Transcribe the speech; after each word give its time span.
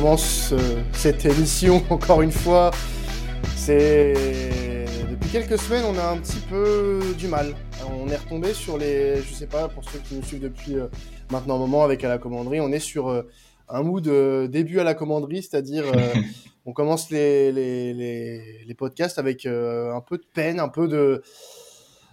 Commence 0.00 0.52
euh, 0.52 0.82
cette 0.94 1.26
émission 1.26 1.84
encore 1.90 2.22
une 2.22 2.32
fois. 2.32 2.70
C'est 3.54 4.14
depuis 5.10 5.28
quelques 5.28 5.58
semaines, 5.58 5.84
on 5.84 5.98
a 5.98 6.04
un 6.04 6.16
petit 6.16 6.40
peu 6.48 7.00
du 7.18 7.28
mal. 7.28 7.54
On 8.00 8.08
est 8.08 8.16
retombé 8.16 8.54
sur 8.54 8.78
les, 8.78 9.16
je 9.16 9.34
sais 9.34 9.46
pas, 9.46 9.68
pour 9.68 9.84
ceux 9.84 9.98
qui 9.98 10.14
nous 10.14 10.22
suivent 10.22 10.40
depuis 10.40 10.76
euh, 10.76 10.86
maintenant 11.30 11.56
un 11.56 11.58
moment 11.58 11.84
avec 11.84 12.02
à 12.02 12.08
la 12.08 12.16
commanderie, 12.16 12.62
on 12.62 12.72
est 12.72 12.78
sur 12.78 13.10
euh, 13.10 13.28
un 13.68 13.82
mood 13.82 14.08
début 14.48 14.80
à 14.80 14.84
la 14.84 14.94
commanderie, 14.94 15.42
c'est-à-dire 15.42 15.84
on 16.64 16.72
commence 16.72 17.10
les, 17.10 17.52
les, 17.52 17.92
les, 17.92 18.64
les 18.64 18.74
podcasts 18.74 19.18
avec 19.18 19.44
un 19.44 20.00
peu 20.00 20.16
de 20.16 20.24
peine, 20.32 20.60
un 20.60 20.70
peu 20.70 20.88
de 20.88 21.22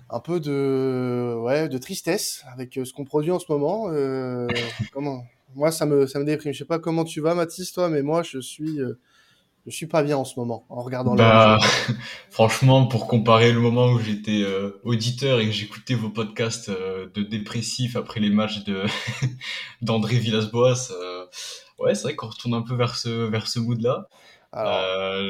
un 0.10 0.20
peu 0.20 0.42
de 0.42 1.38
ouais 1.40 1.70
de 1.70 1.78
tristesse 1.78 2.44
avec 2.52 2.74
ce 2.74 2.92
qu'on 2.92 3.06
produit 3.06 3.32
en 3.32 3.40
ce 3.40 3.50
moment. 3.50 3.90
comment 4.92 5.24
moi, 5.56 5.72
ça 5.72 5.86
me, 5.86 6.08
ça 6.08 6.20
me 6.20 6.26
déprime. 6.26 6.54
Je 6.54 6.60
sais 6.60 6.66
pas 6.66 6.80
comment 6.80 7.04
tu 7.04 7.22
vas, 7.22 7.34
Mathis, 7.34 7.72
toi, 7.72 7.90
mais 7.90 8.02
moi, 8.02 8.24
je 8.24 8.40
suis, 8.40 8.80
euh, 8.80 9.00
je 9.66 9.72
suis 9.72 9.88
pas 9.88 10.04
bien 10.04 10.18
en 10.18 10.26
ce 10.26 10.40
moment 10.40 10.66
en 10.70 10.82
regardant 10.82 11.16
bah, 11.16 11.60
Franchement, 12.30 12.86
pour 12.86 13.08
comparer 13.08 13.52
le 13.52 13.60
moment 13.60 13.88
où 13.88 14.00
j'étais 14.00 14.42
euh, 14.44 14.80
auditeur 14.84 15.40
et 15.40 15.46
que 15.46 15.52
j'écoutais 15.52 15.96
vos 15.96 16.10
podcasts 16.10 16.70
euh, 16.70 17.08
de 17.14 17.24
dépressif 17.24 17.96
après 17.96 18.20
les 18.20 18.30
matchs 18.30 18.64
de 18.64 18.84
d'André 19.82 20.18
Villas-Boas, 20.18 20.92
ouais, 21.80 21.96
c'est 21.96 22.04
vrai 22.04 22.16
qu'on 22.16 22.28
retourne 22.28 22.54
un 22.54 22.62
peu 22.62 22.76
vers 22.76 22.96
ce, 22.96 23.10
vers 23.10 23.48
ce 23.48 23.60
mood-là. 23.60 24.08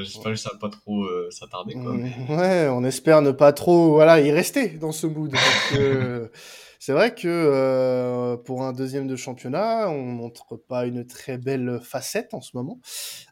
J'espère 0.04 0.32
que 0.32 0.36
ça 0.36 0.52
va 0.54 0.60
pas 0.60 0.70
trop 0.70 1.06
s'attarder. 1.32 1.76
Ouais, 1.76 2.70
on 2.70 2.84
espère 2.84 3.22
ne 3.22 3.32
pas 3.32 3.52
trop 3.52 3.92
voilà, 3.92 4.22
y 4.22 4.32
rester 4.32 4.70
dans 4.70 4.92
ce 4.92 5.08
mood. 5.08 5.32
Parce 5.32 5.72
que 5.72 6.32
c'est 6.80 6.94
vrai 6.94 7.16
que 7.16 7.28
euh, 7.28 8.38
pour 8.38 8.64
un 8.64 8.73
deuxième 8.73 9.08
de 9.08 9.16
championnat, 9.16 9.89
on 9.89 10.03
montre 10.03 10.56
pas 10.56 10.86
une 10.86 11.06
très 11.06 11.38
belle 11.38 11.80
facette 11.81 12.33
en 12.33 12.42
ce 12.42 12.52
moment. 12.56 12.80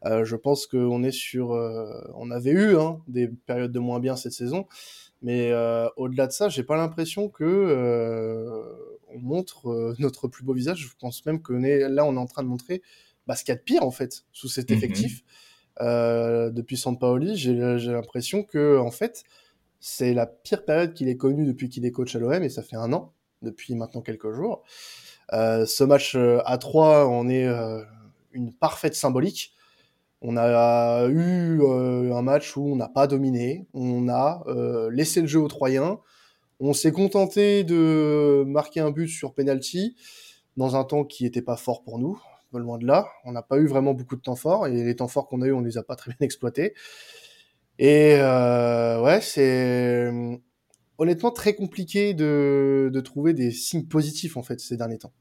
Euh, 0.05 0.25
je 0.25 0.35
pense 0.35 0.65
qu'on 0.67 1.03
est 1.03 1.11
sur, 1.11 1.53
euh, 1.53 2.01
on 2.15 2.31
avait 2.31 2.51
eu 2.51 2.77
hein, 2.77 3.01
des 3.07 3.27
périodes 3.27 3.71
de 3.71 3.79
moins 3.79 3.99
bien 3.99 4.15
cette 4.15 4.33
saison, 4.33 4.65
mais 5.21 5.51
au-delà 5.95 6.27
de 6.27 6.31
ça, 6.31 6.49
j'ai 6.49 6.63
pas 6.63 6.77
l'impression 6.77 7.29
que 7.29 8.63
on 9.09 9.19
montre 9.19 9.95
notre 9.99 10.27
plus 10.27 10.43
beau 10.43 10.53
visage. 10.53 10.79
Je 10.79 10.95
pense 10.99 11.25
même 11.25 11.41
que 11.41 11.53
là, 11.53 12.05
on 12.05 12.15
est 12.15 12.19
en 12.19 12.25
train 12.25 12.43
de 12.43 12.47
montrer 12.47 12.81
bah, 13.27 13.35
ce 13.35 13.43
qu'il 13.43 13.51
y 13.51 13.55
a 13.55 13.57
de 13.57 13.63
pire 13.63 13.83
en 13.83 13.91
fait 13.91 14.23
sous 14.31 14.49
cet 14.49 14.69
mmh 14.69 14.73
effectif. 14.73 15.23
depuis 15.79 16.77
Sampaoli, 16.77 17.37
j'ai 17.37 17.55
l'impression 17.55 18.43
que 18.43 18.77
en 18.77 18.91
fait, 18.91 19.23
c'est 19.79 20.13
la 20.13 20.27
pire 20.27 20.63
période 20.63 20.93
qu'il 20.93 21.07
ait 21.09 21.17
connue 21.17 21.45
depuis 21.45 21.69
qu'il 21.69 21.85
est 21.85 21.91
coach 21.91 22.15
à 22.15 22.19
l'OM 22.19 22.43
et 22.43 22.49
ça 22.49 22.61
fait 22.61 22.75
un 22.75 22.93
an 22.93 23.14
depuis 23.45 23.75
maintenant 23.75 24.01
quelques 24.01 24.31
jours. 24.33 24.63
Euh, 25.33 25.65
ce 25.65 25.83
match 25.83 26.15
euh, 26.15 26.39
à 26.45 26.57
3 26.57 27.07
on 27.07 27.27
est 27.29 27.45
euh, 27.45 27.81
une 28.31 28.53
parfaite 28.53 28.95
symbolique. 28.95 29.53
On 30.21 30.37
a 30.37 31.07
eu 31.07 31.61
un 32.11 32.21
match 32.23 32.57
où 32.57 32.65
on 32.65 32.75
n'a 32.75 32.87
pas 32.87 33.05
dominé, 33.05 33.67
on 33.75 34.09
a 34.09 34.43
laissé 34.89 35.21
le 35.21 35.27
jeu 35.27 35.39
aux 35.39 35.47
Troyens, 35.47 35.99
on 36.59 36.73
s'est 36.73 36.91
contenté 36.91 37.63
de 37.63 38.43
marquer 38.47 38.79
un 38.79 38.89
but 38.89 39.07
sur 39.07 39.35
penalty 39.35 39.95
dans 40.57 40.75
un 40.75 40.83
temps 40.83 41.03
qui 41.03 41.25
n'était 41.25 41.43
pas 41.43 41.57
fort 41.57 41.83
pour 41.83 41.99
nous, 41.99 42.19
loin 42.53 42.79
de 42.79 42.87
là. 42.87 43.07
On 43.25 43.33
n'a 43.33 43.43
pas 43.43 43.57
eu 43.57 43.67
vraiment 43.67 43.93
beaucoup 43.93 44.15
de 44.15 44.21
temps 44.21 44.37
forts 44.37 44.65
et 44.65 44.71
les 44.71 44.95
temps 44.95 45.09
forts 45.09 45.27
qu'on 45.27 45.43
a 45.43 45.47
eu, 45.47 45.51
on 45.51 45.61
les 45.61 45.77
a 45.77 45.83
pas 45.83 45.95
très 45.95 46.09
bien 46.09 46.17
exploités. 46.21 46.73
Et 47.77 48.15
ouais, 48.15 49.19
c'est 49.21 50.11
honnêtement 50.97 51.31
très 51.31 51.55
compliqué 51.55 52.13
de, 52.13 53.01
trouver 53.03 53.33
des 53.33 53.51
signes 53.51 53.87
positifs 53.87 54.37
en 54.37 54.43
fait 54.43 54.59
ces 54.59 54.77
derniers 54.77 54.97
temps. 54.97 55.13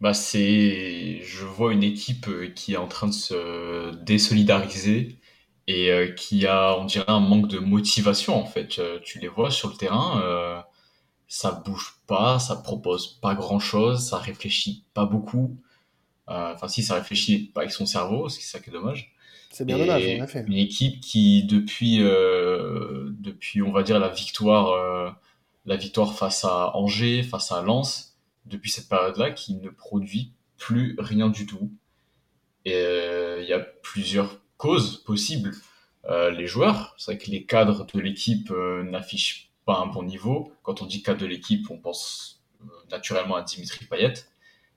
Bah 0.00 0.12
c'est, 0.12 1.20
je 1.22 1.44
vois 1.44 1.72
une 1.72 1.82
équipe 1.82 2.28
euh, 2.28 2.48
qui 2.48 2.74
est 2.74 2.76
en 2.76 2.86
train 2.86 3.06
de 3.06 3.12
se 3.12 3.94
désolidariser 4.04 5.18
et 5.66 5.90
euh, 5.90 6.08
qui 6.12 6.46
a, 6.46 6.76
on 6.78 6.84
dirait, 6.84 7.04
un 7.08 7.20
manque 7.20 7.48
de 7.48 7.58
motivation 7.58 8.36
en 8.36 8.46
fait. 8.46 8.78
Euh, 8.78 8.98
tu 9.02 9.18
les 9.18 9.28
vois 9.28 9.50
sur 9.50 9.68
le 9.70 9.76
terrain, 9.76 10.20
euh, 10.22 10.60
ça 11.28 11.52
bouge 11.52 11.96
pas, 12.06 12.38
ça 12.38 12.56
propose 12.56 13.18
pas 13.20 13.34
grand 13.34 13.58
chose, 13.58 14.08
ça 14.08 14.18
réfléchit 14.18 14.84
pas 14.94 15.06
beaucoup. 15.06 15.58
Enfin 16.28 16.68
si, 16.68 16.82
ça 16.82 16.94
réfléchit 16.96 17.50
pas 17.52 17.60
avec 17.62 17.72
son 17.72 17.86
cerveau, 17.86 18.28
c'est 18.28 18.42
ça 18.42 18.58
qui 18.60 18.70
est 18.70 18.72
dommage. 18.72 19.14
C'est 19.56 19.64
bien 19.64 19.78
dommage, 19.78 20.02
en 20.02 20.24
effet. 20.24 20.44
Une 20.46 20.58
équipe 20.58 21.00
qui, 21.00 21.42
depuis, 21.44 22.02
euh, 22.02 23.08
depuis, 23.20 23.62
on 23.62 23.72
va 23.72 23.82
dire, 23.82 23.98
la 23.98 24.10
victoire, 24.10 24.68
euh, 24.72 25.10
la 25.64 25.76
victoire 25.76 26.14
face 26.14 26.44
à 26.44 26.76
Angers, 26.76 27.22
face 27.22 27.52
à 27.52 27.62
Lens, 27.62 28.18
depuis 28.44 28.70
cette 28.70 28.86
période-là, 28.86 29.30
qui 29.30 29.54
ne 29.54 29.70
produit 29.70 30.34
plus 30.58 30.94
rien 30.98 31.30
du 31.30 31.46
tout. 31.46 31.72
Et 32.66 32.74
euh, 32.74 33.40
il 33.42 33.48
y 33.48 33.54
a 33.54 33.60
plusieurs 33.60 34.42
causes 34.58 34.98
possibles. 34.98 35.52
les 36.06 36.46
joueurs, 36.46 36.94
c'est 36.98 37.12
vrai 37.12 37.18
que 37.18 37.30
les 37.30 37.46
cadres 37.46 37.86
de 37.86 37.98
l'équipe 37.98 38.52
n'affichent 38.84 39.50
pas 39.64 39.78
un 39.78 39.86
bon 39.86 40.02
niveau. 40.02 40.52
Quand 40.64 40.82
on 40.82 40.86
dit 40.86 41.02
cadre 41.02 41.20
de 41.20 41.26
l'équipe, 41.26 41.70
on 41.70 41.78
pense 41.78 42.42
naturellement 42.90 43.36
à 43.36 43.42
Dimitri 43.42 43.86
Payet. 43.86 44.12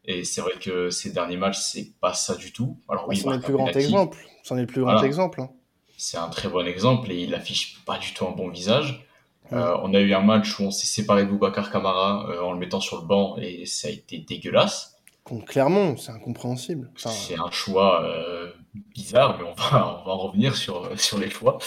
Et 0.10 0.24
c'est 0.24 0.42
vrai 0.42 0.54
que 0.60 0.90
ces 0.90 1.12
derniers 1.12 1.38
matchs, 1.38 1.60
c'est 1.60 1.94
pas 2.02 2.16
ça 2.16 2.36
du 2.36 2.52
tout. 2.52 2.76
Alors 2.90 3.08
oui, 3.08 3.16
c'est 3.16 3.30
le 3.30 3.40
plus 3.40 3.54
grand 3.54 3.68
exemple. 3.68 4.18
C'en 4.42 4.58
est 4.58 4.62
le 4.62 4.68
plus 4.68 4.82
grand 4.82 5.04
exemple. 5.04 5.40
Hein. 5.40 5.52
C'est 5.98 6.18
un 6.18 6.30
très 6.30 6.50
bon 6.50 6.66
exemple 6.66 7.12
et 7.12 7.22
il 7.22 7.36
affiche 7.36 7.86
pas 7.86 8.00
du 8.00 8.12
tout 8.16 8.26
un 8.26 8.32
bon 8.32 8.50
visage. 8.50 9.06
Euh, 9.54 9.78
on 9.84 9.94
a 9.94 10.00
eu 10.00 10.12
un 10.16 10.22
match 10.22 10.60
où 10.60 10.64
on 10.64 10.72
s'est 10.72 10.88
séparé 10.88 11.26
de 11.26 11.30
Boubacar 11.30 11.72
Camara 11.72 12.28
euh, 12.28 12.42
en 12.42 12.54
le 12.54 12.58
mettant 12.58 12.80
sur 12.80 13.00
le 13.00 13.06
banc 13.06 13.38
et 13.38 13.68
ça 13.68 13.88
a 13.88 13.92
été 13.92 14.18
dégueulasse. 14.18 14.96
Contre 15.24 15.46
Clermont, 15.46 15.96
c'est 15.96 16.12
incompréhensible. 16.12 16.90
c'est 16.96 17.38
un 17.38 17.52
choix 17.52 18.04
euh, 18.04 18.52
bizarre, 18.96 19.38
mais 19.38 19.46
on 19.46 19.54
va, 19.54 20.00
on 20.02 20.08
va 20.08 20.12
en 20.12 20.18
revenir 20.18 20.56
sur, 20.56 21.00
sur 21.00 21.20
les 21.20 21.30
choix. 21.30 21.60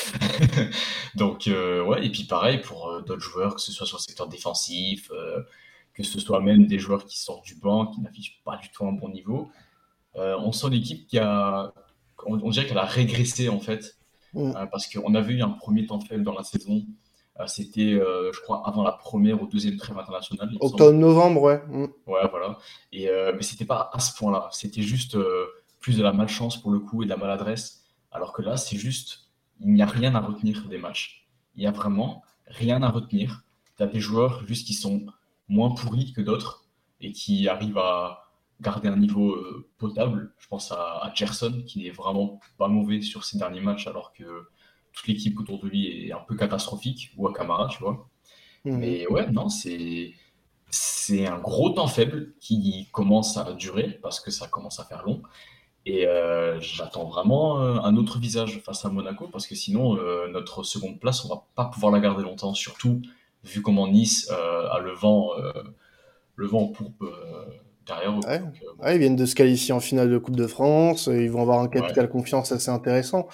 Donc, 1.15 1.45
ouais, 1.47 2.05
et 2.05 2.11
puis 2.11 2.25
pareil 2.25 2.61
pour 2.61 3.03
d'autres 3.07 3.23
joueurs, 3.23 3.55
que 3.55 3.61
ce 3.61 3.71
soit 3.71 3.87
sur 3.87 3.99
le 3.99 4.03
secteur 4.03 4.27
défensif, 4.27 5.13
que 5.95 6.03
ce 6.03 6.21
soit 6.21 6.41
même 6.41 6.67
des 6.67 6.79
joueurs 6.79 7.05
qui 7.05 7.19
sortent 7.19 7.45
du 7.45 7.55
banc, 7.55 7.87
qui 7.87 8.01
n'affichent 8.01 8.41
pas 8.45 8.57
du 8.57 8.71
tout 8.71 8.87
un 8.87 8.93
bon 8.93 9.09
niveau. 9.09 9.51
on 10.15 10.53
sent 10.53 10.71
l'équipe 10.71 11.07
qui 11.07 11.19
a, 11.19 11.73
on, 12.27 12.51
dirait 12.51 12.67
qu'elle 12.67 12.79
a 12.79 12.85
régressé 12.85 13.49
en 13.49 13.61
fait, 13.61 13.97
mm. 14.35 14.53
euh, 14.57 14.67
parce 14.67 14.87
qu'on 14.87 15.15
avait 15.15 15.35
eu 15.35 15.43
un 15.43 15.51
premier 15.51 15.87
temps 15.87 16.01
faible 16.01 16.25
dans 16.25 16.35
la 16.35 16.45
saison. 16.45 16.85
Euh, 17.41 17.47
c'était, 17.47 17.95
euh, 17.95 18.31
je 18.33 18.41
crois, 18.41 18.67
avant 18.69 18.83
la 18.83 18.93
première 18.93 19.43
ou 19.43 19.47
deuxième 19.47 19.77
trêve 19.77 19.99
internationale. 19.99 20.51
Octobre-novembre, 20.61 21.41
ouais. 21.43 21.63
Mm. 21.69 21.87
Ouais, 22.07 22.29
voilà. 22.31 22.59
Et, 22.93 23.09
mais 23.35 23.43
c'était 23.43 23.65
pas 23.65 23.91
à 23.93 24.01
ce 24.01 24.17
point-là. 24.17 24.49
C'était 24.53 24.83
juste 24.83 25.17
plus 25.81 25.97
de 25.97 26.03
la 26.03 26.13
malchance 26.13 26.61
pour 26.61 26.71
le 26.71 26.81
coup 26.81 27.03
et 27.03 27.07
de 27.07 27.11
la 27.11 27.17
maladresse. 27.17 27.85
Alors 28.11 28.33
que 28.33 28.43
là, 28.43 28.57
c'est 28.57 28.77
juste, 28.77 29.31
il 29.61 29.73
n'y 29.73 29.83
a 29.83 29.87
rien 29.87 30.15
à 30.15 30.21
retenir 30.21 30.69
des 30.69 30.79
matchs. 30.79 31.27
Il 31.57 31.61
n'y 31.61 31.67
a 31.67 31.71
vraiment 31.71 32.23
rien 32.47 32.83
à 32.83 32.91
retenir. 32.91 33.43
Tu 33.77 33.83
as 33.83 33.87
des 33.87 34.01
joueurs 34.01 34.47
juste 34.47 34.67
qui 34.67 34.75
sont 34.75 35.07
moins 35.53 35.71
pourris 35.75 36.13
que 36.13 36.21
d'autres 36.21 36.65
et 37.01 37.13
qui 37.13 37.49
arrivent 37.49 37.79
à, 37.79 38.23
garder 38.63 38.89
un 38.89 38.97
niveau 38.97 39.33
euh, 39.33 39.69
potable. 39.77 40.33
Je 40.39 40.49
pense 40.49 40.73
à, 40.73 41.13
Gerson, 41.15 41.63
qui 41.67 41.83
n'est 41.83 41.91
vraiment 41.91 42.41
pas 42.57 42.69
mauvais 42.69 43.03
sur 43.03 43.25
ses 43.25 43.37
derniers 43.37 43.61
matchs, 43.61 43.87
alors 43.87 44.13
que 44.13 44.49
toute 44.93 45.07
l'équipe 45.09 45.39
autour 45.39 45.61
de 45.61 45.69
lui 45.69 46.07
est 46.07 46.13
un 46.13 46.21
peu 46.21 46.37
catastrophique, 46.37 47.13
ou 47.17 47.27
à 47.27 47.35
Camara, 47.35 47.69
tu 47.69 47.81
vois. 47.81 48.09
Mhm. 48.65 48.79
Mais 48.79 49.07
ouais, 49.09 49.31
non, 49.31 49.49
c'est 49.49 50.15
c'est 50.71 51.27
un 51.27 51.39
gros 51.39 51.71
temps 51.71 51.89
faible 51.89 52.33
qui 52.41 52.89
commence 52.93 53.37
à 53.37 53.53
durer 53.53 53.99
parce 54.03 54.21
que 54.21 54.31
ça 54.31 54.47
commence 54.49 54.81
à 54.81 54.85
faire 54.85 55.03
long. 55.05 55.23
Et 55.85 56.07
euh, 56.07 56.61
j'attends 56.61 57.05
vraiment 57.05 57.61
euh, 57.61 57.75
un 57.83 57.97
autre 57.97 58.19
visage 58.19 58.61
face 58.65 58.85
à 58.85 58.89
Monaco 58.89 59.29
parce 59.29 59.47
que 59.47 59.55
sinon, 59.55 59.97
notre 60.31 60.63
seconde 60.63 60.99
place, 61.01 61.25
on 61.25 61.29
va 61.29 61.45
pas 61.55 61.67
pouvoir 61.67 61.93
la 61.93 62.01
garder 62.01 62.23
longtemps, 62.23 62.55
surtout 62.55 63.03
vu 63.45 63.63
comment 63.63 63.89
Nice 63.89 64.31
a 64.31 64.79
le 64.81 64.93
vent, 64.93 65.31
le 66.37 66.47
vent 66.47 66.69
pour 66.69 66.93
derrière. 67.87 68.19
Euh, 68.29 68.93
ils 68.93 68.99
viennent 68.99 69.17
de 69.17 69.27
se 69.27 69.35
qualifier 69.35 69.73
en 69.75 69.81
finale 69.81 70.11
de 70.11 70.19
Coupe 70.19 70.37
de 70.37 70.47
France, 70.47 71.09
ils 71.13 71.31
vont 71.31 71.43
avoir 71.43 71.61
un 71.61 71.69
capital 71.69 72.09
confiance 72.09 72.53
assez 72.53 72.71
intéressant, 72.71 73.27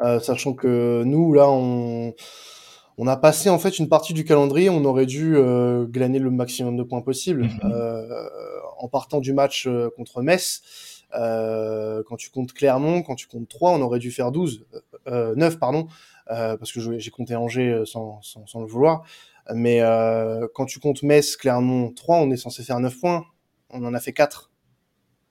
euh, 0.00 0.20
sachant 0.20 0.52
que 0.52 1.02
nous, 1.04 1.32
là, 1.32 1.48
on, 1.48 2.14
on 2.96 3.06
a 3.06 3.16
passé 3.16 3.48
en 3.48 3.58
fait 3.58 3.78
une 3.78 3.88
partie 3.88 4.14
du 4.14 4.24
calendrier, 4.24 4.70
on 4.70 4.84
aurait 4.84 5.06
dû 5.06 5.36
euh, 5.36 5.84
glaner 5.84 6.18
le 6.18 6.30
maximum 6.30 6.76
de 6.76 6.82
points 6.82 7.02
possible 7.02 7.44
mhm. 7.44 7.72
en 8.78 8.88
partant 8.88 9.20
du 9.20 9.32
match 9.32 9.68
contre 9.96 10.22
Metz. 10.22 10.62
quand 11.12 12.16
tu 12.16 12.30
comptes 12.30 12.52
Clermont, 12.52 13.02
quand 13.02 13.14
tu 13.14 13.26
comptes 13.26 13.48
3, 13.48 13.72
on 13.72 13.82
aurait 13.82 13.98
dû 13.98 14.10
faire 14.10 14.32
12, 14.32 14.66
9 15.06 15.58
pardon, 15.58 15.86
parce 16.26 16.72
que 16.72 16.98
j'ai 16.98 17.10
compté 17.10 17.34
Angers 17.34 17.82
sans, 17.84 18.20
sans, 18.22 18.46
sans, 18.46 18.60
le 18.60 18.66
vouloir. 18.66 19.04
Mais 19.54 19.80
quand 20.54 20.66
tu 20.66 20.78
comptes 20.78 21.02
Metz, 21.02 21.36
Clermont, 21.36 21.92
3, 21.92 22.18
on 22.18 22.30
est 22.30 22.36
censé 22.36 22.62
faire 22.62 22.80
9 22.80 22.98
points 23.00 23.24
on 23.70 23.84
en 23.84 23.94
a 23.94 24.00
fait 24.00 24.12
quatre. 24.12 24.50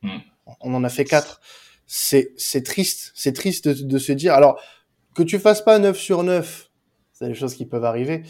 Hmm. 0.01 0.19
On 0.61 0.73
en 0.73 0.83
a 0.83 0.89
fait 0.89 1.05
quatre. 1.05 1.41
C'est, 1.85 2.33
c'est 2.37 2.63
triste. 2.63 3.11
C'est 3.15 3.33
triste 3.33 3.67
de, 3.67 3.97
se 3.97 4.11
dire. 4.11 4.33
Alors, 4.33 4.59
que 5.15 5.23
tu 5.23 5.39
fasses 5.39 5.61
pas 5.61 5.79
9 5.79 5.97
sur 5.97 6.23
9, 6.23 6.69
c'est 7.13 7.27
des 7.27 7.33
choses 7.33 7.55
qui 7.55 7.65
peuvent 7.65 7.85
arriver. 7.85 8.23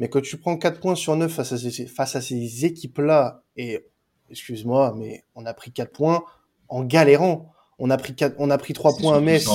Mais 0.00 0.08
que 0.08 0.18
tu 0.18 0.36
prends 0.36 0.56
4 0.56 0.80
points 0.80 0.94
sur 0.94 1.16
9 1.16 1.30
face 1.30 1.52
à 1.52 1.58
ces, 1.58 1.86
face 1.86 2.14
à 2.16 2.20
ces 2.20 2.64
équipes-là, 2.64 3.42
et 3.56 3.84
excuse-moi, 4.30 4.94
mais 4.96 5.24
on 5.34 5.44
a 5.46 5.54
pris 5.54 5.72
4 5.72 5.92
points 5.92 6.24
en 6.68 6.84
galérant. 6.84 7.52
On 7.80 7.90
a 7.90 7.96
pris, 7.96 8.14
on 8.38 8.50
a 8.50 8.58
pris 8.58 8.74
3 8.74 8.96
points 8.96 9.16
à 9.16 9.20
Metz. 9.20 9.48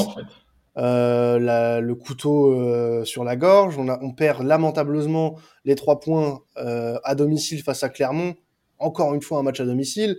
Euh, 0.77 1.79
le 1.79 1.95
couteau 1.95 2.51
euh, 2.51 3.05
sur 3.05 3.23
la 3.23 3.35
gorge. 3.35 3.77
On, 3.77 3.87
a, 3.89 3.99
on 4.01 4.11
perd 4.11 4.43
lamentablement 4.43 5.37
les 5.65 5.75
trois 5.75 5.99
points 5.99 6.41
euh, 6.57 6.97
à 7.03 7.15
domicile 7.15 7.61
face 7.61 7.83
à 7.83 7.89
Clermont. 7.89 8.35
Encore 8.79 9.13
une 9.13 9.21
fois, 9.21 9.39
un 9.39 9.43
match 9.43 9.59
à 9.59 9.65
domicile. 9.65 10.17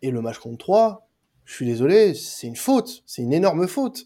Et 0.00 0.10
le 0.10 0.20
match 0.20 0.38
contre 0.38 0.58
3, 0.58 1.08
je 1.44 1.54
suis 1.54 1.66
désolé, 1.66 2.14
c'est 2.14 2.48
une 2.48 2.56
faute. 2.56 3.02
C'est 3.06 3.22
une 3.22 3.32
énorme 3.32 3.68
faute. 3.68 4.04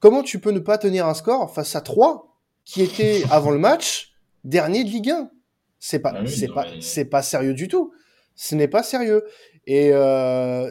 Comment 0.00 0.22
tu 0.22 0.40
peux 0.40 0.50
ne 0.50 0.58
pas 0.58 0.76
tenir 0.76 1.06
un 1.06 1.14
score 1.14 1.54
face 1.54 1.74
à 1.74 1.80
3 1.80 2.36
qui 2.64 2.82
était 2.82 3.22
avant 3.30 3.50
le 3.50 3.58
match 3.58 4.14
dernier 4.44 4.84
de 4.84 4.90
Ligue 4.90 5.10
1 5.10 5.30
C'est 5.78 6.00
pas, 6.00 6.12
ah 6.14 6.26
c'est 6.26 6.52
pas, 6.52 6.66
c'est 6.80 7.06
pas 7.06 7.22
sérieux 7.22 7.54
du 7.54 7.68
tout. 7.68 7.92
Ce 8.34 8.54
n'est 8.54 8.68
pas 8.68 8.82
sérieux. 8.82 9.24
Et 9.66 9.92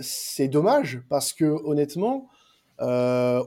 c'est 0.01 0.47
dommage 0.47 1.01
parce 1.09 1.33
que 1.33 1.45
honnêtement, 1.45 2.27
euh, 2.81 3.43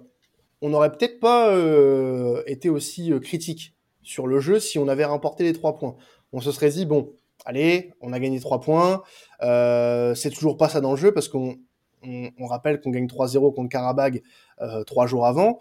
on 0.63 0.71
n'aurait 0.71 0.93
peut-être 0.93 1.21
pas 1.21 1.51
euh, 1.51 2.43
été 2.47 2.69
aussi 2.69 3.13
euh, 3.13 3.19
critique 3.19 3.75
sur 4.03 4.27
le 4.27 4.41
jeu 4.41 4.61
si 4.61 4.79
on 4.79 4.89
avait 4.89 5.05
remporté 5.05 5.45
les 5.45 5.53
trois 5.53 5.79
points. 5.79 5.97
On 6.33 6.41
se 6.41 6.53
serait 6.53 6.71
dit, 6.71 6.87
bon, 6.87 7.13
allez, 7.45 7.93
on 8.01 8.13
a 8.13 8.21
gagné 8.21 8.41
trois 8.41 8.61
points, 8.61 9.03
euh, 9.43 10.15
c'est 10.15 10.31
toujours 10.31 10.57
pas 10.57 10.69
ça 10.69 10.81
dans 10.81 10.93
le 10.93 10.97
jeu 10.97 11.13
parce 11.13 11.29
qu'on 11.29 11.57
on, 12.03 12.47
rappelle 12.47 12.81
qu'on 12.81 12.91
gagne 12.91 13.07
3-0 13.07 13.55
contre 13.55 13.69
Karabag 13.69 14.23
trois 14.87 15.07
jours 15.07 15.27
avant. 15.27 15.59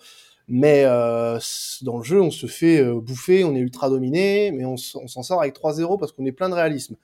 Mais 0.47 0.83
dans 0.83 1.97
le 1.97 2.03
jeu, 2.03 2.21
on 2.21 2.31
se 2.31 2.47
fait 2.47 2.81
bouffer, 2.93 3.43
on 3.43 3.55
est 3.55 3.59
ultra 3.59 3.89
dominé, 3.89 4.51
mais 4.51 4.63
on, 4.63 4.77
s'en 4.77 5.21
sort 5.21 5.41
avec 5.41 5.53
3-0 5.53 5.99
parce 5.99 6.13
qu'on 6.13 6.25
est 6.25 6.31
plein 6.31 6.47
de 6.47 6.53
réalisme. 6.53 6.95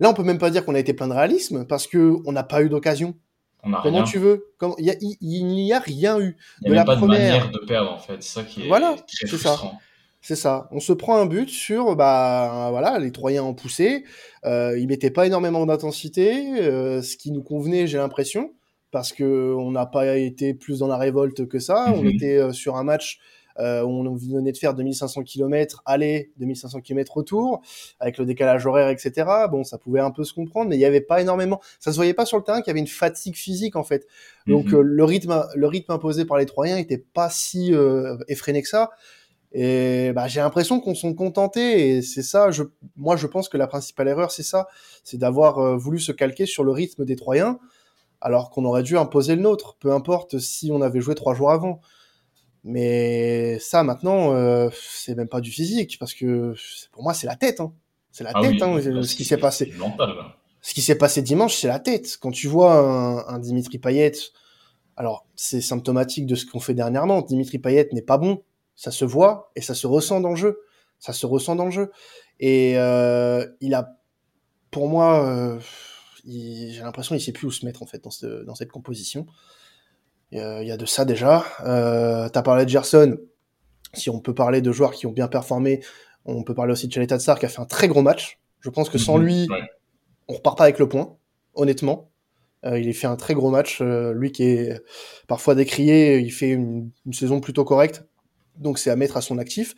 Là, 0.00 0.08
on 0.08 0.14
peut 0.14 0.22
même 0.22 0.38
pas 0.38 0.50
dire 0.50 0.64
qu'on 0.64 0.74
a 0.74 0.78
été 0.78 0.94
plein 0.94 1.08
de 1.08 1.12
réalisme 1.12 1.66
parce 1.66 1.86
que 1.86 2.16
on 2.24 2.32
n'a 2.32 2.42
pas 2.42 2.62
eu 2.62 2.70
d'occasion. 2.70 3.14
Comment 3.62 4.02
tu 4.04 4.18
veux? 4.18 4.52
Il 4.78 5.46
n'y 5.46 5.72
a, 5.72 5.78
rien 5.78 6.20
eu. 6.20 6.36
Il 6.62 6.72
n'y 6.72 6.78
a 6.78 6.84
pas 6.84 6.96
de 6.96 7.04
manière 7.04 7.50
de 7.50 7.58
perdre, 7.66 7.92
en 7.92 7.98
fait. 7.98 8.22
C'est 8.22 8.40
ça 8.40 8.42
qui 8.44 8.64
est 8.64 8.68
voilà, 8.68 8.96
très 9.06 9.26
frustrant. 9.26 9.78
C'est 10.20 10.36
ça. 10.36 10.68
On 10.72 10.80
se 10.80 10.92
prend 10.92 11.16
un 11.16 11.26
but 11.26 11.48
sur, 11.48 11.94
bah, 11.94 12.68
voilà, 12.70 12.98
les 12.98 13.12
Troyens 13.12 13.44
ont 13.44 13.54
poussé. 13.54 14.04
Euh, 14.44 14.78
ils 14.78 14.88
mettaient 14.88 15.10
pas 15.10 15.26
énormément 15.26 15.64
d'intensité, 15.64 16.60
euh, 16.60 17.02
ce 17.02 17.16
qui 17.16 17.30
nous 17.30 17.42
convenait, 17.42 17.86
j'ai 17.86 17.98
l'impression, 17.98 18.52
parce 18.90 19.12
que 19.12 19.54
on 19.56 19.70
n'a 19.70 19.86
pas 19.86 20.18
été 20.18 20.54
plus 20.54 20.80
dans 20.80 20.88
la 20.88 20.96
révolte 20.96 21.46
que 21.46 21.58
ça. 21.58 21.92
On 21.94 22.02
mhm. 22.02 22.10
était 22.10 22.36
euh, 22.36 22.52
sur 22.52 22.76
un 22.76 22.84
match 22.84 23.20
euh, 23.58 23.82
on 23.82 24.14
venait 24.14 24.52
de 24.52 24.56
faire 24.56 24.74
2500 24.74 25.22
km 25.24 25.82
aller, 25.84 26.32
2500 26.38 26.80
km 26.80 27.12
retour, 27.16 27.62
avec 28.00 28.18
le 28.18 28.24
décalage 28.24 28.66
horaire, 28.66 28.88
etc. 28.88 29.26
Bon, 29.50 29.64
ça 29.64 29.78
pouvait 29.78 30.00
un 30.00 30.10
peu 30.10 30.24
se 30.24 30.32
comprendre, 30.32 30.70
mais 30.70 30.76
il 30.76 30.78
n'y 30.78 30.84
avait 30.84 31.00
pas 31.00 31.20
énormément, 31.20 31.60
ça 31.80 31.90
se 31.90 31.96
voyait 31.96 32.14
pas 32.14 32.26
sur 32.26 32.36
le 32.36 32.44
terrain 32.44 32.60
qu'il 32.60 32.68
y 32.68 32.70
avait 32.70 32.80
une 32.80 32.86
fatigue 32.86 33.36
physique 33.36 33.76
en 33.76 33.84
fait. 33.84 34.06
Donc 34.46 34.66
mhm. 34.66 34.76
euh, 34.76 34.82
le 34.82 35.04
rythme, 35.04 35.44
le 35.54 35.66
rythme 35.66 35.92
imposé 35.92 36.24
par 36.24 36.38
les 36.38 36.46
Troyens 36.46 36.76
était 36.76 36.98
pas 36.98 37.30
si 37.30 37.74
euh, 37.74 38.16
effréné 38.28 38.62
que 38.62 38.68
ça. 38.68 38.90
Et 39.50 40.12
bah, 40.14 40.28
j'ai 40.28 40.40
l'impression 40.40 40.78
qu'on 40.78 40.94
s'en 40.94 41.14
contentait 41.14 41.80
et 41.80 42.02
c'est 42.02 42.22
ça. 42.22 42.50
Je, 42.50 42.64
moi, 42.96 43.16
je 43.16 43.26
pense 43.26 43.48
que 43.48 43.56
la 43.56 43.66
principale 43.66 44.08
erreur, 44.08 44.30
c'est 44.30 44.42
ça, 44.42 44.68
c'est 45.04 45.16
d'avoir 45.16 45.78
voulu 45.78 45.98
se 45.98 46.12
calquer 46.12 46.44
sur 46.44 46.64
le 46.64 46.70
rythme 46.70 47.06
des 47.06 47.16
Troyens, 47.16 47.58
alors 48.20 48.50
qu'on 48.50 48.66
aurait 48.66 48.82
dû 48.82 48.98
imposer 48.98 49.36
le 49.36 49.40
nôtre. 49.40 49.76
Peu 49.80 49.90
importe 49.92 50.38
si 50.38 50.70
on 50.70 50.82
avait 50.82 51.00
joué 51.00 51.14
trois 51.14 51.34
jours 51.34 51.50
avant. 51.50 51.80
Mais 52.68 53.58
ça, 53.60 53.82
maintenant, 53.82 54.34
euh, 54.34 54.68
c'est 54.74 55.14
même 55.14 55.26
pas 55.26 55.40
du 55.40 55.50
physique, 55.50 55.96
parce 55.98 56.12
que 56.12 56.54
pour 56.92 57.02
moi, 57.02 57.14
c'est 57.14 57.26
la 57.26 57.34
tête. 57.34 57.60
Hein. 57.60 57.72
C'est 58.12 58.24
la 58.24 58.32
ah 58.34 58.42
tête, 58.42 58.60
hein, 58.60 58.78
ce 59.02 59.14
qui 59.14 59.24
s'est 59.24 59.38
passé. 59.38 59.72
ce 60.60 60.74
qui 60.74 60.82
s'est 60.82 60.98
passé 60.98 61.22
dimanche, 61.22 61.56
c'est 61.56 61.68
la 61.68 61.78
tête. 61.78 62.18
Quand 62.20 62.30
tu 62.30 62.46
vois 62.46 62.78
un, 63.26 63.38
Dimitri 63.38 63.78
Payet, 63.78 64.12
alors 64.98 65.24
c'est 65.34 65.62
symptomatique 65.62 66.26
de 66.26 66.34
ce 66.34 66.44
qu'on 66.44 66.60
fait 66.60 66.74
dernièrement. 66.74 67.22
Dimitri 67.22 67.58
Payet 67.58 67.88
n'est 67.92 68.02
pas 68.02 68.18
bon, 68.18 68.42
ça 68.76 68.90
se 68.90 69.06
voit 69.06 69.50
et 69.56 69.62
ça 69.62 69.72
se 69.74 69.86
ressent 69.86 70.20
dans 70.20 70.30
le 70.30 70.36
jeu. 70.36 70.60
Ça 70.98 71.14
se 71.14 71.24
ressent 71.24 71.56
dans 71.56 71.64
le 71.64 71.70
jeu. 71.70 71.90
Et 72.38 72.76
euh, 72.76 73.46
il 73.62 73.72
a, 73.72 73.96
pour 74.70 74.88
moi, 74.88 75.26
euh, 75.26 75.58
j'ai 76.26 76.82
l'impression 76.82 77.14
qu'il 77.14 77.24
sait 77.24 77.32
plus 77.32 77.46
où 77.46 77.50
se 77.50 77.64
mettre 77.64 77.82
en 77.82 77.86
fait 77.86 78.04
dans, 78.04 78.10
dans 78.44 78.54
cette 78.54 78.72
composition. 78.72 79.24
Il 80.30 80.38
y 80.38 80.70
a 80.70 80.76
de 80.76 80.86
ça 80.86 81.04
déjà. 81.04 81.44
Euh, 81.64 82.28
tu 82.28 82.38
as 82.38 82.42
parlé 82.42 82.64
de 82.64 82.70
Gerson. 82.70 83.16
Si 83.94 84.10
on 84.10 84.20
peut 84.20 84.34
parler 84.34 84.60
de 84.60 84.70
joueurs 84.72 84.92
qui 84.92 85.06
ont 85.06 85.12
bien 85.12 85.28
performé, 85.28 85.80
on 86.26 86.42
peut 86.42 86.54
parler 86.54 86.72
aussi 86.72 86.88
de 86.88 86.92
Chaleta 86.92 87.18
Tsar 87.18 87.38
qui 87.38 87.46
a 87.46 87.48
fait 87.48 87.60
un 87.60 87.66
très 87.66 87.88
gros 87.88 88.02
match. 88.02 88.38
Je 88.60 88.70
pense 88.70 88.90
que 88.90 88.98
sans 88.98 89.18
mhm. 89.18 89.24
lui, 89.24 89.48
on 90.28 90.34
repart 90.34 90.58
pas 90.58 90.64
avec 90.64 90.78
le 90.78 90.88
point, 90.88 91.16
honnêtement. 91.54 92.10
Euh, 92.64 92.78
il 92.78 92.88
a 92.88 92.92
fait 92.92 93.06
un 93.06 93.16
très 93.16 93.34
gros 93.34 93.50
match. 93.50 93.78
Euh, 93.80 94.12
lui 94.12 94.32
qui 94.32 94.42
est 94.42 94.82
parfois 95.26 95.54
décrié, 95.54 96.18
il 96.18 96.30
fait 96.30 96.50
une, 96.50 96.90
saison 97.12 97.40
plutôt 97.40 97.64
correcte. 97.64 98.04
Donc 98.56 98.78
c'est 98.78 98.90
à 98.90 98.96
mettre 98.96 99.16
à 99.16 99.20
son 99.20 99.38
actif. 99.38 99.74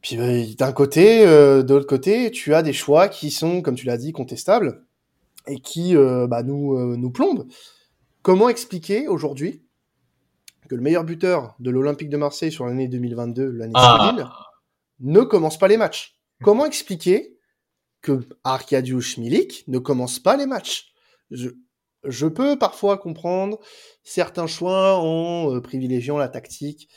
Puis 0.00 0.16
bah, 0.16 0.28
d'un 0.58 0.72
côté, 0.72 1.26
euh, 1.26 1.62
de 1.62 1.74
l'autre 1.74 1.86
côté, 1.86 2.30
tu 2.30 2.54
as 2.54 2.62
des 2.62 2.72
choix 2.72 3.08
qui 3.08 3.30
sont, 3.30 3.62
comme 3.62 3.74
tu 3.74 3.86
l'as 3.86 3.98
dit, 3.98 4.12
contestables 4.12 4.82
et 5.46 5.60
qui 5.60 5.96
euh, 5.96 6.26
bah, 6.26 6.42
nous, 6.42 6.96
nous 6.96 7.10
plombent. 7.10 7.46
Comment 8.24 8.48
expliquer 8.48 9.06
aujourd'hui 9.06 9.62
que 10.70 10.74
le 10.74 10.80
meilleur 10.80 11.04
buteur 11.04 11.54
de 11.58 11.68
l'Olympique 11.68 12.08
de 12.08 12.16
Marseille 12.16 12.50
sur 12.50 12.64
l'année 12.64 12.88
2022, 12.88 13.50
l'année 13.50 13.74
ah. 13.76 14.16
ne 15.00 15.20
commence 15.20 15.58
pas 15.58 15.68
les 15.68 15.76
matchs? 15.76 16.18
Comment 16.42 16.64
expliquer 16.64 17.38
que 18.00 18.26
Arkadiusz 18.42 19.18
Milik 19.18 19.64
ne 19.68 19.78
commence 19.78 20.20
pas 20.20 20.38
les 20.38 20.46
matchs? 20.46 20.94
Je, 21.30 22.26
peux 22.26 22.58
parfois 22.58 22.96
comprendre 22.96 23.60
certains 24.04 24.46
choix 24.46 24.96
en 24.96 25.54
euh, 25.54 25.60
privilégiant 25.60 26.16
la 26.16 26.28
tactique, 26.28 26.88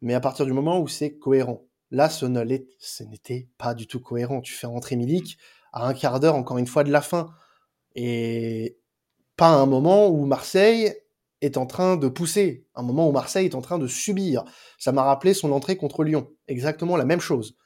mais 0.00 0.14
à 0.14 0.20
partir 0.20 0.46
du 0.46 0.54
moment 0.54 0.80
où 0.80 0.88
c'est 0.88 1.18
cohérent. 1.18 1.66
Là, 1.90 2.08
ce 2.08 2.24
n'était 2.24 3.50
pas 3.58 3.74
du 3.74 3.86
tout 3.86 4.00
cohérent. 4.00 4.40
Tu 4.40 4.54
fais 4.54 4.66
rentrer 4.66 4.96
Milik 4.96 5.36
à 5.74 5.86
un 5.86 5.92
quart 5.92 6.18
d'heure, 6.18 6.34
encore 6.34 6.56
une 6.56 6.66
fois, 6.66 6.82
de 6.82 6.90
la 6.90 7.02
fin. 7.02 7.28
Et 7.94 8.78
pas 9.42 9.48
un 9.48 9.66
moment 9.66 10.06
où 10.06 10.24
Marseille 10.24 10.94
est 11.40 11.56
en 11.56 11.66
train 11.66 11.96
de 11.96 12.06
pousser, 12.06 12.64
un 12.76 12.82
moment 12.82 13.08
où 13.08 13.10
Marseille 13.10 13.46
est 13.46 13.56
en 13.56 13.60
train 13.60 13.80
de 13.80 13.88
subir. 13.88 14.44
Ça 14.78 14.92
m'a 14.92 15.02
rappelé 15.02 15.34
son 15.34 15.50
entrée 15.50 15.76
contre 15.76 16.04
Lyon, 16.04 16.28
exactement 16.46 16.96
la 16.96 17.04
même 17.04 17.18
chose. 17.18 17.56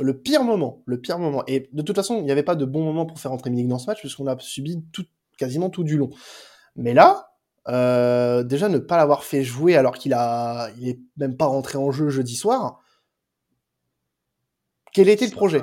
le 0.00 0.12
pire 0.12 0.44
moment, 0.44 0.84
le 0.86 1.00
pire 1.00 1.18
moment. 1.18 1.42
Et 1.48 1.68
de 1.72 1.82
toute 1.82 1.96
façon, 1.96 2.18
il 2.18 2.24
n'y 2.26 2.30
avait 2.30 2.44
pas 2.44 2.54
de 2.54 2.64
bon 2.64 2.84
moment 2.84 3.06
pour 3.06 3.18
faire 3.18 3.32
entrer 3.32 3.50
Milik 3.50 3.66
dans 3.66 3.80
ce 3.80 3.88
match, 3.88 3.98
puisqu'on 3.98 4.28
a 4.28 4.38
subi 4.38 4.84
tout, 4.92 5.04
quasiment 5.36 5.68
tout 5.68 5.82
du 5.82 5.96
long. 5.96 6.10
Mais 6.76 6.94
là, 6.94 7.32
euh, 7.66 8.44
déjà 8.44 8.68
ne 8.68 8.78
pas 8.78 8.98
l'avoir 8.98 9.24
fait 9.24 9.42
jouer 9.42 9.74
alors 9.74 9.98
qu'il 9.98 10.14
a, 10.14 10.70
il 10.78 10.88
est 10.90 11.00
même 11.16 11.36
pas 11.36 11.46
rentré 11.46 11.76
en 11.76 11.90
jeu 11.90 12.08
jeudi 12.08 12.36
soir. 12.36 12.78
Quel 14.92 15.08
était 15.08 15.26
le 15.26 15.32
projet? 15.32 15.62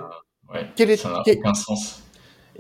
Quel 0.75 0.89
est... 0.89 0.97
Ça 0.97 1.09
n'a 1.09 1.21
aucun 1.21 1.53
sens. 1.53 2.03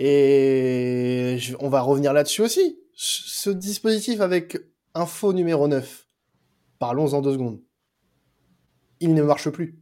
Et 0.01 1.37
on 1.59 1.67
va 1.67 1.81
revenir 1.81 2.13
là-dessus 2.13 2.41
aussi. 2.41 2.79
Ce 2.93 3.49
dispositif 3.49 4.21
avec 4.21 4.57
info 4.95 5.33
numéro 5.33 5.67
9, 5.67 6.07
parlons 6.79 7.13
en 7.13 7.21
deux 7.21 7.33
secondes. 7.33 7.59
Il 9.01 9.13
ne 9.13 9.21
marche 9.21 9.49
plus. 9.49 9.77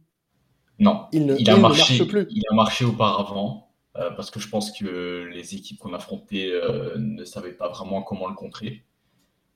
Non, 0.80 1.06
il, 1.12 1.24
ne, 1.24 1.34
a 1.34 1.56
marché, 1.56 1.98
marche 1.98 2.08
plus. 2.08 2.26
Il 2.30 2.42
a 2.50 2.54
marché 2.54 2.84
auparavant, 2.84 3.70
euh, 3.96 4.10
parce 4.10 4.32
que 4.32 4.40
je 4.40 4.48
pense 4.48 4.76
que 4.76 5.28
les 5.32 5.54
équipes 5.54 5.78
qu'on 5.78 5.92
affrontait 5.92 6.50
euh, 6.52 6.96
ne 6.98 7.24
savaient 7.24 7.52
pas 7.52 7.68
vraiment 7.68 8.02
comment 8.02 8.28
le 8.28 8.34
contrer. 8.34 8.84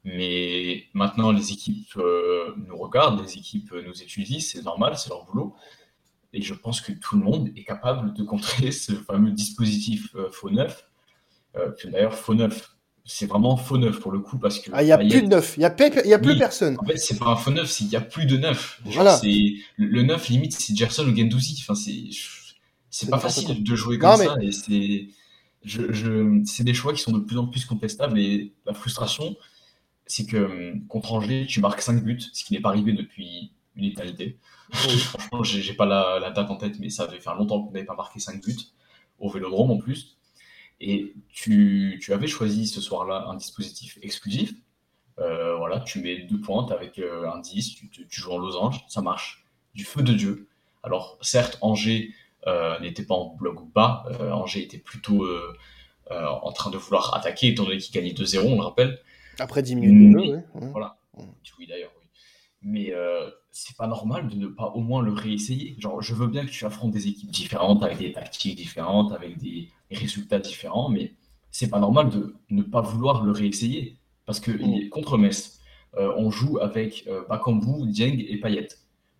Mais 0.04 0.84
maintenant, 0.94 1.32
les 1.32 1.50
équipes 1.50 1.96
euh, 1.96 2.54
nous 2.68 2.76
regardent, 2.76 3.20
les 3.20 3.36
équipes 3.36 3.72
nous 3.84 4.00
étudient, 4.00 4.38
c'est 4.38 4.62
normal, 4.62 4.96
c'est 4.96 5.10
leur 5.10 5.24
boulot. 5.24 5.56
Et 6.32 6.42
je 6.42 6.54
pense 6.54 6.80
que 6.80 6.92
tout 6.92 7.16
le 7.16 7.24
monde 7.24 7.50
est 7.56 7.64
capable 7.64 8.14
de 8.14 8.22
contrer 8.22 8.70
ce 8.72 8.92
fameux 8.92 9.30
dispositif 9.30 10.14
euh, 10.14 10.30
faux 10.30 10.50
neuf. 10.50 10.88
Euh, 11.56 11.70
D'ailleurs, 11.84 12.14
faux 12.14 12.34
neuf, 12.34 12.74
c'est 13.04 13.26
vraiment 13.26 13.56
faux 13.56 13.78
neuf 13.78 14.00
pour 14.00 14.12
le 14.12 14.20
coup 14.20 14.38
parce 14.38 14.58
que. 14.58 14.70
Ah, 14.72 14.82
il 14.82 14.86
n'y 14.86 14.92
a 14.92 14.98
plus 14.98 15.22
de 15.22 15.26
neuf, 15.26 15.56
il 15.56 15.60
n'y 15.60 15.66
a, 15.66 16.06
y 16.06 16.14
a 16.14 16.18
plus 16.18 16.38
personne. 16.38 16.76
En 16.78 16.84
fait, 16.84 16.96
c'est 16.96 17.18
pas 17.18 17.26
un 17.26 17.36
faux 17.36 17.50
neuf, 17.50 17.74
qu'il 17.74 17.88
n'y 17.88 17.96
a 17.96 18.00
plus 18.00 18.26
de 18.26 18.36
neuf. 18.36 18.80
Voilà. 18.84 19.20
Le 19.76 20.02
neuf, 20.02 20.28
limite, 20.28 20.52
c'est 20.52 20.74
Gerson 20.74 21.06
ou 21.06 21.14
Gendouzi. 21.16 21.62
Enfin, 21.68 21.78
c'est 22.90 23.10
pas 23.10 23.18
facile 23.18 23.62
de 23.62 23.74
jouer 23.76 23.98
comme 23.98 24.16
ça. 24.16 24.36
Et 24.40 24.52
c'est. 24.52 25.08
Je, 25.64 25.92
je, 25.92 26.42
c'est 26.44 26.64
des 26.64 26.74
choix 26.74 26.92
qui 26.92 27.00
sont 27.00 27.12
de 27.12 27.20
plus 27.20 27.38
en 27.38 27.46
plus 27.46 27.64
contestables 27.64 28.18
et 28.18 28.52
la 28.66 28.74
frustration, 28.74 29.36
c'est 30.06 30.26
que 30.26 30.72
contre 30.88 31.12
Angers, 31.12 31.46
tu 31.48 31.60
marques 31.60 31.80
5 31.80 32.02
buts, 32.02 32.18
ce 32.32 32.42
qui 32.44 32.52
n'est 32.52 32.60
pas 32.60 32.70
arrivé 32.70 32.92
depuis 32.92 33.52
une 33.76 33.84
éternité. 33.84 34.38
Franchement, 34.72 35.42
j'ai 35.42 35.74
pas 35.74 35.86
la, 35.86 36.30
date 36.30 36.50
en 36.50 36.56
tête, 36.56 36.78
mais 36.78 36.90
ça 36.90 37.04
avait 37.04 37.20
fait 37.20 37.30
longtemps 37.34 37.62
qu'on 37.62 37.72
n'avait 37.72 37.84
pas 37.84 37.94
marqué 37.94 38.20
5 38.20 38.42
buts, 38.42 38.56
au 39.18 39.30
vélodrome 39.30 39.70
en 39.70 39.78
plus. 39.78 40.18
Et 40.80 41.14
tu, 41.28 42.00
tu 42.02 42.12
avais 42.12 42.26
choisi 42.26 42.66
ce 42.66 42.80
soir-là 42.80 43.26
un 43.28 43.36
dispositif 43.36 43.98
exclusif. 44.02 44.52
Euh, 45.18 45.56
voilà, 45.56 45.80
tu 45.80 46.00
mets 46.00 46.22
deux 46.22 46.40
pointes 46.40 46.72
avec 46.72 46.98
euh, 46.98 47.30
un 47.30 47.38
10, 47.38 47.74
tu, 47.74 47.88
tu, 47.88 48.06
joues 48.10 48.32
en 48.32 48.38
losange, 48.38 48.84
ça 48.88 49.02
marche. 49.02 49.44
Du 49.74 49.84
feu 49.84 50.02
de 50.02 50.12
Dieu. 50.12 50.48
Alors, 50.82 51.18
certes, 51.20 51.58
Angers 51.60 52.10
euh, 52.46 52.78
n'était 52.80 53.04
pas 53.04 53.14
en 53.14 53.34
bloc 53.36 53.70
bas, 53.72 54.04
Angers 54.32 54.62
était 54.62 54.78
plutôt 54.78 55.26
en 56.10 56.52
train 56.52 56.70
de 56.70 56.76
vouloir 56.76 57.14
attaquer, 57.14 57.48
étant 57.48 57.64
donné 57.64 57.78
qu'il 57.78 57.94
gagnait 57.94 58.12
2-0, 58.12 58.40
on 58.40 58.56
le 58.56 58.62
rappelle. 58.62 58.98
Après 59.38 59.62
10 59.62 59.76
minutes 59.76 60.14
de 60.14 60.24
jeu, 60.24 60.42
Voilà. 60.72 60.98
Oui, 61.58 61.66
d'ailleurs, 61.66 61.92
oui. 61.98 62.01
Mais 62.62 62.92
euh, 62.92 63.28
c'est 63.50 63.76
pas 63.76 63.86
normal 63.86 64.28
de 64.28 64.36
ne 64.36 64.46
pas 64.46 64.66
au 64.68 64.80
moins 64.80 65.02
le 65.02 65.12
réessayer. 65.12 65.74
Genre, 65.78 66.00
je 66.00 66.14
veux 66.14 66.28
bien 66.28 66.44
que 66.46 66.50
tu 66.50 66.64
affrontes 66.64 66.92
des 66.92 67.08
équipes 67.08 67.30
différentes, 67.30 67.82
avec 67.82 67.98
des 67.98 68.12
tactiques 68.12 68.56
différentes, 68.56 69.12
avec 69.12 69.38
des 69.38 69.68
résultats 69.90 70.38
différents, 70.38 70.88
mais 70.88 71.14
c'est 71.50 71.68
pas 71.68 71.80
normal 71.80 72.08
de 72.10 72.36
ne 72.50 72.62
pas 72.62 72.80
vouloir 72.80 73.24
le 73.24 73.32
réessayer. 73.32 73.98
Parce 74.26 74.40
que 74.40 74.52
mm. 74.52 74.88
contre 74.90 75.18
Metz, 75.18 75.60
euh, 75.98 76.12
on 76.16 76.30
joue 76.30 76.58
avec 76.60 77.04
euh, 77.08 77.24
Bakambu, 77.28 77.86
Dieng 77.86 78.18
et 78.18 78.38
Payet. 78.38 78.68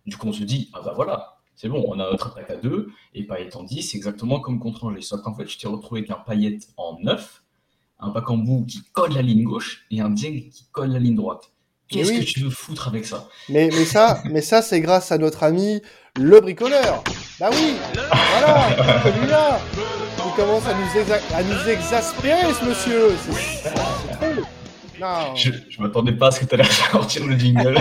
Du 0.05 0.17
coup, 0.17 0.27
on 0.27 0.33
se 0.33 0.43
dit, 0.43 0.69
ah 0.73 0.81
bah 0.83 0.93
voilà, 0.95 1.37
c'est 1.55 1.69
bon, 1.69 1.83
on 1.87 1.93
a 1.99 2.09
notre 2.09 2.27
attaque 2.27 2.49
à 2.49 2.55
2, 2.57 2.89
et 3.13 3.23
Payet 3.23 3.55
en 3.55 3.63
10, 3.63 3.81
c'est 3.83 3.97
exactement 3.97 4.39
comme 4.39 4.59
contre 4.59 4.85
Angers. 4.85 5.01
Sauf 5.01 5.21
qu'en 5.21 5.35
fait, 5.35 5.47
je 5.47 5.57
t'ai 5.57 5.67
retrouvé 5.67 5.99
avec 5.99 6.11
un 6.11 6.19
Payet 6.25 6.59
en 6.77 6.97
9, 7.01 7.43
un 7.99 8.09
Bakambu 8.09 8.65
qui 8.65 8.81
colle 8.91 9.13
la 9.13 9.21
ligne 9.21 9.43
gauche, 9.43 9.85
et 9.91 10.01
un 10.01 10.09
Dieng 10.09 10.49
qui 10.49 10.65
colle 10.71 10.91
la 10.91 10.99
ligne 10.99 11.15
droite. 11.15 11.52
Qu'est-ce 11.93 12.13
que 12.13 12.23
tu 12.23 12.39
veux 12.41 12.49
foutre 12.49 12.87
avec 12.87 13.05
ça? 13.05 13.29
Mais, 13.49 13.69
mais 13.71 13.85
ça, 13.85 14.21
mais 14.25 14.41
ça 14.41 14.61
c'est 14.61 14.81
grâce 14.81 15.11
à 15.11 15.17
notre 15.17 15.43
ami 15.43 15.81
le 16.19 16.39
bricoleur. 16.41 17.03
Bah 17.39 17.49
oui, 17.51 17.75
voilà, 17.93 19.03
celui-là. 19.03 19.59
Il 20.25 20.35
commence 20.35 20.65
à 20.67 20.73
nous, 20.73 21.35
à 21.35 21.43
nous 21.43 21.69
exaspérer, 21.69 22.53
ce 22.53 22.65
monsieur. 22.65 23.09
C'est 23.61 23.71
trop. 23.73 24.43
Non. 24.99 25.35
Je, 25.35 25.51
je 25.69 25.81
m'attendais 25.81 26.13
pas 26.13 26.27
à 26.27 26.31
ce 26.31 26.39
que 26.39 26.45
tu 26.45 26.55
allais 26.55 26.63
sortir 26.91 27.25
le 27.25 27.35
jingle. 27.35 27.75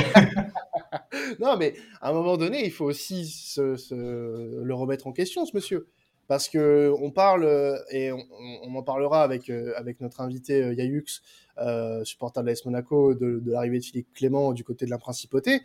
non, 1.40 1.57
mais 1.57 1.75
à 2.00 2.11
un 2.11 2.12
moment 2.12 2.37
donné, 2.37 2.64
il 2.64 2.73
faut 2.73 2.85
aussi 2.85 3.26
se, 3.26 3.76
se, 3.76 3.95
le 3.95 4.75
remettre 4.75 5.07
en 5.07 5.12
question, 5.12 5.45
ce 5.47 5.54
monsieur. 5.54 5.88
Parce 6.29 6.49
que 6.49 6.93
on 7.00 7.11
parle, 7.11 7.79
et 7.91 8.12
on, 8.12 8.25
on 8.62 8.75
en 8.75 8.83
parlera 8.83 9.23
avec, 9.23 9.50
euh, 9.50 9.73
avec 9.76 10.00
notre 10.00 10.21
invité 10.21 10.62
euh, 10.62 10.75
Yayux, 10.75 11.21
euh, 11.59 12.05
supporter 12.05 12.43
de 12.43 12.47
l'AS 12.47 12.64
Monaco, 12.64 13.14
de, 13.14 13.41
de 13.41 13.50
l'arrivée 13.50 13.81
de 13.81 13.85
Philippe 13.85 14.12
Clément 14.14 14.52
du 14.52 14.64
côté 14.64 14.87
de 14.87 14.91
la 14.91 14.99
principauté. 14.99 15.61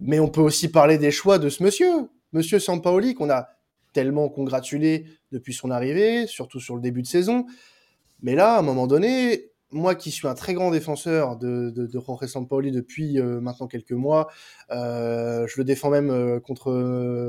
Mais 0.00 0.20
on 0.20 0.28
peut 0.28 0.40
aussi 0.40 0.68
parler 0.68 0.98
des 0.98 1.10
choix 1.10 1.38
de 1.38 1.48
ce 1.48 1.62
monsieur, 1.62 2.08
monsieur 2.32 2.58
Sampaoli, 2.58 3.14
qu'on 3.14 3.30
a 3.30 3.48
tellement 3.92 4.28
congratulé 4.28 5.06
depuis 5.32 5.54
son 5.54 5.70
arrivée, 5.70 6.26
surtout 6.26 6.60
sur 6.60 6.76
le 6.76 6.82
début 6.82 7.02
de 7.02 7.06
saison. 7.06 7.46
Mais 8.22 8.34
là, 8.34 8.56
à 8.56 8.58
un 8.58 8.62
moment 8.62 8.86
donné, 8.86 9.47
moi 9.70 9.94
qui 9.94 10.10
suis 10.10 10.26
un 10.26 10.34
très 10.34 10.54
grand 10.54 10.70
défenseur 10.70 11.36
de, 11.36 11.70
de, 11.70 11.86
de 11.86 12.00
Jorge 12.00 12.26
Sampaoli 12.26 12.70
depuis 12.72 13.18
euh, 13.18 13.40
maintenant 13.40 13.66
quelques 13.66 13.92
mois, 13.92 14.28
euh, 14.70 15.46
je 15.46 15.58
le 15.58 15.64
défends 15.64 15.90
même 15.90 16.10
euh, 16.10 16.40
contre 16.40 16.72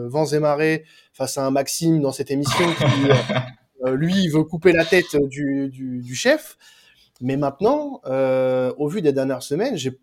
vents 0.08 0.26
et 0.26 0.40
marées 0.40 0.86
face 1.14 1.38
à 1.38 1.46
un 1.46 1.52
Maxime 1.52 2.02
dans 2.02 2.12
cette 2.12 2.32
émission 2.32 2.66
qui, 2.76 3.90
lui, 3.92 4.28
veut 4.30 4.44
couper 4.44 4.72
la 4.72 4.86
tête 4.86 5.16
du, 5.28 5.70
du, 5.70 6.02
du 6.02 6.16
chef. 6.16 6.58
Mais 7.22 7.36
maintenant, 7.36 8.02
au 8.06 8.88
vu 8.88 9.02
des 9.02 9.12
dernières 9.12 9.44
semaines, 9.44 9.76
j'ai 9.76 10.00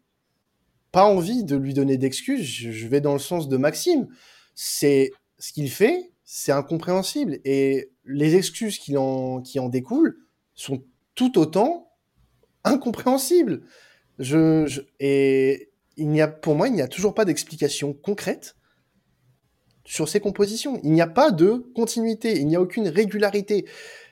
pas 0.92 1.04
envie 1.04 1.44
de 1.44 1.56
lui 1.56 1.72
donner 1.72 1.96
d'excuses. 1.96 2.44
Je 2.44 2.88
vais 2.88 3.00
dans 3.00 3.14
le 3.14 3.18
sens 3.18 3.48
de 3.48 3.56
Maxime. 3.56 4.08
C'est 4.54 5.12
ce 5.38 5.52
qu'il 5.52 5.70
fait, 5.70 6.10
c'est 6.24 6.52
incompréhensible. 6.52 7.38
Et 7.44 7.90
les 8.04 8.36
excuses 8.36 8.78
qui 8.78 8.96
en, 8.96 9.40
qui 9.40 9.58
en 9.58 9.68
découlent 9.68 10.16
sont 10.54 10.82
tout 11.14 11.38
autant 11.38 11.85
incompréhensibles. 12.66 13.62
Je, 14.18 14.82
et 15.00 15.70
il 15.96 16.08
n'y 16.08 16.20
a, 16.20 16.28
pour 16.28 16.54
moi, 16.54 16.68
il 16.68 16.74
n'y 16.74 16.82
a 16.82 16.88
toujours 16.88 17.14
pas 17.14 17.24
d'explication 17.24 17.92
concrète 17.92 18.56
sur 19.84 20.08
ces 20.08 20.20
compositions. 20.20 20.80
Il 20.82 20.92
n'y 20.92 21.00
a 21.00 21.06
pas 21.06 21.30
de 21.30 21.70
continuité, 21.74 22.38
il 22.38 22.46
n'y 22.46 22.56
a 22.56 22.60
aucune 22.60 22.88
régularité. 22.88 23.66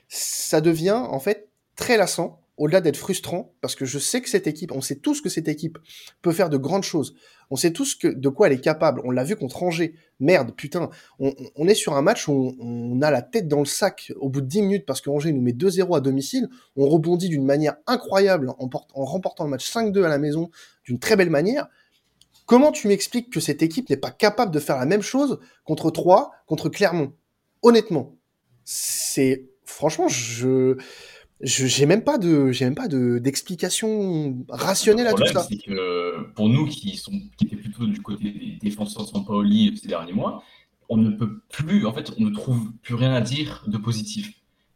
Ça 0.07 0.61
devient 0.61 1.03
en 1.07 1.19
fait 1.19 1.49
très 1.75 1.97
lassant 1.97 2.44
au-delà 2.57 2.81
d'être 2.81 2.97
frustrant, 2.97 3.53
parce 3.61 3.75
que 3.75 3.85
je 3.85 3.99
sais 3.99 4.21
que 4.21 4.29
cette 4.29 4.47
équipe, 4.47 4.71
on 4.71 4.81
sait 4.81 4.95
tous 4.95 5.21
que 5.21 5.29
cette 5.29 5.47
équipe 5.47 5.77
peut 6.21 6.31
faire 6.31 6.49
de 6.49 6.57
grandes 6.57 6.83
choses. 6.83 7.15
On 7.49 7.55
sait 7.55 7.71
tous 7.71 7.99
de 8.03 8.29
quoi 8.29 8.47
elle 8.47 8.53
est 8.53 8.61
capable. 8.61 9.01
On 9.03 9.11
l'a 9.11 9.23
vu 9.23 9.35
contre 9.35 9.61
Angers. 9.61 9.93
Merde, 10.19 10.53
putain. 10.55 10.89
On, 11.19 11.67
est 11.67 11.75
sur 11.75 11.93
un 11.93 12.01
match 12.01 12.27
où 12.27 12.55
on, 12.59 13.01
a 13.01 13.11
la 13.11 13.21
tête 13.21 13.47
dans 13.47 13.59
le 13.59 13.65
sac 13.65 14.11
au 14.15 14.29
bout 14.29 14.41
de 14.41 14.47
10 14.47 14.61
minutes 14.63 14.85
parce 14.85 15.01
que 15.01 15.09
Angers 15.09 15.31
nous 15.31 15.41
met 15.41 15.51
2-0 15.51 15.95
à 15.95 15.99
domicile. 15.99 16.47
On 16.75 16.87
rebondit 16.87 17.29
d'une 17.29 17.45
manière 17.45 17.75
incroyable 17.85 18.49
en, 18.57 18.69
en 18.93 19.05
remportant 19.05 19.43
le 19.43 19.51
match 19.51 19.69
5-2 19.71 20.03
à 20.03 20.09
la 20.09 20.17
maison 20.17 20.49
d'une 20.85 20.97
très 20.97 21.15
belle 21.15 21.29
manière. 21.29 21.67
Comment 22.45 22.71
tu 22.71 22.87
m'expliques 22.87 23.31
que 23.31 23.39
cette 23.39 23.63
équipe 23.63 23.89
n'est 23.89 23.97
pas 23.97 24.11
capable 24.11 24.51
de 24.51 24.59
faire 24.59 24.77
la 24.77 24.85
même 24.85 25.01
chose 25.01 25.39
contre 25.63 25.89
3, 25.89 26.31
contre 26.45 26.69
Clermont? 26.69 27.13
Honnêtement. 27.63 28.15
C'est, 28.63 29.45
franchement, 29.63 30.07
je, 30.07 30.77
j'ai 31.41 31.85
même 31.85 32.03
pas 32.03 32.17
de, 32.17 32.51
j'ai 32.51 32.65
même 32.65 32.75
pas 32.75 32.87
de 32.87 33.19
d'explication 33.19 34.45
rationnelle 34.49 35.07
à 35.07 35.13
tout 35.13 35.25
ça. 35.25 35.45
Que 35.65 36.31
pour 36.33 36.47
nous 36.47 36.65
qui 36.65 36.95
sont, 36.95 37.11
qui 37.37 37.45
étaient 37.45 37.57
plutôt 37.57 37.85
du 37.85 38.01
côté 38.01 38.31
des 38.31 38.57
défenseurs 38.61 39.05
de 39.05 39.19
Paoli 39.25 39.77
ces 39.77 39.87
derniers 39.87 40.13
mois, 40.13 40.43
on 40.89 40.97
ne 40.97 41.11
peut 41.11 41.41
plus, 41.49 41.85
en 41.85 41.93
fait, 41.93 42.11
on 42.17 42.23
ne 42.23 42.33
trouve 42.33 42.71
plus 42.81 42.95
rien 42.95 43.13
à 43.13 43.21
dire 43.21 43.63
de 43.67 43.77
positif. 43.77 44.33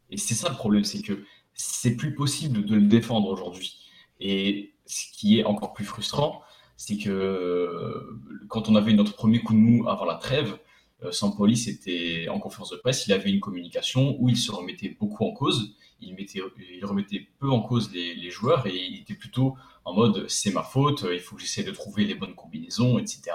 Et 0.10 0.18
c'est 0.18 0.34
ça 0.34 0.50
le 0.50 0.56
problème, 0.56 0.84
c'est 0.84 1.02
que 1.02 1.24
c'est 1.54 1.96
plus 1.96 2.14
possible 2.14 2.66
de 2.66 2.76
le 2.76 2.82
défendre 2.88 3.30
aujourd'hui. 3.30 3.80
Et 4.20 4.74
ce 4.86 5.06
qui 5.14 5.40
est 5.40 5.44
encore 5.44 5.74
plus 5.74 5.86
frustrant, 5.86 6.42
c'est 6.76 6.98
que 6.98 8.20
quand 8.48 8.70
on 8.70 8.76
avait 8.76 8.94
notre 8.94 9.14
premier 9.14 9.40
coup 9.42 9.54
de 9.54 9.60
mou 9.60 9.88
avant 9.88 10.06
la 10.06 10.16
trêve, 10.16 10.58
euh, 11.04 11.12
Sampoli, 11.12 11.56
c'était 11.56 12.28
en 12.30 12.40
conférence 12.40 12.72
de 12.72 12.78
presse, 12.78 13.06
il 13.08 13.14
avait 13.14 13.30
une 13.30 13.40
communication 13.40 14.18
où 14.20 14.30
il 14.30 14.38
se 14.38 14.52
remettait 14.52 14.98
beaucoup 15.00 15.26
en 15.26 15.32
cause 15.32 15.76
il, 16.02 16.16
mettait, 16.16 16.42
il 16.72 16.86
remettait 16.86 17.28
peu 17.40 17.50
en 17.50 17.62
cause 17.62 17.92
les, 17.94 18.30
joueurs 18.30 18.68
et 18.68 18.76
il 18.76 19.02
était 19.02 19.14
plutôt 19.14 19.56
en 19.86 19.94
mode 19.94 20.30
c'est 20.30 20.52
ma 20.52 20.64
faute, 20.64 21.06
il 21.12 21.20
faut 21.20 21.36
que 21.36 21.42
j'essaie 21.42 21.64
de 21.64 21.72
trouver 21.72 22.06
les 22.06 22.16
bonnes 22.16 22.36
combinaisons, 22.36 23.00
etc. 23.00 23.32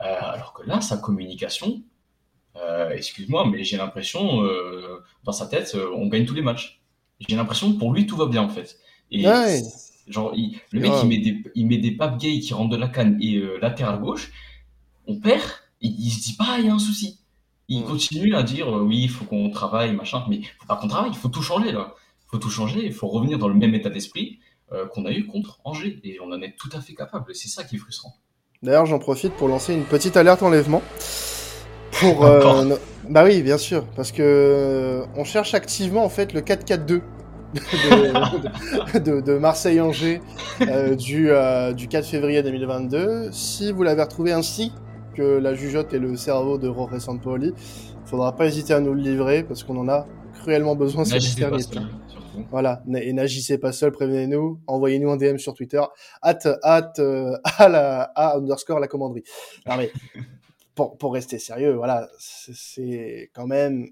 Euh, 0.00 0.18
alors 0.20 0.52
que 0.52 0.62
là, 0.64 0.80
sa 0.80 0.98
communication, 0.98 1.82
euh, 2.56 2.90
excuse-moi, 2.90 3.46
mais 3.50 3.64
j'ai 3.64 3.76
l'impression, 3.76 4.42
euh, 4.42 5.02
dans 5.24 5.32
sa 5.32 5.46
tête, 5.46 5.76
on 5.94 6.06
gagne 6.08 6.26
tous 6.26 6.34
les 6.34 6.42
matchs. 6.42 6.82
J'ai 7.20 7.36
l'impression 7.36 7.72
que 7.72 7.78
pour 7.78 7.92
lui, 7.92 8.06
tout 8.06 8.16
va 8.16 8.26
bien 8.26 8.42
en 8.42 8.48
fait. 8.48 8.78
Et 9.10 9.22
genre, 10.08 10.34
le 10.72 10.80
mec, 10.80 10.92
il, 11.02 11.08
met 11.08 11.18
des, 11.18 11.42
il 11.54 11.66
met 11.66 11.78
des 11.78 11.92
papes 11.92 12.18
gays 12.18 12.40
qui 12.40 12.52
rentrent 12.54 12.70
de 12.70 12.76
la 12.76 12.88
canne 12.88 13.18
et 13.20 13.40
latéral 13.60 14.00
gauche, 14.00 14.30
on 15.06 15.18
perd, 15.18 15.42
il, 15.80 15.98
il 15.98 16.10
se 16.10 16.22
dit 16.22 16.34
pas, 16.34 16.58
il 16.58 16.66
y 16.66 16.68
a 16.68 16.74
un 16.74 16.78
souci. 16.78 17.20
Il 17.68 17.82
continue 17.82 18.34
à 18.34 18.42
dire 18.42 18.68
euh, 18.68 18.82
oui, 18.82 19.02
il 19.02 19.10
faut 19.10 19.24
qu'on 19.24 19.50
travaille, 19.50 19.92
machin, 19.94 20.24
mais 20.28 20.36
il 20.36 20.44
faut 20.44 20.66
pas 20.68 20.76
qu'on 20.76 20.86
travaille, 20.86 21.10
il 21.10 21.16
faut 21.16 21.28
tout 21.28 21.42
changer 21.42 21.72
là. 21.72 21.94
Il 22.26 22.30
faut 22.30 22.38
tout 22.38 22.50
changer, 22.50 22.84
il 22.84 22.92
faut 22.92 23.08
revenir 23.08 23.38
dans 23.38 23.48
le 23.48 23.54
même 23.54 23.74
état 23.74 23.90
d'esprit 23.90 24.38
euh, 24.72 24.86
qu'on 24.86 25.04
a 25.04 25.10
eu 25.10 25.26
contre 25.26 25.58
Angers. 25.64 25.98
Et 26.04 26.18
on 26.20 26.30
en 26.32 26.40
est 26.42 26.54
tout 26.56 26.70
à 26.72 26.80
fait 26.80 26.94
capable. 26.94 27.34
C'est 27.34 27.48
ça 27.48 27.64
qui 27.64 27.76
est 27.76 27.78
frustrant. 27.78 28.14
D'ailleurs, 28.62 28.86
j'en 28.86 28.98
profite 28.98 29.32
pour 29.32 29.48
lancer 29.48 29.74
une 29.74 29.84
petite 29.84 30.16
alerte 30.16 30.42
enlèvement. 30.42 30.82
Pour, 32.00 32.24
euh, 32.24 32.76
Bah 33.08 33.24
oui, 33.24 33.42
bien 33.42 33.58
sûr, 33.58 33.84
parce 33.96 34.12
que 34.12 35.02
on 35.16 35.24
cherche 35.24 35.54
activement 35.54 36.04
en 36.04 36.08
fait 36.08 36.32
le 36.32 36.42
4-4-2 36.42 37.00
de, 38.94 39.20
de, 39.20 39.38
Marseille-Angers 39.38 40.20
du, 40.98 41.30
du 41.76 41.88
4 41.88 42.06
février 42.06 42.42
2022. 42.42 43.30
Si 43.32 43.72
vous 43.72 43.82
l'avez 43.82 44.02
retrouvé 44.02 44.32
ainsi, 44.32 44.72
que 45.16 45.38
la 45.38 45.54
jugeote 45.54 45.92
et 45.94 45.98
le 45.98 46.16
cerveau 46.16 46.58
de 46.58 46.66
Jorge 46.66 46.98
Sampaoli. 46.98 47.52
Il 47.56 48.08
faudra 48.08 48.36
pas 48.36 48.46
hésiter 48.46 48.74
à 48.74 48.80
nous 48.80 48.94
le 48.94 49.00
livrer 49.00 49.42
parce 49.42 49.64
qu'on 49.64 49.76
en 49.78 49.88
a 49.88 50.06
cruellement 50.34 50.76
besoin 50.76 51.04
ces 51.04 51.18
derniers 51.34 51.64
temps. 51.64 51.86
Voilà, 52.50 52.82
et 52.94 53.12
n'agissez 53.14 53.56
pas 53.56 53.72
seul, 53.72 53.92
prévenez-nous, 53.92 54.60
envoyez-nous 54.66 55.10
un 55.10 55.16
DM 55.16 55.38
sur 55.38 55.54
Twitter, 55.54 55.82
at, 56.20 56.38
at, 56.62 56.92
euh, 56.98 57.34
à 57.44 57.68
la, 57.68 58.02
à 58.14 58.36
underscore 58.36 58.78
la 58.78 58.88
commanderie. 58.88 59.24
Non 59.66 59.78
mais, 59.78 59.90
pour, 60.74 60.98
pour 60.98 61.14
rester 61.14 61.38
sérieux, 61.38 61.72
voilà, 61.72 62.08
c'est 62.18 63.30
quand 63.34 63.46
même 63.46 63.88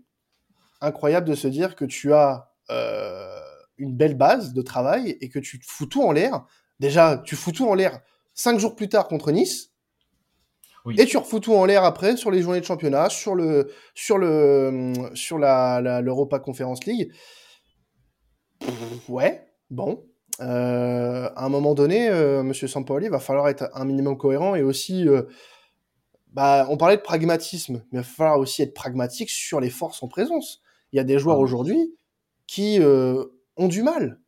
incroyable 0.82 1.26
de 1.26 1.34
se 1.34 1.48
dire 1.48 1.74
que 1.74 1.86
tu 1.86 2.12
as 2.12 2.50
euh, 2.70 3.40
une 3.78 3.96
belle 3.96 4.14
base 4.14 4.52
de 4.52 4.62
travail 4.62 5.16
et 5.22 5.30
que 5.30 5.38
tu 5.38 5.58
fous 5.66 5.86
tout 5.86 6.02
en 6.02 6.12
l'air. 6.12 6.44
Déjà, 6.80 7.22
tu 7.24 7.36
fous 7.36 7.52
tout 7.52 7.66
en 7.66 7.74
l'air 7.74 8.00
cinq 8.34 8.58
jours 8.58 8.76
plus 8.76 8.88
tard 8.88 9.08
contre 9.08 9.32
Nice, 9.32 9.70
et 10.90 11.06
tu 11.06 11.16
refous 11.16 11.40
tout 11.40 11.54
en 11.54 11.64
l'air 11.64 11.84
après 11.84 12.16
sur 12.16 12.30
les 12.30 12.42
journées 12.42 12.60
de 12.60 12.64
championnat, 12.64 13.08
sur 13.08 13.34
le 13.34 13.70
sur 13.94 14.18
le 14.18 14.92
sur 15.14 15.38
la 15.38 16.00
l'Europa 16.02 16.38
Conference 16.38 16.84
League. 16.84 17.10
Ouais, 19.08 19.46
bon. 19.70 20.04
Euh, 20.40 21.30
à 21.36 21.44
un 21.44 21.48
moment 21.48 21.74
donné, 21.74 22.08
euh, 22.08 22.42
Monsieur 22.42 22.66
Sampaoli 22.66 23.08
va 23.08 23.20
falloir 23.20 23.48
être 23.48 23.70
un 23.74 23.84
minimum 23.84 24.18
cohérent 24.18 24.54
et 24.54 24.62
aussi, 24.62 25.08
euh, 25.08 25.22
bah, 26.32 26.66
on 26.70 26.76
parlait 26.76 26.96
de 26.96 27.02
pragmatisme, 27.02 27.84
mais 27.92 27.98
il 28.00 28.02
va 28.02 28.02
falloir 28.02 28.38
aussi 28.38 28.62
être 28.62 28.74
pragmatique 28.74 29.30
sur 29.30 29.60
les 29.60 29.70
forces 29.70 30.02
en 30.02 30.08
présence. 30.08 30.60
Il 30.92 30.96
y 30.96 31.00
a 31.00 31.04
des 31.04 31.18
joueurs 31.18 31.36
ah 31.36 31.40
aujourd'hui 31.40 31.94
qui 32.46 32.80
euh, 32.80 33.24
ont 33.56 33.68
du 33.68 33.82
mal 33.82 34.20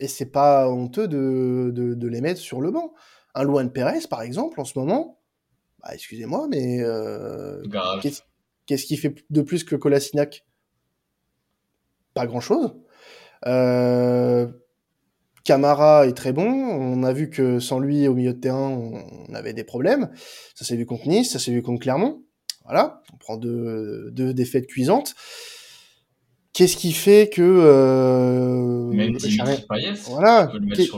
et 0.00 0.08
c'est 0.08 0.30
pas 0.30 0.68
honteux 0.68 1.06
de, 1.06 1.70
de, 1.72 1.94
de, 1.94 2.08
les 2.08 2.20
mettre 2.20 2.40
sur 2.40 2.60
le 2.60 2.70
banc. 2.70 2.92
Un 3.34 3.44
Luan 3.44 3.70
Perez, 3.70 4.06
par 4.10 4.22
exemple, 4.22 4.60
en 4.60 4.64
ce 4.64 4.78
moment, 4.78 5.21
bah, 5.82 5.90
excusez-moi, 5.94 6.46
mais 6.48 6.80
euh, 6.80 7.62
qu'est-ce 8.66 8.84
qu'il 8.84 8.98
fait 8.98 9.14
de 9.30 9.42
plus 9.42 9.64
que 9.64 9.74
Kolasinac? 9.74 10.44
Pas 12.14 12.26
grand-chose. 12.26 12.74
Euh, 13.46 14.46
Camara 15.44 16.06
est 16.06 16.12
très 16.12 16.32
bon. 16.32 16.46
On 16.46 17.02
a 17.02 17.12
vu 17.12 17.30
que 17.30 17.58
sans 17.58 17.80
lui 17.80 18.06
au 18.06 18.14
milieu 18.14 18.32
de 18.32 18.38
terrain, 18.38 18.68
on, 18.68 19.34
avait 19.34 19.54
des 19.54 19.64
problèmes. 19.64 20.10
Ça 20.54 20.64
s'est 20.64 20.76
vu 20.76 20.86
contre 20.86 21.08
Nice, 21.08 21.32
ça 21.32 21.38
s'est 21.38 21.52
vu 21.52 21.62
contre 21.62 21.80
Clermont. 21.80 22.22
Voilà, 22.64 23.02
on 23.12 23.16
prend 23.16 23.36
deux, 23.36 24.10
deux 24.12 24.32
défaites 24.32 24.68
cuisantes. 24.68 25.16
Qu'est-ce 26.52 26.76
qui 26.76 26.92
fait 26.92 27.28
que 27.28 27.42
euh, 27.42 28.90
voilà, 30.06 30.52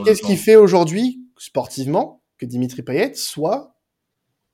qu'est-ce 0.05 0.21
qui 0.21 0.35
fait 0.35 0.57
aujourd'hui 0.57 1.21
sportivement 1.37 2.21
que 2.37 2.45
Dimitri 2.45 2.83
Payet 2.83 3.13
soit 3.15 3.74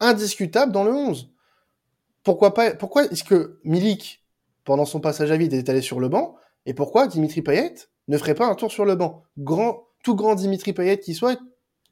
indiscutable 0.01 0.71
dans 0.71 0.83
le 0.83 0.91
11 0.91 1.31
Pourquoi 2.23 2.53
pas 2.53 2.75
Pourquoi 2.75 3.05
est-ce 3.05 3.23
que 3.23 3.59
Milik 3.63 4.25
pendant 4.65 4.85
son 4.85 4.99
passage 4.99 5.31
à 5.31 5.37
vide 5.37 5.53
est 5.53 5.69
allé 5.69 5.81
sur 5.81 5.99
le 5.99 6.09
banc 6.09 6.35
et 6.65 6.73
pourquoi 6.73 7.07
Dimitri 7.07 7.41
Payet 7.41 7.75
ne 8.07 8.17
ferait 8.17 8.35
pas 8.35 8.47
un 8.47 8.55
tour 8.55 8.71
sur 8.71 8.85
le 8.85 8.95
banc? 8.95 9.23
Grand, 9.37 9.87
tout 10.03 10.15
grand 10.15 10.35
Dimitri 10.35 10.73
Payet 10.73 10.99
qui 10.99 11.13
soit, 11.13 11.39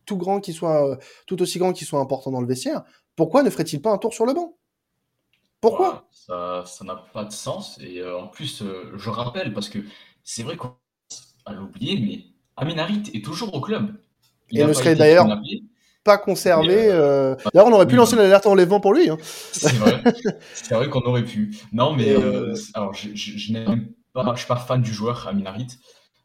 tout 0.05 0.17
grand 0.17 0.39
qui 0.39 0.53
soit, 0.53 0.91
euh, 0.91 0.97
tout 1.25 1.41
aussi 1.41 1.59
grand 1.59 1.73
qui 1.73 1.85
soit 1.85 1.99
important 1.99 2.31
dans 2.31 2.41
le 2.41 2.47
vestiaire, 2.47 2.83
pourquoi 3.15 3.43
ne 3.43 3.49
ferait-il 3.49 3.81
pas 3.81 3.91
un 3.91 3.97
tour 3.97 4.13
sur 4.13 4.25
le 4.25 4.33
banc? 4.33 4.57
Pourquoi? 5.61 6.07
Ça 6.11 6.63
n'a 6.83 6.95
pas 6.95 7.25
de 7.25 7.31
sens. 7.31 7.79
Et 7.81 7.99
euh, 7.99 8.17
en 8.17 8.27
plus, 8.27 8.61
euh, 8.61 8.93
je 8.95 9.09
rappelle, 9.09 9.53
parce 9.53 9.69
que 9.69 9.79
c'est 10.23 10.43
vrai 10.43 10.55
qu'on 10.55 10.75
a 11.45 11.53
l'oublier, 11.53 11.99
mais 11.99 12.23
Aminarit 12.55 13.03
est 13.13 13.23
toujours 13.23 13.53
au 13.53 13.59
club. 13.59 13.93
Il 14.51 14.65
ne 14.65 14.73
serait 14.73 14.95
d'ailleurs 14.95 15.27
pas 16.03 16.17
conservé. 16.17 16.87
Euh, 16.89 17.35
d'ailleurs, 17.53 17.67
on 17.67 17.73
aurait 17.73 17.87
pu 17.87 17.95
lancer 17.95 18.15
l'alerte 18.15 18.45
enlèvement 18.47 18.79
pour 18.79 18.93
lui. 18.93 19.09
Hein. 19.09 19.17
C'est 19.51 19.73
vrai. 19.75 20.89
qu'on 20.89 21.01
aurait 21.01 21.25
pu. 21.25 21.55
Non, 21.71 21.93
mais 21.93 22.15
alors, 22.73 22.93
je, 22.93 23.09
je, 23.15 23.51
n'aime 23.53 23.89
pas, 24.13 24.33
je 24.33 24.39
suis 24.39 24.47
pas 24.47 24.55
fan 24.55 24.81
du 24.81 24.93
joueur 24.93 25.27
Aminarit. 25.27 25.77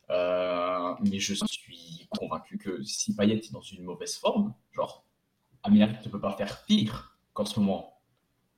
mais 0.08 1.18
je 1.18 1.34
suis 1.34 2.08
convaincu 2.18 2.58
que 2.58 2.82
si 2.84 3.14
Payet 3.14 3.36
est 3.36 3.52
dans 3.52 3.60
une 3.60 3.84
mauvaise 3.84 4.16
forme, 4.16 4.54
genre, 4.72 5.04
Aminarit 5.62 5.96
ne 6.04 6.10
peut 6.10 6.20
pas 6.20 6.32
faire 6.32 6.64
pire 6.66 7.16
qu'en 7.32 7.44
ce 7.44 7.58
moment. 7.58 7.94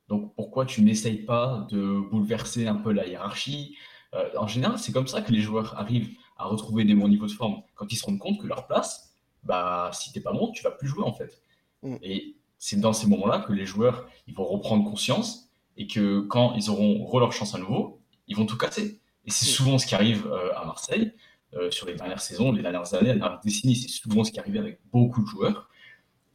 Donc 0.08 0.34
pourquoi 0.36 0.66
tu 0.66 0.82
n'essayes 0.82 1.24
pas 1.24 1.66
de 1.70 2.00
bouleverser 2.10 2.66
un 2.68 2.76
peu 2.76 2.92
la 2.92 3.06
hiérarchie? 3.06 3.76
Euh, 4.14 4.28
En 4.36 4.46
général, 4.46 4.78
c'est 4.78 4.92
comme 4.92 5.06
ça 5.08 5.20
que 5.22 5.32
les 5.32 5.40
joueurs 5.40 5.78
arrivent 5.78 6.10
à 6.36 6.44
retrouver 6.44 6.84
des 6.84 6.94
bons 6.94 7.08
niveaux 7.08 7.26
de 7.26 7.32
forme. 7.32 7.62
Quand 7.74 7.90
ils 7.92 7.96
se 7.96 8.04
rendent 8.06 8.18
compte 8.18 8.40
que 8.40 8.46
leur 8.46 8.66
place, 8.66 9.05
bah, 9.46 9.90
si 9.92 10.12
t'es 10.12 10.20
pas 10.20 10.32
bon, 10.32 10.50
tu 10.52 10.62
vas 10.62 10.70
plus 10.70 10.88
jouer 10.88 11.04
en 11.04 11.12
fait. 11.12 11.40
Mm. 11.82 11.96
Et 12.02 12.36
c'est 12.58 12.80
dans 12.80 12.92
ces 12.92 13.06
moments-là 13.06 13.40
que 13.40 13.52
les 13.52 13.66
joueurs 13.66 14.08
ils 14.26 14.34
vont 14.34 14.44
reprendre 14.44 14.88
conscience 14.88 15.48
et 15.76 15.86
que 15.86 16.20
quand 16.20 16.54
ils 16.54 16.70
auront 16.70 17.18
leur 17.18 17.32
chance 17.32 17.54
à 17.54 17.58
nouveau, 17.58 18.00
ils 18.28 18.36
vont 18.36 18.46
tout 18.46 18.58
casser. 18.58 19.00
Et 19.24 19.30
c'est 19.30 19.46
mm. 19.46 19.48
souvent 19.48 19.78
ce 19.78 19.86
qui 19.86 19.94
arrive 19.94 20.26
euh, 20.26 20.54
à 20.56 20.64
Marseille 20.64 21.12
euh, 21.54 21.70
sur 21.70 21.86
les 21.86 21.94
dernières 21.94 22.20
saisons, 22.20 22.52
les 22.52 22.62
dernières 22.62 22.94
années, 22.94 23.12
les 23.12 23.20
dernières 23.20 23.40
décennies, 23.40 23.76
c'est 23.76 23.88
souvent 23.88 24.24
ce 24.24 24.32
qui 24.32 24.40
arrive 24.40 24.56
avec 24.56 24.80
beaucoup 24.92 25.22
de 25.22 25.26
joueurs. 25.26 25.68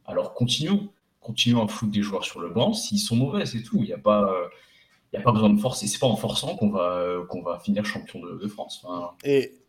Alors 0.04 0.34
continuons 0.34 0.90
continuons 1.20 1.64
à 1.64 1.68
foutre 1.68 1.92
des 1.92 2.02
joueurs 2.02 2.24
sur 2.24 2.40
le 2.40 2.48
banc 2.48 2.72
s'ils 2.72 2.98
sont 2.98 3.14
mauvais, 3.14 3.46
c'est 3.46 3.62
tout. 3.62 3.76
Il 3.76 3.84
n'y 3.84 3.92
a 3.92 3.98
pas. 3.98 4.28
Il 5.12 5.18
a 5.18 5.22
pas 5.22 5.30
besoin 5.30 5.50
de 5.50 5.60
forcer. 5.60 5.86
C'est 5.86 5.98
pas 5.98 6.06
en 6.06 6.16
forçant 6.16 6.56
qu'on 6.56 6.70
va, 6.70 7.18
qu'on 7.28 7.42
va 7.42 7.58
finir 7.58 7.84
champion 7.84 8.20
de, 8.20 8.48
France. 8.48 8.84
Et 9.24 9.61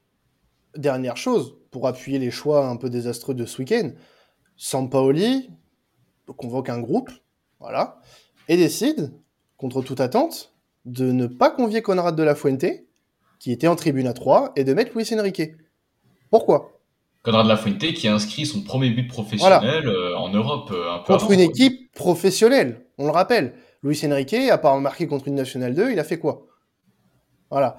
dernière 0.77 1.17
chose, 1.17 1.55
pour 1.71 1.87
appuyer 1.87 2.19
les 2.19 2.31
choix 2.31 2.67
un 2.67 2.75
peu 2.75 2.89
désastreux 2.89 3.33
de 3.33 3.45
ce 3.45 3.59
week-end, 3.59 3.91
Sampaoli 4.55 5.49
convoque 6.37 6.69
un 6.69 6.79
groupe, 6.79 7.11
voilà, 7.59 7.99
et 8.47 8.57
décide, 8.57 9.13
contre 9.57 9.81
toute 9.81 9.99
attente, 9.99 10.53
de 10.85 11.11
ne 11.11 11.27
pas 11.27 11.49
convier 11.49 11.81
Conrad 11.81 12.15
de 12.15 12.23
la 12.23 12.35
Fuente, 12.35 12.65
qui 13.39 13.51
était 13.51 13.67
en 13.67 13.75
tribune 13.75 14.07
à 14.07 14.13
3, 14.13 14.53
et 14.55 14.63
de 14.63 14.73
mettre 14.73 14.95
Luis 14.95 15.07
Enrique. 15.13 15.43
Pourquoi? 16.29 16.73
Conrad 17.23 17.47
Lafuente 17.47 17.93
qui 17.93 18.07
a 18.09 18.13
inscrit 18.13 18.45
son 18.45 18.61
premier 18.61 18.89
but 18.89 19.07
professionnel 19.07 19.87
euh, 19.87 20.17
en 20.17 20.29
Europe. 20.29 20.71
Euh, 20.71 20.91
un 20.91 20.99
peu 20.99 21.13
contre 21.13 21.31
une 21.31 21.39
équipe 21.39 21.93
professionnelle, 21.93 22.85
on 22.97 23.05
le 23.05 23.11
rappelle. 23.11 23.53
Luis 23.81 23.99
Enrique, 24.05 24.33
à 24.33 24.57
part 24.57 24.79
marquer 24.79 25.07
contre 25.07 25.27
une 25.29 25.35
Nationale 25.35 25.73
2, 25.73 25.91
il 25.91 25.99
a 25.99 26.03
fait 26.03 26.19
quoi? 26.19 26.45
Voilà. 27.49 27.77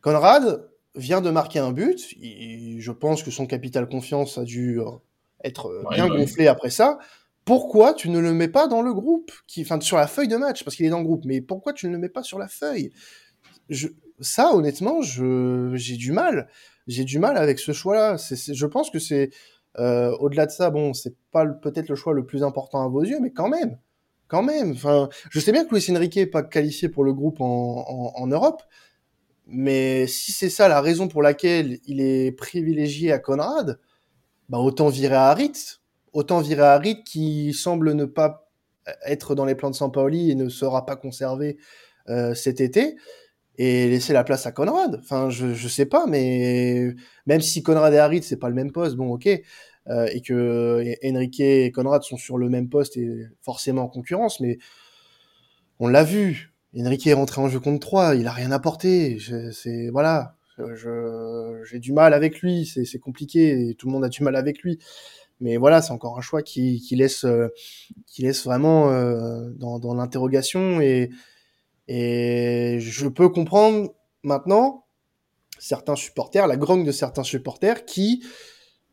Conrad 0.00 0.68
vient 0.94 1.20
de 1.20 1.30
marquer 1.30 1.58
un 1.58 1.72
but. 1.72 1.98
je 2.20 2.90
pense 2.92 3.22
que 3.22 3.30
son 3.30 3.46
capital 3.46 3.88
confiance 3.88 4.38
a 4.38 4.44
dû 4.44 4.80
euh, 4.80 4.84
être 5.42 5.72
bien 5.90 6.08
gonflé 6.08 6.46
après 6.46 6.70
ça. 6.70 6.98
Pourquoi 7.44 7.92
tu 7.92 8.08
ne 8.08 8.18
le 8.18 8.32
mets 8.32 8.48
pas 8.48 8.68
dans 8.68 8.80
le 8.80 8.94
groupe 8.94 9.30
qui, 9.46 9.62
Enfin, 9.62 9.78
sur 9.80 9.98
la 9.98 10.06
feuille 10.06 10.28
de 10.28 10.36
match, 10.36 10.64
parce 10.64 10.76
qu'il 10.76 10.86
est 10.86 10.90
dans 10.90 11.00
le 11.00 11.04
groupe. 11.04 11.24
Mais 11.26 11.40
pourquoi 11.40 11.72
tu 11.72 11.86
ne 11.88 11.92
le 11.92 11.98
mets 11.98 12.08
pas 12.08 12.22
sur 12.22 12.38
la 12.38 12.48
feuille? 12.48 12.90
Je... 13.68 13.88
Ça, 14.20 14.54
honnêtement, 14.54 15.02
j'ai 15.02 15.96
du 15.96 16.12
mal 16.12 16.48
j'ai 16.86 17.04
du 17.04 17.18
mal 17.18 17.36
avec 17.36 17.58
ce 17.58 17.72
choix-là. 17.72 18.16
je 18.16 18.66
pense 18.66 18.90
que 18.90 18.98
c'est 18.98 19.30
euh, 19.78 20.16
au-delà 20.18 20.46
de 20.46 20.50
ça, 20.50 20.70
bon, 20.70 20.92
c'est 20.92 21.14
pas 21.32 21.46
peut-être 21.46 21.88
le 21.88 21.94
choix 21.96 22.14
le 22.14 22.24
plus 22.24 22.42
important 22.42 22.84
à 22.84 22.88
vos 22.88 23.02
yeux, 23.02 23.18
mais 23.20 23.30
quand 23.30 23.48
même, 23.48 23.78
quand 24.28 24.42
même. 24.42 24.72
Enfin, 24.72 25.08
je 25.30 25.40
sais 25.40 25.52
bien 25.52 25.64
que 25.64 25.74
Luis 25.74 25.84
Enrique 25.90 26.16
est 26.16 26.26
pas 26.26 26.42
qualifié 26.42 26.88
pour 26.88 27.04
le 27.04 27.12
groupe 27.12 27.40
en, 27.40 28.26
Europe, 28.26 28.62
mais 29.46 30.06
si 30.06 30.32
c'est 30.32 30.50
ça 30.50 30.68
la 30.68 30.80
raison 30.80 31.08
pour 31.08 31.22
laquelle 31.22 31.78
il 31.86 32.00
est 32.00 32.32
privilégié 32.32 33.12
à 33.12 33.18
Conrad, 33.18 33.78
bah 34.48 34.58
autant 34.58 34.88
virer 34.88 35.14
à 35.14 35.28
Harit, 35.28 35.80
autant 36.12 36.40
virer 36.40 36.62
à 36.62 36.72
Harit 36.72 37.04
qui 37.04 37.52
semble 37.52 37.92
ne 37.94 38.04
pas 38.04 38.48
être 39.06 39.34
dans 39.34 39.44
les 39.44 39.54
plans 39.54 39.70
de 39.70 39.74
Sampaoli 39.74 40.30
et 40.30 40.34
ne 40.34 40.48
sera 40.48 40.86
pas 40.86 40.96
conservé 40.96 41.58
euh, 42.08 42.34
cet 42.34 42.60
été 42.60 42.96
et 43.56 43.88
laisser 43.88 44.12
la 44.12 44.24
place 44.24 44.46
à 44.46 44.52
Conrad. 44.52 44.98
Enfin, 45.00 45.30
je, 45.30 45.54
je 45.54 45.68
sais 45.68 45.86
pas, 45.86 46.06
mais 46.06 46.94
même 47.26 47.40
si 47.40 47.62
Conrad 47.62 47.92
et 47.94 47.98
Harit, 47.98 48.22
c'est 48.22 48.36
pas 48.38 48.48
le 48.48 48.54
même 48.54 48.72
poste, 48.72 48.96
bon, 48.96 49.12
ok, 49.12 49.28
euh, 49.88 50.08
et 50.12 50.20
que 50.22 50.82
Enrique 51.04 51.40
et 51.40 51.70
Conrad 51.70 52.02
sont 52.02 52.16
sur 52.16 52.38
le 52.38 52.48
même 52.48 52.68
poste 52.68 52.96
et 52.96 53.26
forcément 53.42 53.82
en 53.82 53.88
concurrence, 53.88 54.40
mais 54.40 54.58
on 55.78 55.88
l'a 55.88 56.04
vu. 56.04 56.53
Enrique 56.78 57.06
est 57.06 57.12
rentré 57.12 57.40
en 57.40 57.48
jeu 57.48 57.60
contre 57.60 57.80
3, 57.80 58.16
il 58.16 58.26
a 58.26 58.32
rien 58.32 58.50
apporté. 58.52 59.18
C'est 59.52 59.90
voilà, 59.90 60.36
j'ai 60.58 61.78
du 61.78 61.92
mal 61.92 62.14
avec 62.14 62.40
lui, 62.40 62.66
c'est 62.66 62.98
compliqué, 62.98 63.74
tout 63.78 63.86
le 63.86 63.92
monde 63.92 64.04
a 64.04 64.08
du 64.08 64.22
mal 64.22 64.36
avec 64.36 64.62
lui. 64.62 64.78
Mais 65.40 65.56
voilà, 65.56 65.82
c'est 65.82 65.92
encore 65.92 66.16
un 66.16 66.22
choix 66.22 66.42
qui, 66.42 66.80
laisse, 66.92 67.24
euh, 67.24 67.48
qui 68.06 68.22
laisse 68.22 68.44
vraiment 68.44 68.90
euh, 68.90 69.50
dans, 69.56 69.94
l'interrogation 69.94 70.80
et 70.80 71.10
je 71.88 73.08
peux 73.08 73.28
comprendre 73.28 73.90
maintenant 74.22 74.84
certains 75.58 75.96
supporters, 75.96 76.46
la 76.46 76.56
grogne 76.56 76.84
de 76.84 76.92
certains 76.92 77.24
supporters 77.24 77.84
qui 77.84 78.24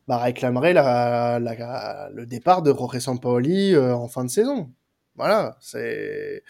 bah, 0.08 0.24
le 0.28 2.24
départ 2.24 2.62
de 2.62 2.72
Jorge 2.72 2.98
Sampaoli 2.98 3.74
euh, 3.74 3.94
en 3.94 4.08
fin 4.08 4.24
de 4.24 4.30
saison. 4.30 4.70
Voilà, 5.16 5.56
c'est 5.60 6.42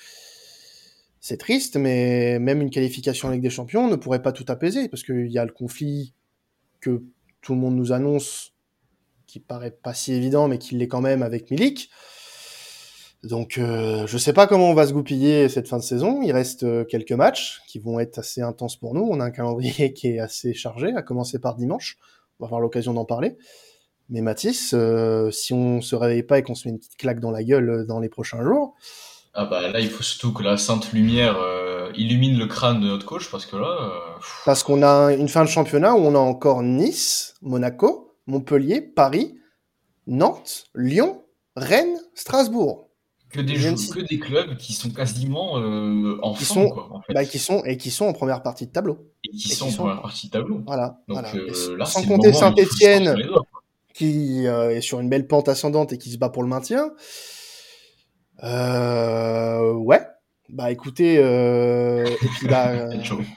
c'est 1.23 1.37
triste, 1.37 1.77
mais 1.77 2.41
même 2.41 2.61
une 2.61 2.71
qualification 2.71 3.29
avec 3.29 3.41
des 3.41 3.49
Champions 3.49 3.89
ne 3.89 3.95
pourrait 3.95 4.23
pas 4.23 4.33
tout 4.33 4.45
apaiser 4.49 4.89
parce 4.89 5.05
qu'il 5.05 5.31
y 5.31 5.39
a 5.39 5.45
le 5.45 5.53
conflit 5.53 6.15
que 6.81 7.05
tout 7.41 7.55
le 7.55 7.61
monde 7.61 7.77
nous 7.77 7.93
annonce, 7.93 8.55
qui 9.29 9.39
paraît 9.39 9.71
pas 9.71 9.95
si 9.95 10.13
évident, 10.13 10.49
mais 10.49 10.59
qui 10.59 10.75
l'est 10.75 10.89
quand 10.89 11.01
même 11.01 11.23
avec 11.23 11.49
Milik. 11.53 11.91
Donc, 13.23 13.57
euh, 13.57 14.05
je 14.09 14.19
sais 14.19 14.33
pas 14.33 14.49
comment 14.49 14.69
on 14.69 14.75
va 14.75 14.85
se 14.85 14.93
goupiller 14.93 15.49
cette 15.49 15.69
fin 15.69 15.79
de 15.79 15.85
saison. 15.85 16.23
Il 16.23 16.33
reste 16.33 16.65
euh, 16.65 16.85
quelques 16.85 17.13
matchs 17.13 17.63
qui 17.69 17.79
vont 17.79 18.01
être 18.01 18.19
assez 18.19 18.43
intenses 18.43 18.77
pour 18.77 18.93
nous. 18.93 19.07
On 19.09 19.21
a 19.21 19.25
un 19.25 19.31
calendrier 19.31 19.93
qui 19.95 20.09
est 20.09 20.19
assez 20.19 20.55
chargé, 20.55 20.93
à 20.97 21.03
commencer 21.03 21.39
par 21.39 21.55
dimanche. 21.55 21.99
On 22.41 22.45
va 22.45 22.49
avoir 22.49 22.61
l'occasion 22.61 22.95
d'en 22.95 23.05
parler. 23.05 23.37
Mais 24.09 24.23
Mathis, 24.23 24.75
euh, 24.75 25.31
si 25.31 25.53
on 25.53 25.81
se 25.81 25.95
réveille 25.95 26.25
pas 26.25 26.41
et 26.41 26.43
qu'on 26.43 26.57
se 26.57 26.67
met 26.67 26.73
une 26.73 26.81
petite 26.81 26.97
claque 26.97 27.21
dans 27.21 27.31
la 27.31 27.45
gueule 27.45 27.71
euh, 27.71 27.85
dans 27.85 28.01
les 28.01 28.09
prochains 28.09 28.43
jours. 28.43 28.75
Ah 29.35 29.47
bah 29.47 29.69
là, 29.69 29.81
il 29.81 29.89
faut 29.89 30.03
surtout 30.03 30.33
que 30.33 30.43
la 30.43 30.57
sainte 30.57 30.93
lumière 30.93 31.37
illumine 31.95 32.39
le 32.39 32.47
crâne 32.47 32.81
de 32.81 32.87
notre 32.87 33.07
coach 33.07 33.31
parce 33.31 33.47
que 33.47 33.57
là. 33.57 34.19
Parce 34.45 34.63
qu'on 34.63 34.83
a 34.83 35.13
une 35.13 35.29
fin 35.29 35.45
de 35.45 35.49
championnat 35.49 35.95
où 35.95 36.01
on 36.01 36.15
a 36.15 36.19
encore 36.19 36.63
Nice, 36.63 37.35
Monaco, 37.41 38.15
Montpellier, 38.27 38.81
Paris, 38.81 39.35
Nantes, 40.07 40.65
Lyon, 40.75 41.23
Rennes, 41.57 41.99
Strasbourg 42.15 42.93
que 43.33 43.41
des, 43.41 43.57
jeux, 43.57 43.75
que 43.75 44.01
des 44.01 44.19
clubs 44.19 44.57
qui 44.57 44.75
sont 44.75 44.91
quasiment 44.91 45.59
euh, 45.59 46.19
en 46.23 46.35
qui 46.35 46.45
sont, 46.45 46.69
quoi, 46.69 46.89
en 46.93 47.01
fait. 47.01 47.15
bah, 47.15 47.25
qui 47.25 47.39
sont 47.39 47.65
et 47.65 47.77
qui 47.77 47.91
sont 47.91 48.05
en 48.05 48.13
première 48.13 48.43
partie 48.43 48.67
de 48.67 48.73
tableau. 48.73 48.99
Et 49.25 49.35
qui 49.35 49.49
sont 49.49 49.69
en 49.69 49.73
première 49.73 50.03
partie 50.03 50.27
de 50.27 50.33
tableau. 50.33 50.61
Voilà. 50.67 50.99
Donc, 51.09 51.25
Euh, 51.35 51.77
là, 51.77 51.87
sans 51.87 52.03
compter 52.05 52.33
Saint-Étienne 52.33 53.17
qui 53.95 54.47
euh, 54.47 54.71
est 54.71 54.81
sur 54.81 55.01
une 55.01 55.09
belle 55.09 55.27
pente 55.27 55.49
ascendante 55.49 55.93
et 55.93 55.99
qui 55.99 56.11
se 56.11 56.19
bat 56.19 56.29
pour 56.29 56.43
le 56.43 56.49
maintien. 56.49 56.93
Euh, 58.43 59.73
ouais. 59.75 60.01
Bah 60.49 60.71
écoutez, 60.71 61.19
euh, 61.19 62.05
et 62.05 62.29
puis 62.37 62.47
là, 62.51 62.89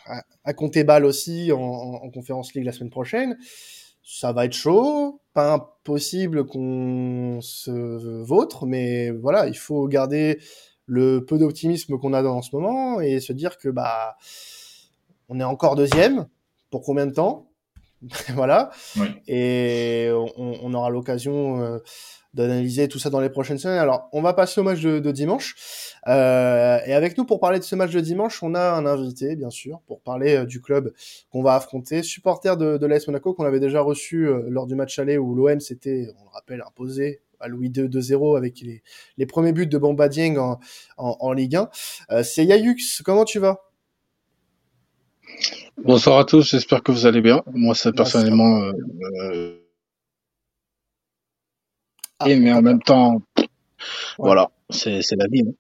à, 0.08 0.22
à, 0.44 0.54
compter 0.54 0.84
balle 0.84 1.06
aussi 1.06 1.52
en, 1.52 1.60
en, 1.60 1.94
en 2.04 2.10
conférence 2.10 2.54
league 2.54 2.66
la 2.66 2.74
semaine 2.74 2.90
prochaine 2.90 3.38
ça 4.06 4.32
va 4.32 4.46
être 4.46 4.54
chaud, 4.54 5.20
pas 5.34 5.54
impossible 5.54 6.46
qu'on 6.46 7.40
se 7.42 7.72
vautre, 8.24 8.68
mais 8.68 9.10
voilà, 9.10 9.48
il 9.48 9.58
faut 9.58 9.88
garder 9.88 10.40
le 10.86 11.26
peu 11.26 11.40
d'optimisme 11.40 11.98
qu'on 11.98 12.14
a 12.14 12.22
dans 12.22 12.44
ce 12.44 12.56
moment 12.56 13.02
et 13.02 13.20
se 13.20 13.34
dire 13.34 13.58
que 13.58 13.68
bah 13.68 14.16
on 15.28 15.40
est 15.40 15.44
encore 15.44 15.76
deuxième. 15.76 16.28
Pour 16.70 16.84
combien 16.84 17.08
de 17.08 17.14
temps? 17.14 17.50
Voilà. 18.36 18.70
Et 19.28 20.10
on, 20.38 20.74
aura 20.76 20.92
l'occasion 20.92 21.80
d'analyser 22.36 22.90
tout 22.90 23.00
ça 23.00 23.10
dans 23.10 23.22
les 23.22 23.30
prochaines 23.30 23.58
semaines. 23.58 23.80
Alors, 23.80 24.10
on 24.12 24.22
va 24.22 24.34
passer 24.34 24.60
au 24.60 24.64
match 24.64 24.82
de, 24.82 25.12
dimanche. 25.12 25.56
Euh, 26.08 26.80
et 26.86 26.94
avec 26.94 27.18
nous, 27.18 27.26
pour 27.26 27.40
parler 27.40 27.60
de 27.60 27.64
ce 27.64 27.76
match 27.76 27.92
de 27.92 28.02
dimanche, 28.02 28.44
on 28.44 28.54
a 28.54 28.74
un 28.74 28.86
invité, 28.86 29.36
bien 29.38 29.50
sûr, 29.50 29.80
pour 29.88 30.02
parler 30.02 30.36
euh, 30.36 30.46
du 30.46 30.62
club 30.62 30.94
qu'on 31.32 31.42
va 31.42 31.56
affronter, 31.56 32.04
supporter 32.04 32.58
de, 32.58 32.78
de 32.78 32.86
l'AS 32.86 33.08
Monaco, 33.08 33.34
qu'on 33.34 33.46
avait 33.46 33.62
déjà 33.62 33.82
reçu 33.82 34.28
euh, 34.28 34.44
lors 34.50 34.68
du 34.68 34.76
match 34.76 35.00
aller 35.00 35.18
où 35.18 35.34
l'OM 35.34 35.60
s'était, 35.62 36.10
on 36.20 36.26
le 36.26 36.30
rappelle, 36.34 36.62
imposé 36.68 37.22
à 37.40 37.48
Louis 37.48 37.68
II 37.68 37.88
2-0 37.88 38.38
avec 38.38 38.60
les, 38.62 38.84
les, 39.18 39.26
premiers 39.26 39.54
buts 39.54 39.68
de 39.68 39.78
Bamba 39.78 40.10
Dieng 40.10 40.38
en, 40.38 40.60
en, 40.98 41.34
Ligue 41.34 41.58
1. 42.10 42.24
C'est 42.24 42.46
Yayux, 42.46 42.78
comment 43.04 43.26
tu 43.26 43.40
vas? 43.40 43.62
Bonsoir 45.84 46.18
à 46.18 46.26
tous, 46.26 46.52
j'espère 46.52 46.82
que 46.82 46.92
vous 46.92 47.06
allez 47.06 47.22
bien. 47.22 47.44
Moi, 47.54 47.76
ça, 47.76 47.92
personnellement, 47.92 48.72
ah, 52.20 52.28
mais 52.28 52.54
en 52.54 52.62
même 52.62 52.82
temps, 52.82 53.22
voilà, 54.18 54.50
c'est 54.70 55.02
la 55.18 55.28
vie. 55.28 55.44
Hein. 55.48 55.54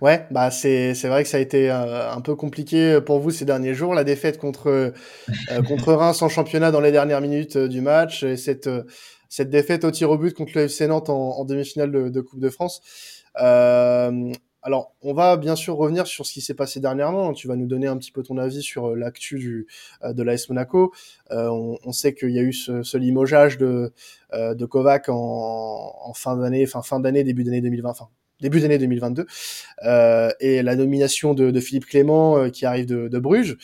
Ouais, 0.00 0.26
bah 0.30 0.50
c'est 0.50 0.94
vrai 1.04 1.22
que 1.22 1.28
ça 1.28 1.36
a 1.36 1.40
été 1.40 1.70
euh, 1.70 2.10
un 2.10 2.20
peu 2.20 2.34
compliqué 2.34 3.00
pour 3.04 3.18
vous 3.18 3.30
ces 3.30 3.44
derniers 3.44 3.74
jours, 3.74 3.94
la 3.94 4.04
défaite 4.04 4.38
contre 4.38 4.68
euh, 4.68 4.90
contre 5.68 5.92
Reims 5.92 6.22
en 6.22 6.28
championnat 6.28 6.70
dans 6.70 6.80
les 6.80 6.92
dernières 6.92 7.20
minutes 7.20 7.56
euh, 7.56 7.68
du 7.68 7.80
match 7.80 8.22
et 8.22 8.36
cette 8.36 8.70
cette 9.28 9.50
défaite 9.50 9.84
au 9.84 9.90
tir 9.90 10.10
au 10.10 10.18
but 10.18 10.34
contre 10.34 10.52
le 10.54 10.62
FC 10.62 10.86
Nantes 10.86 11.10
en, 11.10 11.44
demi-finale 11.44 11.90
de, 11.90 12.08
de, 12.08 12.20
Coupe 12.20 12.40
de 12.40 12.50
France. 12.50 12.82
Alors, 14.64 14.94
on 15.02 15.12
va 15.12 15.36
bien 15.36 15.56
sûr 15.56 15.74
revenir 15.74 16.06
sur 16.06 16.24
ce 16.24 16.32
qui 16.32 16.40
s'est 16.40 16.54
passé 16.54 16.78
dernièrement. 16.78 17.32
Tu 17.32 17.48
vas 17.48 17.56
nous 17.56 17.66
donner 17.66 17.88
un 17.88 17.96
petit 17.96 18.12
peu 18.12 18.22
ton 18.22 18.38
avis 18.38 18.62
sur 18.62 18.90
euh, 18.90 18.94
l'actu 18.94 19.66
euh, 20.04 20.12
de 20.12 20.22
l'AS 20.22 20.48
Monaco. 20.48 20.92
Euh, 21.32 21.48
on, 21.84 21.90
sait 21.92 22.14
qu'il 22.14 22.30
y 22.30 22.38
a 22.38 22.42
eu 22.42 22.52
ce, 22.52 22.84
ce 22.84 22.96
limogeage 22.96 23.58
de 23.58 23.92
de 24.32 24.64
Kovac 24.64 25.08
en, 25.08 26.12
fin 26.14 26.36
d'année, 26.36 26.64
fin 26.66 26.80
fin 26.80 27.00
d'année, 27.00 27.22
début 27.22 27.44
d'année 27.44 27.60
2020, 27.60 27.90
enfin 27.90 28.08
début 28.40 28.60
d'année 28.60 28.78
2022, 28.78 29.26
et 30.40 30.62
la 30.62 30.74
nomination 30.74 31.34
de, 31.34 31.60
Philippe 31.60 31.84
Clément 31.84 32.48
qui 32.48 32.64
arrive 32.64 32.86
de, 32.86 33.08
de 33.08 33.18
Bruges. 33.18 33.58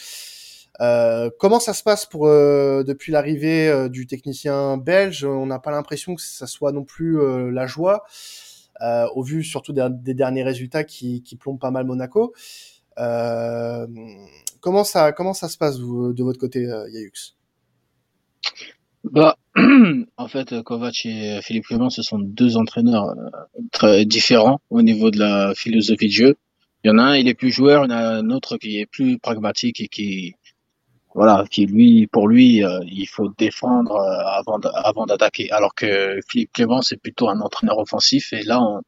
comment 1.39 1.59
ça 1.59 1.73
se 1.73 1.83
passe 1.83 2.05
pour 2.05 2.27
depuis 2.27 3.13
l'arrivée 3.13 3.89
du 3.89 4.07
technicien 4.07 4.77
belge? 4.77 5.25
On 5.25 5.47
n'a 5.47 5.59
pas 5.59 5.71
l'impression 5.71 6.15
que 6.15 6.21
ça 6.21 6.47
soit 6.47 6.73
non 6.73 6.85
plus 6.85 7.19
la 7.51 7.67
joie. 7.67 8.05
Euh, 8.81 9.07
au 9.14 9.23
vu 9.23 9.43
surtout 9.43 9.73
des, 9.73 10.14
derniers 10.14 10.45
résultats 10.45 10.85
qui, 10.85 11.23
qui, 11.23 11.37
plombent 11.37 11.59
pas 11.59 11.71
mal 11.71 11.85
Monaco. 11.85 12.33
Euh, 12.99 13.87
comment 14.61 14.85
ça 14.85 15.12
comment 15.12 15.35
ça 15.35 15.49
se 15.49 15.59
passe 15.59 15.79
de 15.79 16.23
votre 16.23 16.38
côté, 16.38 16.67
euh, 16.67 16.88
Yayux 16.91 17.35
bah, 19.05 19.37
en 20.17 20.29
fait, 20.29 20.62
Kovac 20.62 21.07
et 21.07 21.41
Philippe 21.43 21.67
Clément, 21.67 21.91
ce 21.91 22.03
sont 22.03 22.19
deux 22.19 22.57
entraîneurs 22.57 23.14
très 23.73 24.05
différents 24.05 24.61
au 24.71 24.83
niveau 24.83 25.11
de 25.11 25.19
la 25.19 25.55
philosophie 25.55 26.09
de 26.09 26.12
jeu. 26.12 26.37
Il 26.85 26.88
y 26.88 26.91
en 26.91 26.99
a 26.99 27.03
un, 27.03 27.17
il 27.17 27.29
est 27.29 27.35
plus 27.35 27.51
joueur, 27.51 27.85
il 27.85 27.91
y 27.91 27.95
en 27.95 27.97
a 27.97 28.09
un 28.19 28.31
autre 28.31 28.57
qui 28.57 28.79
est 28.79 28.87
plus 28.87 29.19
pragmatique 29.19 29.81
et 29.81 29.88
qui, 29.88 30.35
voilà, 31.14 31.44
qui 31.51 31.66
lui, 31.66 32.07
pour 32.07 32.29
lui, 32.29 32.64
euh, 32.64 32.81
il 32.87 33.07
faut 33.07 33.29
défendre 33.38 33.97
euh, 33.97 34.38
avant 34.38 34.59
avant 34.75 35.07
d'attaquer. 35.07 35.51
Alors 35.51 35.75
que 35.75 36.21
Philippe 36.29 36.53
Clément, 36.53 36.83
c'est 36.83 36.97
plutôt 37.01 37.29
un 37.29 37.40
entraîneur 37.40 37.79
offensif. 37.79 38.33
Et 38.33 38.42
là, 38.42 38.61
on, 38.62 38.83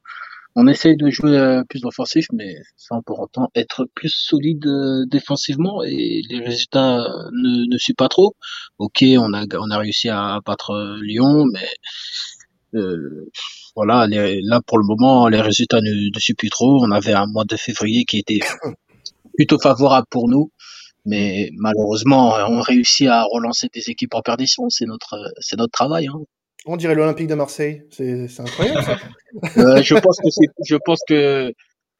on 0.56 0.66
essaye 0.66 0.96
de 0.96 1.10
jouer 1.10 1.36
euh, 1.36 1.64
plus 1.68 1.84
offensif, 1.84 2.26
mais 2.32 2.56
sans 2.76 3.02
pour 3.02 3.20
autant 3.20 3.48
être 3.54 3.86
plus 3.94 4.10
solide 4.10 4.66
défensivement. 5.10 5.82
Et 5.84 6.22
les 6.28 6.40
résultats 6.40 6.98
ne, 7.32 7.72
ne 7.72 7.78
suivent 7.78 7.96
pas 7.96 8.08
trop. 8.08 8.36
Ok, 8.78 9.02
on 9.02 9.32
a 9.34 9.44
on 9.58 9.70
a 9.70 9.78
réussi 9.78 10.08
à 10.08 10.40
battre 10.44 10.98
Lyon, 11.02 11.46
mais 11.52 11.68
voilà, 13.76 14.06
là 14.08 14.60
pour 14.66 14.78
le 14.78 14.84
moment, 14.86 15.28
les 15.28 15.40
résultats 15.40 15.80
ne, 15.80 16.14
ne 16.14 16.20
suivent 16.20 16.36
plus 16.36 16.50
trop. 16.50 16.84
On 16.84 16.90
avait 16.90 17.14
un 17.14 17.26
mois 17.26 17.44
de 17.44 17.56
février 17.56 18.04
qui 18.04 18.18
était 18.18 18.40
plutôt 19.36 19.58
favorable 19.58 20.06
pour 20.10 20.28
nous. 20.28 20.50
Mais 21.10 21.50
malheureusement, 21.56 22.36
on 22.48 22.60
réussit 22.60 23.08
à 23.08 23.24
relancer 23.24 23.68
des 23.74 23.90
équipes 23.90 24.14
en 24.14 24.22
perdition. 24.22 24.68
C'est 24.68 24.86
notre, 24.86 25.16
c'est 25.40 25.58
notre 25.58 25.72
travail. 25.72 26.06
Hein. 26.06 26.20
On 26.66 26.76
dirait 26.76 26.94
l'Olympique 26.94 27.26
de 27.26 27.34
Marseille. 27.34 27.82
C'est, 27.90 28.28
incroyable 28.38 28.82
ça. 28.84 28.96
euh, 29.58 29.82
je 29.82 29.94
pense 29.96 30.18
que 30.18 30.28
je 30.64 30.76
pense 30.84 31.00
que 31.08 31.52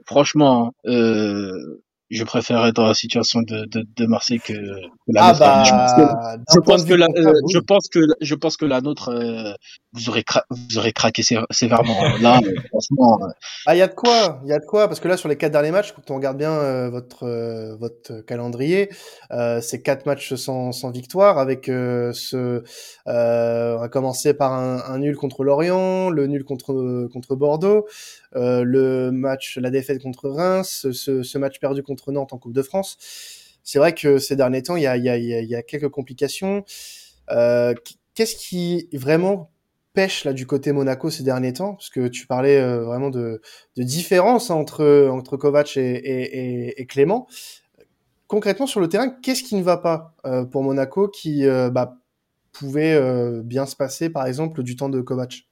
franchement, 0.06 0.72
euh, 0.86 1.79
je 2.10 2.24
préfère 2.24 2.66
être 2.66 2.74
dans 2.74 2.86
la 2.86 2.94
situation 2.94 3.40
de, 3.42 3.66
de, 3.66 3.86
de 3.96 4.06
Marseille 4.06 4.40
que, 4.40 4.52
que 4.52 5.12
la 5.12 5.26
ah 5.26 5.28
nôtre. 5.28 5.40
Bah, 5.40 6.36
je 6.52 6.58
pense 6.58 6.84
que, 6.84 6.94
la, 6.94 7.06
euh, 7.06 7.32
je 7.52 7.58
pense 7.58 7.88
que 7.88 8.00
je 8.20 8.34
pense 8.34 8.56
que 8.56 8.64
la 8.64 8.80
nôtre 8.80 9.10
euh, 9.10 9.52
vous 9.92 10.08
aurez 10.08 10.24
vous 10.50 10.78
aurez 10.78 10.92
craqué 10.92 11.22
sévèrement. 11.50 12.02
Là, 12.20 12.40
euh, 12.44 12.54
franchement. 12.68 13.18
Ah, 13.66 13.76
il 13.76 13.78
y 13.78 13.82
a 13.82 13.86
de 13.86 13.94
quoi, 13.94 14.40
il 14.44 14.50
y 14.50 14.52
a 14.52 14.58
de 14.58 14.64
quoi, 14.64 14.88
parce 14.88 14.98
que 14.98 15.06
là 15.06 15.16
sur 15.16 15.28
les 15.28 15.36
quatre 15.36 15.52
derniers 15.52 15.70
matchs, 15.70 15.92
quand 15.92 16.10
on 16.10 16.16
regarde 16.16 16.36
bien 16.36 16.88
votre 16.88 17.76
votre 17.78 18.20
calendrier, 18.22 18.90
c'est 19.60 19.82
quatre 19.82 20.06
matchs 20.06 20.34
sans, 20.34 20.72
sans 20.72 20.90
victoire, 20.90 21.38
avec 21.38 21.66
ce, 21.66 22.62
on 23.06 23.80
va 23.80 23.88
commencer 23.88 24.34
par 24.34 24.52
un, 24.52 24.82
un, 24.84 24.98
nul 24.98 25.16
contre 25.16 25.44
Lorient, 25.44 26.10
le 26.10 26.26
nul 26.26 26.44
contre 26.44 27.08
contre 27.12 27.36
Bordeaux, 27.36 27.86
le 28.32 29.10
match, 29.10 29.58
la 29.58 29.70
défaite 29.70 30.02
contre 30.02 30.28
Reims, 30.28 30.90
ce, 30.92 31.38
match 31.38 31.58
perdu 31.58 31.82
contre 31.82 32.12
Nantes 32.12 32.32
en 32.32 32.38
Coupe 32.38 32.52
de 32.52 32.62
France. 32.62 32.96
C'est 33.62 33.78
vrai 33.78 33.94
que 33.94 34.18
ces 34.18 34.36
derniers 34.36 34.62
temps, 34.62 34.76
il 34.76 34.82
y 34.82 34.86
a, 34.86 35.62
quelques 35.62 35.88
complications. 35.88 36.64
Euh, 37.30 37.74
qu'est-ce 38.14 38.36
qui 38.36 38.88
vraiment 38.92 39.50
pêche 39.92 40.24
là 40.24 40.32
du 40.32 40.46
côté 40.46 40.72
Monaco 40.72 41.10
ces 41.10 41.22
derniers 41.22 41.52
temps? 41.52 41.74
Parce 41.74 41.90
que 41.90 42.08
tu 42.08 42.26
parlais 42.26 42.58
euh, 42.58 42.84
vraiment 42.84 43.10
de, 43.10 43.40
différence 43.76 44.50
entre, 44.50 45.08
entre 45.08 45.36
Kovac 45.36 45.76
et, 45.76 46.86
Clément. 46.88 47.26
Concrètement, 48.26 48.66
sur 48.66 48.80
le 48.80 48.88
terrain, 48.88 49.10
qu'est-ce 49.10 49.42
qui 49.42 49.56
ne 49.56 49.62
va 49.62 49.76
pas 49.76 50.14
euh, 50.24 50.44
pour 50.44 50.62
Monaco 50.62 51.08
qui 51.08 51.44
bah, 51.44 51.96
pouvait 52.52 52.98
bien 53.42 53.66
se 53.66 53.76
passer, 53.76 54.10
par 54.10 54.26
exemple, 54.26 54.62
du 54.62 54.76
temps 54.76 54.88
de 54.88 55.00
Kovac? 55.00 55.46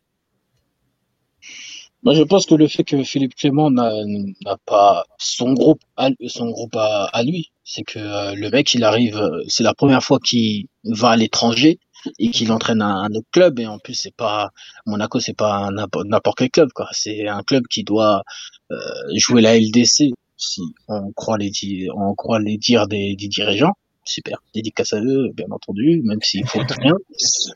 Moi, 2.05 2.15
je 2.15 2.23
pense 2.23 2.47
que 2.47 2.55
le 2.55 2.69
fait 2.69 2.85
que 2.85 3.03
Philippe 3.03 3.35
Clément 3.35 3.71
n'a 3.71 4.57
pas 4.67 5.05
son 5.19 5.53
groupe 5.53 5.81
à, 5.97 6.11
son 6.29 6.51
groupe 6.51 6.77
à, 6.77 7.23
lui, 7.25 7.51
c'est 7.65 7.83
que 7.83 7.99
euh, 7.99 8.35
le 8.35 8.51
mec, 8.51 8.73
il 8.75 8.85
arrive, 8.85 9.17
euh, 9.17 9.43
c'est 9.49 9.65
la 9.65 9.75
première 9.75 10.03
fois 10.03 10.21
qu'il 10.21 10.67
va 10.85 11.11
à 11.11 11.17
l'étranger 11.17 11.81
et 12.21 12.31
qu'il 12.31 12.53
entraîne 12.53 12.83
un, 12.83 13.03
un, 13.03 13.11
autre 13.11 13.27
club 13.33 13.59
et 13.59 13.67
en 13.67 13.81
plus 13.81 13.95
c'est 13.95 14.15
pas 14.15 14.51
Monaco, 14.87 15.19
c'est 15.19 15.37
pas 15.37 15.71
n'importe 15.71 16.39
quel 16.39 16.51
club 16.51 16.69
quoi. 16.73 16.89
C'est 16.93 17.27
un 17.27 17.43
club 17.43 17.65
qui 17.67 17.83
doit 17.83 18.23
euh, 18.71 18.77
jouer 19.17 19.43
la 19.43 19.59
LDC 19.59 20.13
si 20.37 20.63
on 20.87 21.11
croit 21.13 21.37
les 21.37 21.51
on 21.93 22.15
croit 22.15 22.39
les 22.39 22.57
dires 22.59 22.87
des, 22.87 23.17
des 23.17 23.29
dirigeants. 23.29 23.75
Super, 24.05 24.39
dédicace 24.55 24.95
à 24.95 25.01
eux, 25.01 25.31
bien 25.35 25.49
entendu, 25.51 26.01
même 26.05 26.23
s'il 26.23 26.47
faut 26.47 26.61
rien. 26.81 26.95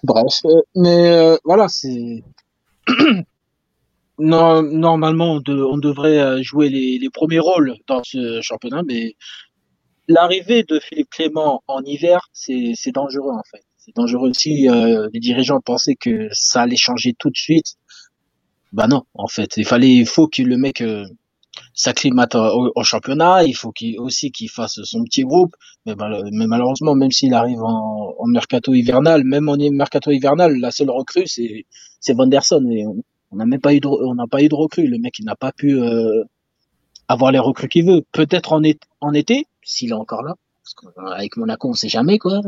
Bref, 0.02 0.42
mais 0.74 1.38
voilà, 1.44 1.68
c'est 1.68 2.22
non, 4.23 4.63
normalement, 4.63 5.41
on, 5.49 5.79
devrait 5.79 6.21
euh, 6.21 6.43
jouer 6.43 6.69
les, 6.69 7.11
premiers 7.11 7.41
rôles 7.41 7.75
dans 7.89 8.03
ce 8.05 8.41
championnat, 8.41 8.83
mais 8.87 9.17
l'arrivée 10.07 10.63
de 10.63 10.79
Philippe 10.79 11.11
Clément 11.11 11.65
en 11.67 11.83
hiver, 11.83 12.29
c'est 12.33 12.93
dangereux 12.95 13.33
en 13.33 13.43
fait. 13.51 13.65
C'est 13.79 13.97
dangereux 13.97 14.33
si 14.33 14.69
euh, 14.69 15.09
les 15.13 15.19
dirigeants 15.19 15.61
pensaient 15.61 15.97
que 15.97 16.29
ça 16.31 16.63
allait 16.63 16.77
changer 16.77 17.15
tout 17.19 17.31
de 17.31 17.37
suite. 17.37 17.75
Bah 18.73 18.87
non, 18.87 19.03
en 19.15 19.27
fait, 19.27 19.57
il 19.57 19.67
fallait, 19.67 19.93
il 19.93 20.07
faut 20.07 20.29
que 20.29 20.43
le 20.43 20.57
mec 20.57 20.83
euh, 20.83 21.05
s'acclimate 21.75 22.37
au, 22.37 22.85
championnat. 22.85 23.43
Il 23.43 23.57
faut 23.57 23.73
qu'il 23.73 23.99
aussi 23.99 24.31
qu'il 24.31 24.51
fasse 24.51 24.79
son 24.85 25.03
petit 25.03 25.23
groupe. 25.23 25.57
Mais, 25.85 25.95
mais 26.31 26.47
malheureusement, 26.47 26.95
même 26.95 27.11
s'il 27.11 27.35
arrive 27.35 27.61
en, 27.61 28.15
mercato 28.29 28.73
hivernal, 28.73 29.25
même 29.25 29.49
en 29.49 29.57
mercato 29.73 30.13
hivernal, 30.13 30.57
la 30.61 30.71
seule 30.71 30.91
recrue 30.91 31.27
c'est 31.27 31.67
c'est 31.99 32.15
Vanderson 32.15 32.65
et 32.71 32.87
on 32.87 33.03
n'a 33.37 33.47
même 33.47 33.61
pas 33.61 33.75
eu 33.75 33.81
de, 33.81 33.88
on 33.88 34.14
n'a 34.14 34.27
pas 34.27 34.42
eu 34.42 34.49
de 34.49 34.55
recrues. 34.55 34.87
Le 34.87 34.99
mec, 34.99 35.18
il 35.18 35.25
n'a 35.25 35.37
pas 35.37 35.53
pu 35.53 35.81
euh, 35.81 36.25
avoir 37.09 37.33
les 37.33 37.38
recrues 37.38 37.68
qu'il 37.68 37.87
veut. 37.87 38.03
Peut-être 38.12 38.53
en, 38.53 38.62
en 39.01 39.14
été, 39.14 39.47
s'il 39.62 39.90
est 39.90 39.95
encore 39.95 40.23
là. 40.23 40.35
Parce 40.62 40.75
qu'avec 40.75 41.37
Monaco, 41.37 41.71
on 41.71 41.75
sait 41.75 41.88
jamais 41.88 42.18
quoi. 42.18 42.40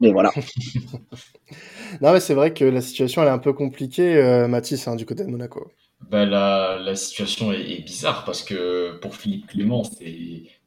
Mais 0.00 0.12
voilà. 0.12 0.30
non, 2.02 2.12
mais 2.12 2.20
c'est 2.20 2.34
vrai 2.34 2.52
que 2.52 2.64
la 2.64 2.82
situation 2.82 3.22
elle 3.22 3.28
est 3.28 3.32
un 3.32 3.38
peu 3.38 3.52
compliquée, 3.54 4.16
euh, 4.16 4.48
Mathis, 4.48 4.86
hein, 4.86 4.96
du 4.96 5.06
côté 5.06 5.24
de 5.24 5.30
Monaco. 5.30 5.72
Bah, 6.10 6.26
la, 6.26 6.78
la 6.78 6.94
situation 6.94 7.52
est, 7.52 7.82
bizarre 7.82 8.24
parce 8.24 8.42
que 8.42 8.98
pour 8.98 9.16
Philippe 9.16 9.46
Clément, 9.46 9.82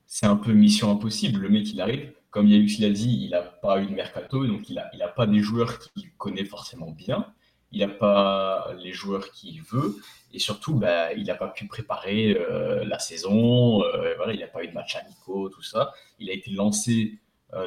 c'est 0.08 0.26
un 0.26 0.38
peu 0.38 0.54
mission 0.54 0.90
impossible. 0.90 1.42
Le 1.42 1.50
mec, 1.50 1.72
il 1.72 1.80
arrive, 1.80 2.12
comme 2.32 2.48
Yannick 2.48 2.80
l'a 2.80 2.90
dit, 2.90 3.26
il 3.26 3.30
n'a 3.30 3.42
pas 3.42 3.80
eu 3.82 3.86
de 3.86 3.94
mercato, 3.94 4.48
donc 4.48 4.68
il 4.70 4.76
n'a 4.76 4.90
il 4.94 5.02
a 5.04 5.08
pas 5.08 5.28
des 5.28 5.40
joueurs 5.40 5.78
qu'il 5.80 6.10
connaît 6.18 6.46
forcément 6.46 6.90
bien 6.90 7.28
il 7.72 7.80
n'a 7.80 7.88
pas 7.88 8.74
les 8.80 8.94
joueurs 8.94 9.32
qu'il 9.32 9.62
veut 9.62 9.98
et 10.34 10.40
surtout 10.40 10.76
bah, 10.76 11.14
il 11.14 11.26
n'a 11.26 11.36
pas 11.36 11.48
pu 11.48 11.68
préparer 11.68 12.36
euh, 12.38 12.84
la 12.86 13.00
saison, 13.00 13.82
euh, 13.84 14.14
voilà, 14.18 14.34
il 14.34 14.40
n'a 14.40 14.48
pas 14.48 14.64
eu 14.64 14.68
de 14.68 14.74
match 14.74 14.96
amicaux, 14.96 15.50
tout 15.50 15.62
ça. 15.62 15.94
Il 16.20 16.30
a 16.30 16.34
été 16.34 16.52
lancé 16.52 17.20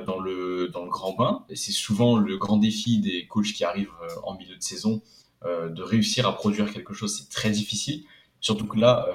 dans, 0.06 0.20
le, 0.20 0.68
dans 0.68 0.84
le 0.84 0.90
grand 0.90 1.14
bain. 1.14 1.44
Et 1.48 1.56
c'est 1.56 1.72
souvent 1.72 2.18
le 2.18 2.36
grand 2.36 2.58
défi 2.58 2.98
des 2.98 3.26
coachs 3.26 3.52
qui 3.54 3.64
arrivent 3.64 3.90
en 4.24 4.36
milieu 4.36 4.54
de 4.54 4.62
saison 4.62 5.02
de 5.42 5.82
réussir 5.82 6.28
à 6.28 6.34
produire 6.34 6.70
quelque 6.70 6.92
chose. 6.92 7.16
C'est 7.16 7.30
très 7.30 7.50
difficile. 7.50 8.04
Surtout 8.40 8.66
que 8.66 8.78
là, 8.78 9.08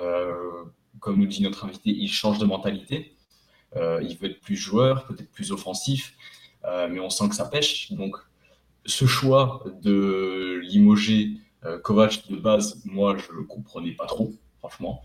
comme 0.99 1.19
nous 1.19 1.27
dit 1.27 1.43
notre 1.43 1.65
invité, 1.65 1.91
il 1.91 2.09
change 2.09 2.39
de 2.39 2.45
mentalité. 2.45 3.15
il 3.75 4.17
veut 4.19 4.31
être 4.31 4.41
plus 4.41 4.55
joueur, 4.55 5.05
peut-être 5.05 5.31
plus 5.31 5.51
offensif, 5.51 6.15
mais 6.63 6.99
on 6.99 7.11
sent 7.11 7.29
que 7.29 7.35
ça 7.35 7.45
pêche. 7.45 7.91
Donc, 7.91 8.17
ce 8.85 9.05
choix 9.05 9.63
de 9.81 10.59
limoger 10.63 11.37
euh, 11.65 11.79
Kovac 11.79 12.29
de 12.29 12.35
base, 12.35 12.81
moi, 12.85 13.15
je 13.17 13.37
ne 13.37 13.43
comprenais 13.43 13.91
pas 13.91 14.05
trop, 14.05 14.33
franchement. 14.59 15.01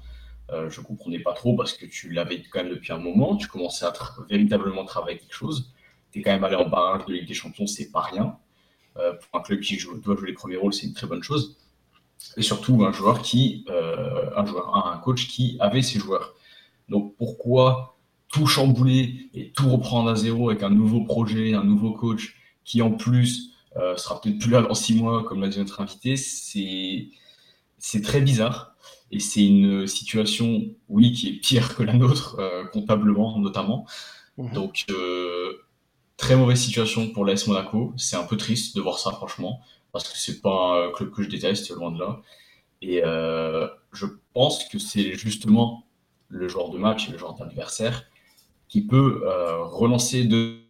Euh, 0.50 0.68
je 0.68 0.80
ne 0.80 0.86
comprenais 0.86 1.20
pas 1.20 1.32
trop 1.32 1.54
parce 1.56 1.74
que 1.74 1.86
tu 1.86 2.10
l'avais 2.10 2.42
quand 2.42 2.62
même 2.62 2.72
depuis 2.72 2.92
un 2.92 2.98
moment. 2.98 3.36
Tu 3.36 3.46
commençais 3.46 3.86
à 3.86 3.92
véritablement 4.28 4.84
travailler 4.84 5.18
quelque 5.18 5.34
chose. 5.34 5.72
Tu 6.10 6.18
es 6.18 6.22
quand 6.22 6.32
même 6.32 6.44
allé 6.44 6.56
en 6.56 6.68
barrage 6.68 7.06
de 7.06 7.12
Ligue 7.12 7.28
des 7.28 7.34
Champions, 7.34 7.66
c'est 7.66 7.90
pas 7.90 8.00
rien. 8.00 8.36
Euh, 8.96 9.12
pour 9.12 9.40
un 9.40 9.42
club 9.42 9.60
qui 9.60 9.78
joue, 9.78 9.98
doit 9.98 10.16
jouer 10.16 10.28
les 10.28 10.34
premiers 10.34 10.56
rôles, 10.56 10.74
c'est 10.74 10.86
une 10.86 10.92
très 10.92 11.06
bonne 11.06 11.22
chose. 11.22 11.56
Et 12.36 12.42
surtout, 12.42 12.84
un 12.84 12.92
joueur 12.92 13.22
qui, 13.22 13.64
un 14.36 14.44
joueur, 14.44 14.76
un 14.76 14.98
coach 14.98 15.26
qui 15.28 15.56
avait 15.60 15.80
ses 15.80 15.98
joueurs. 15.98 16.34
Donc 16.90 17.14
pourquoi 17.16 17.96
tout 18.28 18.46
chambouler 18.46 19.30
et 19.32 19.50
tout 19.52 19.70
reprendre 19.70 20.10
à 20.10 20.16
zéro 20.16 20.50
avec 20.50 20.62
un 20.62 20.68
nouveau 20.68 21.02
projet, 21.04 21.54
un 21.54 21.64
nouveau 21.64 21.92
coach 21.92 22.36
qui 22.64 22.82
en 22.82 22.90
plus 22.90 23.49
euh, 23.76 23.96
sera 23.96 24.20
peut-être 24.20 24.38
plus 24.38 24.50
là 24.50 24.62
dans 24.62 24.74
six 24.74 24.94
mois, 24.94 25.24
comme 25.24 25.40
l'a 25.40 25.48
dit 25.48 25.58
notre 25.58 25.80
invité, 25.80 26.16
c'est, 26.16 27.10
très 28.02 28.20
bizarre. 28.20 28.74
Et 29.12 29.20
c'est 29.20 29.44
une 29.44 29.86
situation, 29.86 30.62
oui, 30.88 31.12
qui 31.12 31.28
est 31.28 31.32
pire 31.32 31.76
que 31.76 31.82
la 31.82 31.94
nôtre, 31.94 32.36
euh, 32.38 32.64
comptablement 32.66 33.38
notamment. 33.38 33.86
Mhm. 34.38 34.52
Donc, 34.52 34.84
euh, 34.90 35.64
très 36.16 36.36
mauvaise 36.36 36.60
situation 36.60 37.10
pour 37.10 37.24
l'AS 37.24 37.46
Monaco. 37.46 37.92
C'est 37.96 38.16
un 38.16 38.24
peu 38.24 38.36
triste 38.36 38.76
de 38.76 38.80
voir 38.80 38.98
ça, 38.98 39.12
franchement, 39.12 39.60
parce 39.92 40.08
que 40.08 40.18
c'est 40.18 40.40
pas 40.40 40.86
un 40.86 40.92
club 40.92 41.10
que 41.10 41.22
je 41.22 41.28
déteste, 41.28 41.70
loin 41.70 41.92
de 41.92 41.98
là. 41.98 42.20
Et 42.82 43.02
je 43.92 44.06
pense 44.32 44.64
que 44.68 44.78
c'est 44.78 45.14
justement 45.14 45.86
le 46.28 46.48
genre 46.48 46.70
de 46.70 46.78
match 46.78 47.08
et 47.08 47.12
le 47.12 47.18
genre 47.18 47.34
d'adversaire 47.34 48.04
qui 48.68 48.86
peut 48.86 49.22
relancer 49.64 50.24
de 50.24 50.60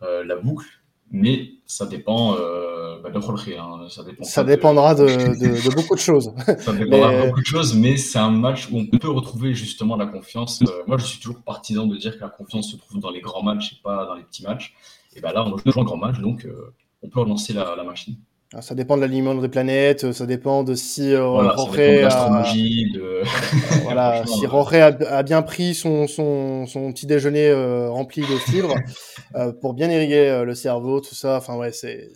la 0.00 0.36
boucle 0.36 0.79
mais 1.10 1.52
ça 1.66 1.86
dépend 1.86 2.36
euh, 2.36 3.00
bah, 3.02 3.10
de 3.10 3.18
hein. 3.18 3.88
ça, 3.88 4.04
dépend 4.04 4.24
ça 4.24 4.44
dépendra 4.44 4.94
de, 4.96 5.06
de, 5.06 5.74
beaucoup 5.74 5.94
de 5.94 6.00
choses. 6.00 6.32
ça 6.58 6.72
dépendra 6.72 7.12
de 7.12 7.26
beaucoup 7.26 7.40
de 7.40 7.46
choses, 7.46 7.74
mais 7.74 7.96
c'est 7.96 8.18
un 8.18 8.30
match 8.30 8.68
où 8.70 8.78
on 8.78 8.86
peut 8.86 9.10
retrouver 9.10 9.54
justement 9.54 9.96
la 9.96 10.06
confiance. 10.06 10.62
Euh, 10.62 10.82
moi, 10.86 10.98
je 10.98 11.04
suis 11.04 11.20
toujours 11.20 11.42
partisan 11.42 11.86
de 11.86 11.96
dire 11.96 12.16
que 12.16 12.20
la 12.22 12.28
confiance 12.28 12.70
se 12.70 12.76
trouve 12.76 13.00
dans 13.00 13.10
les 13.10 13.20
grands 13.20 13.42
matchs 13.42 13.72
et 13.72 13.76
pas 13.82 14.06
dans 14.06 14.14
les 14.14 14.22
petits 14.22 14.42
matchs. 14.42 14.74
Et 15.16 15.20
ben 15.20 15.32
là, 15.32 15.44
on 15.44 15.56
joue 15.56 15.80
un 15.80 15.84
grand 15.84 15.96
match, 15.96 16.18
donc 16.20 16.44
euh, 16.44 16.72
on 17.02 17.08
peut 17.08 17.20
relancer 17.20 17.52
la, 17.52 17.74
la 17.76 17.84
machine. 17.84 18.16
Ça 18.58 18.74
dépend 18.74 18.96
de 18.96 19.02
l'alignement 19.02 19.36
des 19.36 19.48
planètes, 19.48 20.10
ça 20.10 20.26
dépend 20.26 20.64
de 20.64 20.74
si 20.74 21.14
euh, 21.14 21.24
voilà, 21.24 21.52
Roré, 21.52 22.02
a... 22.02 22.42
de... 22.52 23.22
voilà, 23.84 24.24
si 24.26 24.44
a, 24.44 24.86
a, 24.86 25.22
bien 25.22 25.42
pris 25.42 25.72
son, 25.72 26.08
son, 26.08 26.66
son 26.66 26.92
petit 26.92 27.06
déjeuner 27.06 27.46
euh, 27.46 27.88
rempli 27.90 28.22
de 28.22 28.36
fibres 28.50 28.74
euh, 29.36 29.52
pour 29.52 29.72
bien 29.72 29.88
irriguer 29.88 30.28
euh, 30.28 30.44
le 30.44 30.56
cerveau, 30.56 31.00
tout 31.00 31.14
ça. 31.14 31.36
Enfin 31.36 31.56
ouais, 31.56 31.70
c'est 31.70 32.08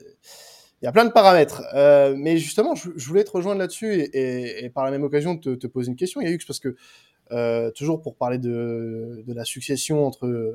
il 0.82 0.84
y 0.84 0.88
a 0.88 0.92
plein 0.92 1.04
de 1.04 1.12
paramètres. 1.12 1.62
Euh, 1.72 2.16
mais 2.18 2.36
justement, 2.36 2.74
je, 2.74 2.90
je, 2.96 3.06
voulais 3.06 3.22
te 3.22 3.30
rejoindre 3.30 3.60
là-dessus 3.60 3.94
et, 3.94 4.18
et, 4.18 4.64
et, 4.64 4.70
par 4.70 4.84
la 4.84 4.90
même 4.90 5.04
occasion 5.04 5.38
te, 5.38 5.54
te 5.54 5.68
poser 5.68 5.88
une 5.90 5.96
question, 5.96 6.20
Yahux, 6.20 6.40
parce 6.48 6.58
que 6.58 6.74
toujours 7.76 8.02
pour 8.02 8.16
parler 8.16 8.38
de, 8.38 9.22
de 9.24 9.32
la 9.32 9.44
succession 9.44 10.04
entre 10.04 10.52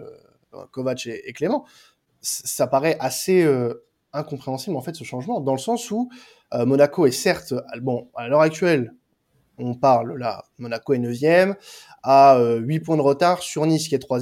Kovac 0.71 1.07
et, 1.07 1.29
et 1.29 1.31
Clément, 1.31 1.63
ça 2.21 2.67
paraît 2.67 2.97
assez 2.99 3.47
incompréhensible 4.13 4.75
en 4.75 4.81
fait 4.81 4.95
ce 4.95 5.03
changement, 5.03 5.39
dans 5.41 5.53
le 5.53 5.59
sens 5.59 5.91
où 5.91 6.09
euh, 6.53 6.65
Monaco 6.65 7.05
est 7.05 7.11
certes, 7.11 7.53
bon, 7.81 8.09
à 8.15 8.27
l'heure 8.27 8.41
actuelle, 8.41 8.93
on 9.59 9.75
parle 9.75 10.17
là, 10.17 10.43
Monaco 10.57 10.93
est 10.93 10.99
9 10.99 11.55
à 12.03 12.37
euh, 12.37 12.59
8 12.59 12.79
points 12.79 12.97
de 12.97 13.01
retard 13.01 13.41
sur 13.43 13.65
Nice 13.65 13.87
qui 13.87 13.95
est 13.95 13.99
3 13.99 14.21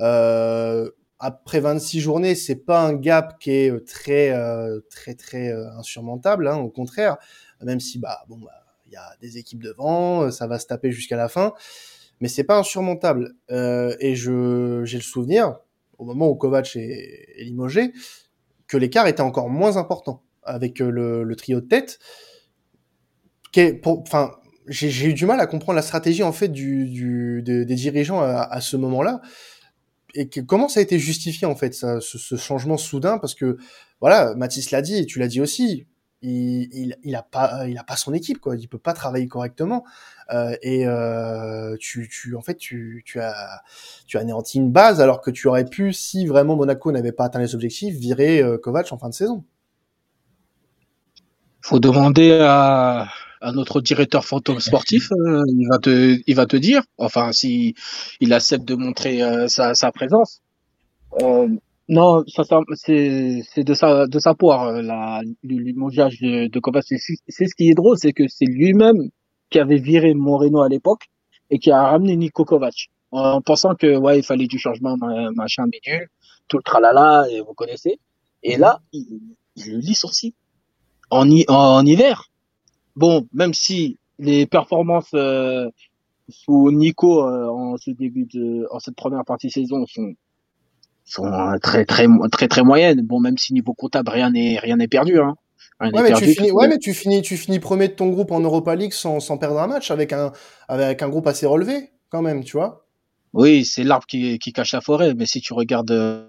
euh, 0.00 0.90
après 1.18 1.60
26 1.60 2.00
journées, 2.00 2.34
c'est 2.34 2.56
pas 2.56 2.82
un 2.82 2.94
gap 2.94 3.38
qui 3.38 3.50
est 3.50 3.70
euh, 3.70 3.84
très 3.84 4.30
euh, 4.30 4.80
très 4.90 5.14
très 5.14 5.52
insurmontable, 5.78 6.48
hein, 6.48 6.56
au 6.56 6.70
contraire, 6.70 7.16
même 7.62 7.80
si 7.80 7.98
bah 7.98 8.24
bon, 8.28 8.38
bah, 8.38 8.50
il 8.86 8.92
y 8.92 8.96
a 8.96 9.12
des 9.20 9.38
équipes 9.38 9.62
devant, 9.62 10.30
ça 10.30 10.46
va 10.46 10.58
se 10.58 10.66
taper 10.66 10.90
jusqu'à 10.92 11.16
la 11.16 11.28
fin, 11.28 11.54
mais 12.20 12.28
c'est 12.28 12.44
pas 12.44 12.58
insurmontable. 12.58 13.34
et 13.48 14.14
je 14.14 14.82
j'ai 14.84 14.98
le 14.98 15.02
souvenir, 15.02 15.58
au 15.98 16.04
moment 16.04 16.28
où 16.28 16.34
Kovac 16.34 16.76
est, 16.76 17.28
est 17.36 17.44
limogé, 17.44 17.92
que 18.66 18.76
l'écart 18.76 19.06
était 19.06 19.20
encore 19.20 19.48
moins 19.48 19.76
important 19.76 20.22
avec 20.42 20.80
euh, 20.80 20.90
le, 21.24 21.36
trio 21.36 21.60
de 21.60 21.66
tête. 21.66 21.98
Enfin, 23.84 24.32
j'ai 24.66 25.08
eu 25.08 25.14
du 25.14 25.26
mal 25.26 25.40
à 25.40 25.46
comprendre 25.46 25.76
la 25.76 25.82
stratégie 25.82 26.22
en 26.22 26.32
fait 26.32 26.48
des, 26.48 27.64
dirigeants 27.64 28.20
à, 28.20 28.60
ce 28.60 28.76
moment-là 28.76 29.20
et 30.14 30.28
comment 30.28 30.68
ça 30.68 30.80
a 30.80 30.82
été 30.82 30.98
justifié 30.98 31.46
en 31.46 31.56
fait 31.56 31.74
ça, 31.74 32.00
ce, 32.00 32.36
changement 32.36 32.76
soudain? 32.76 33.18
Parce 33.18 33.34
que 33.34 33.58
voilà 34.00 34.34
Mathis 34.34 34.70
l'a 34.70 34.82
dit 34.82 34.96
et 34.96 35.06
tu 35.06 35.18
l'as 35.18 35.28
dit 35.28 35.40
aussi 35.40 35.86
il, 36.24 36.96
il, 37.02 37.16
a 37.16 37.22
pas 37.22 37.66
il 37.68 37.76
a 37.78 37.84
pas 37.84 37.96
son 37.96 38.14
équipe 38.14 38.40
quoi. 38.40 38.56
Il 38.56 38.68
peut 38.68 38.78
pas 38.78 38.94
travailler 38.94 39.28
correctement. 39.28 39.84
Euh, 40.32 40.56
et 40.62 40.86
euh, 40.86 41.76
tu, 41.78 42.08
tu 42.08 42.34
en 42.34 42.40
fait 42.40 42.56
tu, 42.56 43.02
tu 43.04 43.20
as 43.20 43.62
tu 44.06 44.16
as 44.16 44.20
anéanti 44.20 44.58
une 44.58 44.72
base 44.72 45.00
alors 45.00 45.20
que 45.20 45.30
tu 45.30 45.48
aurais 45.48 45.66
pu 45.66 45.92
si 45.92 46.26
vraiment 46.26 46.56
Monaco 46.56 46.90
n'avait 46.92 47.12
pas 47.12 47.24
atteint 47.24 47.40
les 47.40 47.54
objectifs 47.54 47.94
virer 47.96 48.42
euh, 48.42 48.58
en 48.66 48.98
fin 48.98 49.08
de 49.08 49.14
saison. 49.14 49.44
Faut 51.60 51.80
demander 51.80 52.38
à, 52.40 53.08
notre 53.52 53.82
directeur 53.82 54.24
fantôme 54.24 54.60
sportif 54.60 55.12
euh, 55.12 55.42
il 55.48 55.68
va 55.70 55.78
te 55.78 56.18
il 56.26 56.34
va 56.34 56.46
te 56.46 56.56
dire. 56.56 56.82
Enfin 56.96 57.32
si 57.32 57.74
il 58.20 58.32
accepte 58.32 58.64
de 58.64 58.74
montrer 58.74 59.22
euh, 59.22 59.46
sa 59.48 59.92
présence 59.92 60.40
non, 61.88 62.24
ça, 62.26 62.44
c'est, 62.74 63.42
c'est 63.52 63.64
de 63.64 63.74
sa, 63.74 64.06
de 64.06 64.18
sa 64.18 64.34
poire, 64.34 64.72
la, 64.80 65.22
le 65.42 65.56
limogeage 65.56 66.18
de, 66.20 66.48
de 66.48 66.58
Kovac. 66.60 66.84
C'est, 66.86 66.98
ce 66.98 67.54
qui 67.54 67.70
est 67.70 67.74
drôle, 67.74 67.98
c'est 67.98 68.12
que 68.12 68.26
c'est 68.28 68.46
lui-même 68.46 69.10
qui 69.50 69.58
avait 69.58 69.78
viré 69.78 70.14
Moreno 70.14 70.62
à 70.62 70.68
l'époque 70.68 71.04
et 71.50 71.58
qui 71.58 71.70
a 71.70 71.82
ramené 71.82 72.16
Niko 72.16 72.44
Kovac 72.44 72.88
en 73.12 73.40
pensant 73.40 73.74
que 73.74 73.96
ouais 73.96 74.18
il 74.18 74.24
fallait 74.24 74.48
du 74.48 74.58
changement 74.58 74.96
machin 75.34 75.68
bidule 75.68 76.08
tout 76.48 76.56
le 76.56 76.62
tralala 76.62 77.26
et 77.30 77.40
vous 77.40 77.54
connaissez. 77.54 78.00
Et 78.42 78.56
là 78.56 78.80
il, 78.92 79.20
il 79.56 79.72
le 79.72 79.78
licencie. 79.78 80.34
En, 81.10 81.28
en 81.48 81.86
hiver. 81.86 82.30
Bon 82.96 83.28
même 83.32 83.54
si 83.54 83.98
les 84.18 84.46
performances 84.46 85.14
euh, 85.14 85.68
sous 86.28 86.72
Nico 86.72 87.22
euh, 87.22 87.46
en 87.48 87.76
ce 87.76 87.90
début 87.90 88.24
de 88.24 88.66
en 88.70 88.80
cette 88.80 88.96
première 88.96 89.24
partie 89.24 89.50
saison 89.50 89.86
sont 89.86 90.14
sont 91.04 91.30
très 91.62 91.84
très 91.84 92.06
très 92.32 92.48
très 92.48 92.62
moyennes 92.62 93.02
bon 93.02 93.20
même 93.20 93.38
si 93.38 93.52
niveau 93.52 93.74
comptable 93.74 94.10
rien 94.10 94.30
n'est 94.30 94.58
rien 94.58 94.76
n'est 94.76 94.88
perdu 94.88 95.18
hein 95.18 95.34
Ouais, 95.80 95.90
mais, 95.92 96.12
tu 96.14 96.26
finis, 96.26 96.52
ouais, 96.52 96.68
mais 96.68 96.78
tu 96.78 96.94
finis, 96.94 97.20
tu 97.20 97.36
finis 97.36 97.58
premier 97.58 97.88
de 97.88 97.94
ton 97.94 98.08
groupe 98.08 98.30
en 98.30 98.40
Europa 98.40 98.74
League 98.74 98.92
sans, 98.92 99.18
sans 99.20 99.38
perdre 99.38 99.60
un 99.60 99.66
match 99.66 99.90
avec 99.90 100.12
un, 100.12 100.32
avec 100.68 101.02
un 101.02 101.08
groupe 101.08 101.26
assez 101.26 101.46
relevé, 101.46 101.90
quand 102.10 102.22
même, 102.22 102.44
tu 102.44 102.56
vois. 102.56 102.86
Oui, 103.32 103.64
c'est 103.64 103.82
l'arbre 103.82 104.06
qui, 104.06 104.38
qui 104.38 104.52
cache 104.52 104.72
la 104.72 104.80
forêt, 104.80 105.14
mais 105.14 105.26
si 105.26 105.40
tu 105.40 105.52
regardes 105.52 105.90
euh, 105.90 106.26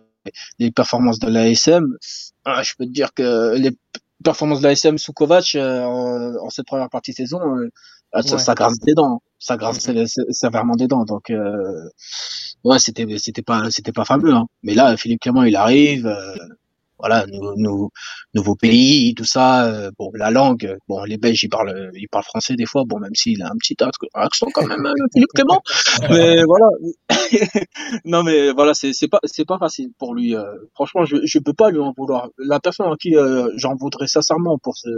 les 0.57 0.71
performances 0.71 1.19
de 1.19 1.29
l'ASM, 1.29 1.95
ah, 2.43 2.63
je 2.63 2.73
peux 2.77 2.85
te 2.85 2.91
dire 2.91 3.13
que 3.13 3.55
les 3.55 3.71
performances 4.23 4.61
de 4.61 4.67
l'ASM 4.67 4.97
sous 4.97 5.13
Kovac 5.13 5.53
euh, 5.53 6.33
en, 6.41 6.49
cette 6.49 6.65
première 6.65 6.89
partie 6.89 7.11
de 7.11 7.17
saison, 7.17 7.39
euh, 7.39 8.21
ça, 8.21 8.39
ça 8.39 8.55
grince 8.55 8.79
des 8.79 8.93
dents, 8.95 9.21
ça 9.37 9.57
grince 9.57 9.87
sévèrement 10.31 10.75
des 10.75 10.87
dents. 10.87 11.05
Donc, 11.05 11.31
ouais, 12.65 12.79
c'était, 12.79 13.05
c'était 13.17 13.41
pas, 13.41 13.71
c'était 13.71 13.93
pas 13.93 14.05
fameux. 14.05 14.33
Hein. 14.33 14.47
Mais 14.63 14.73
là, 14.73 14.97
Philippe 14.97 15.21
Clément, 15.21 15.43
il 15.43 15.55
arrive 15.55 16.13
voilà, 16.99 17.25
nous, 17.27 17.89
nouveau 18.33 18.55
pays, 18.55 19.13
tout 19.15 19.25
ça. 19.25 19.65
Euh, 19.65 19.91
bon, 19.97 20.11
la 20.13 20.31
langue, 20.31 20.77
bon, 20.87 21.03
les 21.03 21.17
Belges, 21.17 21.43
ils 21.43 21.49
parlent, 21.49 21.91
ils 21.93 22.07
parlent 22.07 22.23
français 22.23 22.55
des 22.55 22.65
fois. 22.65 22.83
Bon, 22.87 22.99
même 22.99 23.13
s'il 23.13 23.41
a 23.43 23.47
un 23.47 23.57
petit 23.57 23.75
accent 24.13 24.47
quand 24.53 24.65
même, 24.65 24.85
euh, 24.85 25.07
Philippe 25.13 25.29
Clément. 25.33 25.61
Mais 26.09 26.43
voilà. 26.43 26.65
non, 28.05 28.23
mais 28.23 28.51
voilà, 28.51 28.73
c'est 28.73 28.93
c'est 28.93 29.07
pas 29.07 29.19
c'est 29.23 29.45
pas 29.45 29.57
facile 29.57 29.89
pour 29.97 30.13
lui. 30.15 30.35
Euh. 30.35 30.43
franchement, 30.73 31.05
je 31.05 31.17
je 31.25 31.39
peux 31.39 31.53
pas 31.53 31.69
lui 31.69 31.79
en 31.79 31.93
vouloir. 31.97 32.29
La 32.37 32.59
personne 32.59 32.87
à 32.91 32.95
qui 32.95 33.15
j'en 33.55 33.75
voudrais 33.75 34.07
sincèrement 34.07 34.57
pour 34.57 34.77
ce 34.77 34.89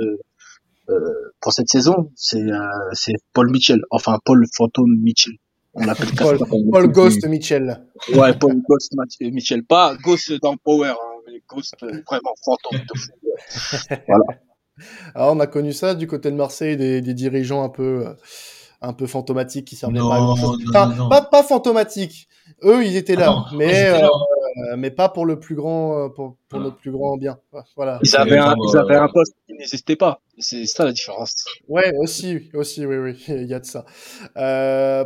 pour 1.41 1.53
cette 1.53 1.69
saison, 1.69 2.12
c'est 2.15 2.45
c'est 2.93 3.13
Paul 3.34 3.49
Mitchell. 3.51 3.82
Enfin, 3.91 4.17
Paul 4.23 4.45
Phantom 4.56 4.89
Mitchell. 5.01 5.34
On 5.79 5.85
l'appelle 5.85 6.09
Paul, 6.17 6.39
Paul 6.71 6.91
Ghost 6.91 7.25
Mitchell. 7.27 7.85
Ouais, 8.13 8.33
Paul 8.33 8.61
Ghost 8.67 8.93
Mitchell, 9.21 9.63
pas 9.63 9.95
Ghost 10.03 10.33
dans 10.41 10.57
Power. 10.57 10.89
Hein 10.89 11.17
vraiment 11.81 12.33
fantôme 12.43 12.81
voilà. 14.07 14.23
Alors, 15.15 15.35
on 15.35 15.39
a 15.39 15.47
connu 15.47 15.73
ça 15.73 15.95
du 15.95 16.07
côté 16.07 16.31
de 16.31 16.35
Marseille, 16.35 16.77
des, 16.77 17.01
des 17.01 17.13
dirigeants 17.13 17.63
un 17.63 17.69
peu, 17.69 18.05
un 18.81 18.93
peu 18.93 19.07
fantomatiques 19.07 19.65
qui 19.65 19.75
servaient 19.75 19.99
pas 19.99 20.15
à 20.15 20.19
grand 20.19 20.35
chose. 20.35 20.63
Enfin, 20.69 21.07
pas, 21.09 21.21
pas 21.21 21.43
fantomatiques. 21.43 22.27
Eux, 22.63 22.85
ils 22.85 22.95
étaient 22.95 23.15
là. 23.15 23.45
mais, 23.55 24.01
euh, 24.58 24.76
mais 24.78 24.91
pas 24.91 25.10
pour 25.10 25.26
le 25.26 25.39
plus 25.39 25.56
grand, 25.56 26.10
pour, 26.10 26.38
pour 26.50 26.60
notre 26.60 26.78
plus 26.78 26.91
grand 26.91 27.17
bien. 27.17 27.39
Voilà. 27.76 28.00
Ils 28.04 28.15
avaient, 28.15 28.38
un, 28.38 28.56
ils 28.56 28.78
avaient 28.78 28.96
un 28.96 29.10
poste 29.10 29.36
qui 29.46 29.54
n'existait 29.54 29.96
pas. 29.96 30.22
C'est 30.39 30.65
ça 30.65 30.86
la 30.86 30.91
différence. 30.91 31.46
Ouais, 31.67 31.91
aussi, 32.00 32.50
aussi, 32.54 32.86
oui, 32.86 32.98
oui, 32.98 33.24
il 33.28 33.48
y 33.48 33.54
a 33.54 33.60
de 33.60 33.65
ça. 33.65 33.86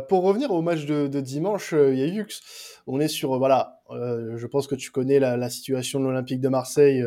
pour 0.08 0.22
revenir 0.22 0.50
au 0.50 0.62
match 0.62 0.84
de, 0.86 1.06
de 1.06 1.20
dimanche, 1.20 1.72
il 1.72 1.98
y 1.98 2.02
a 2.02 2.06
Yux. 2.06 2.40
On 2.86 2.98
est 2.98 3.08
sur, 3.08 3.38
voilà, 3.38 3.80
euh, 3.90 4.36
je 4.36 4.46
pense 4.46 4.66
que 4.66 4.74
tu 4.74 4.90
connais 4.90 5.18
la, 5.18 5.36
la 5.36 5.50
situation 5.50 6.00
de 6.00 6.04
l'Olympique 6.04 6.40
de 6.40 6.48
Marseille. 6.48 7.04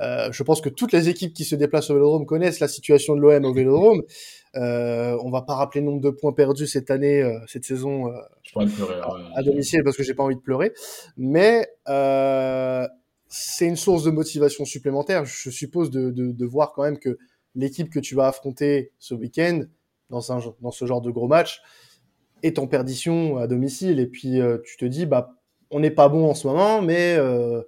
Euh, 0.00 0.32
je 0.32 0.42
pense 0.42 0.60
que 0.60 0.68
toutes 0.68 0.92
les 0.92 1.08
équipes 1.08 1.32
qui 1.32 1.44
se 1.44 1.54
déplacent 1.54 1.90
au 1.90 1.94
Vélodrome 1.94 2.26
connaissent 2.26 2.60
la 2.60 2.68
situation 2.68 3.14
de 3.14 3.20
l'OM 3.20 3.44
au 3.44 3.52
Vélodrome. 3.52 4.02
Euh, 4.56 5.16
on 5.22 5.30
va 5.30 5.42
pas 5.42 5.54
rappeler 5.54 5.80
le 5.80 5.86
nombre 5.86 6.00
de 6.00 6.10
points 6.10 6.32
perdus 6.32 6.66
cette 6.66 6.90
année, 6.90 7.22
euh, 7.22 7.38
cette 7.46 7.64
saison 7.64 8.12
euh, 8.60 8.66
pleurer, 8.66 8.94
à, 9.00 9.38
à, 9.38 9.42
domicile 9.42 9.82
parce 9.84 9.96
que 9.96 10.02
j'ai 10.02 10.14
pas 10.14 10.22
envie 10.22 10.36
de 10.36 10.40
pleurer. 10.40 10.72
Mais 11.16 11.68
c'est 13.28 13.66
une 13.66 13.76
source 13.76 14.04
de 14.04 14.10
motivation 14.10 14.64
supplémentaire. 14.64 15.24
Je 15.24 15.50
suppose 15.50 15.90
de, 15.90 16.10
de, 16.10 16.32
de 16.32 16.46
voir 16.46 16.72
quand 16.72 16.82
même 16.82 16.98
que 16.98 17.18
l'équipe 17.54 17.90
que 17.90 18.00
tu 18.00 18.14
vas 18.14 18.28
affronter 18.28 18.92
ce 18.98 19.14
week-end 19.14 19.62
dans, 20.10 20.32
un, 20.32 20.40
dans 20.60 20.70
ce 20.70 20.84
genre 20.84 21.00
de 21.00 21.10
gros 21.10 21.28
match 21.28 21.62
est 22.42 22.58
en 22.58 22.66
perdition 22.66 23.38
à 23.38 23.46
domicile. 23.46 24.00
Et 24.00 24.06
puis 24.06 24.40
tu 24.64 24.76
te 24.76 24.84
dis, 24.84 25.06
bah 25.06 25.36
on 25.72 25.80
n'est 25.80 25.90
pas 25.90 26.08
bon 26.08 26.28
en 26.28 26.34
ce 26.34 26.46
moment, 26.46 26.82
mais 26.82 27.16
euh, 27.18 27.62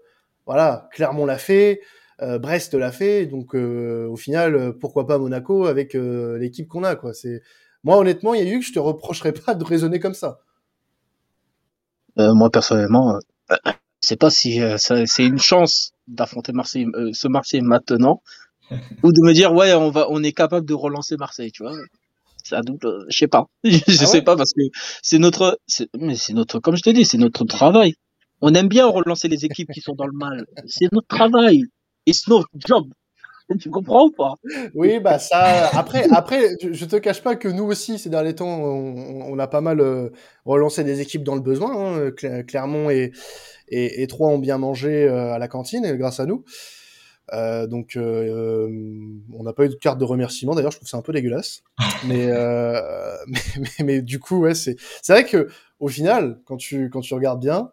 voilà, 0.47 0.89
Clermont 0.93 1.27
l'a 1.27 1.39
fait, 1.39 1.81
euh, 2.21 2.39
Brest 2.39 2.75
l'a 2.75 2.93
fait, 2.93 3.27
donc 3.27 3.55
euh, 3.55 4.07
au 4.09 4.17
final, 4.17 4.75
pourquoi 4.79 5.07
pas 5.07 5.19
Monaco 5.19 5.65
avec 5.65 5.95
l'équipe 5.95 6.69
qu'on 6.69 6.85
a, 6.85 6.95
quoi. 6.95 7.15
C'est 7.15 7.41
moi 7.83 7.97
honnêtement, 7.99 8.35
il 8.35 8.47
y 8.47 8.49
a 8.49 8.53
eu 8.53 8.61
que 8.61 8.65
je 8.65 8.73
te 8.73 8.79
reprocherais 8.79 9.33
pas 9.33 9.55
de 9.55 9.65
raisonner 9.65 9.99
comme 9.99 10.15
ça. 10.15 10.39
Moi 12.17 12.51
personnellement, 12.51 13.19
je 13.51 13.73
sais 14.01 14.17
pas 14.17 14.31
si 14.31 14.61
c'est 14.79 15.25
une 15.25 15.39
chance 15.39 15.93
d'affronter 16.07 16.53
Marseille, 16.53 16.87
ce 17.13 17.29
Marseille 17.29 17.63
maintenant, 17.63 18.23
ou 19.03 19.13
de 19.13 19.27
me 19.27 19.33
dire 19.33 19.53
ouais, 19.53 19.75
on 19.75 19.91
va, 19.91 20.07
on 20.11 20.23
est 20.23 20.33
capable 20.33 20.67
de 20.67 20.75
relancer 20.75 21.17
Marseille, 21.17 21.53
tu 21.53 21.63
vois 21.63 21.75
un 22.53 22.61
double, 22.61 23.07
je 23.09 23.17
sais 23.17 23.29
pas. 23.29 23.47
je 23.65 23.79
ah 23.89 24.07
sais 24.07 24.23
pas 24.23 24.37
parce 24.37 24.53
que 24.53 24.63
c'est 25.03 25.19
notre, 25.19 25.59
mais 25.99 26.17
c'est 26.17 26.35
notre, 26.35 26.61
comme 26.61 26.77
je 26.77 26.83
t'ai 26.83 26.93
dit, 26.93 27.05
c'est 27.05 27.19
notre 27.19 27.45
travail. 27.45 27.95
On 28.41 28.53
aime 28.55 28.69
bien 28.69 28.87
relancer 28.87 29.29
les 29.29 29.45
équipes 29.45 29.71
qui 29.73 29.81
sont 29.81 29.95
dans 29.95 30.07
le 30.07 30.13
mal. 30.13 30.45
C'est 30.67 30.93
notre 30.93 31.07
travail. 31.07 31.63
It's 32.07 32.29
notre 32.29 32.49
job. 32.55 32.93
Tu 33.61 33.71
comprends 33.71 34.07
ou 34.07 34.11
pas? 34.11 34.35
Oui, 34.75 35.01
bah 35.01 35.19
ça. 35.19 35.69
Après, 35.73 36.07
après, 36.11 36.57
je 36.61 36.85
te 36.85 36.97
cache 36.97 37.23
pas 37.23 37.37
que 37.37 37.49
nous 37.49 37.65
aussi, 37.65 37.99
ces 37.99 38.11
derniers 38.11 38.35
temps, 38.35 38.49
on, 38.49 39.33
on 39.33 39.39
a 39.39 39.47
pas 39.47 39.61
mal 39.61 39.81
euh, 39.81 40.11
relancé 40.45 40.85
des 40.85 41.01
équipes 41.01 41.25
dans 41.25 41.35
le 41.35 41.41
besoin. 41.41 41.99
Hein. 42.07 42.11
Clermont 42.47 42.91
et, 42.91 43.13
et, 43.69 44.03
et 44.03 44.07
Troyes 44.07 44.31
ont 44.31 44.39
bien 44.39 44.59
mangé 44.59 45.05
euh, 45.05 45.33
à 45.33 45.39
la 45.39 45.49
cantine 45.49 45.95
grâce 45.97 46.21
à 46.21 46.27
nous. 46.27 46.45
Euh, 47.33 47.67
donc, 47.67 47.97
euh, 47.97 48.69
on 49.33 49.43
n'a 49.43 49.53
pas 49.53 49.65
eu 49.65 49.69
de 49.69 49.75
carte 49.75 49.99
de 49.99 50.05
remerciement. 50.05 50.55
D'ailleurs, 50.55 50.73
je 50.73 50.77
trouve 50.79 50.89
ça 50.89 50.97
un 50.99 51.03
peu 51.03 51.13
dégueulasse. 51.13 51.63
mais, 52.07 52.27
euh, 52.29 53.17
mais, 53.27 53.41
mais, 53.59 53.85
mais, 53.85 54.03
du 54.03 54.21
coup, 54.21 54.41
ouais, 54.41 54.55
c'est 54.55 54.77
c'est 55.03 55.13
vrai 55.13 55.25
que 55.25 55.49
au 55.81 55.89
final, 55.89 56.41
quand 56.45 56.57
tu 56.57 56.91
quand 56.91 57.01
tu 57.01 57.15
regardes 57.15 57.41
bien, 57.41 57.73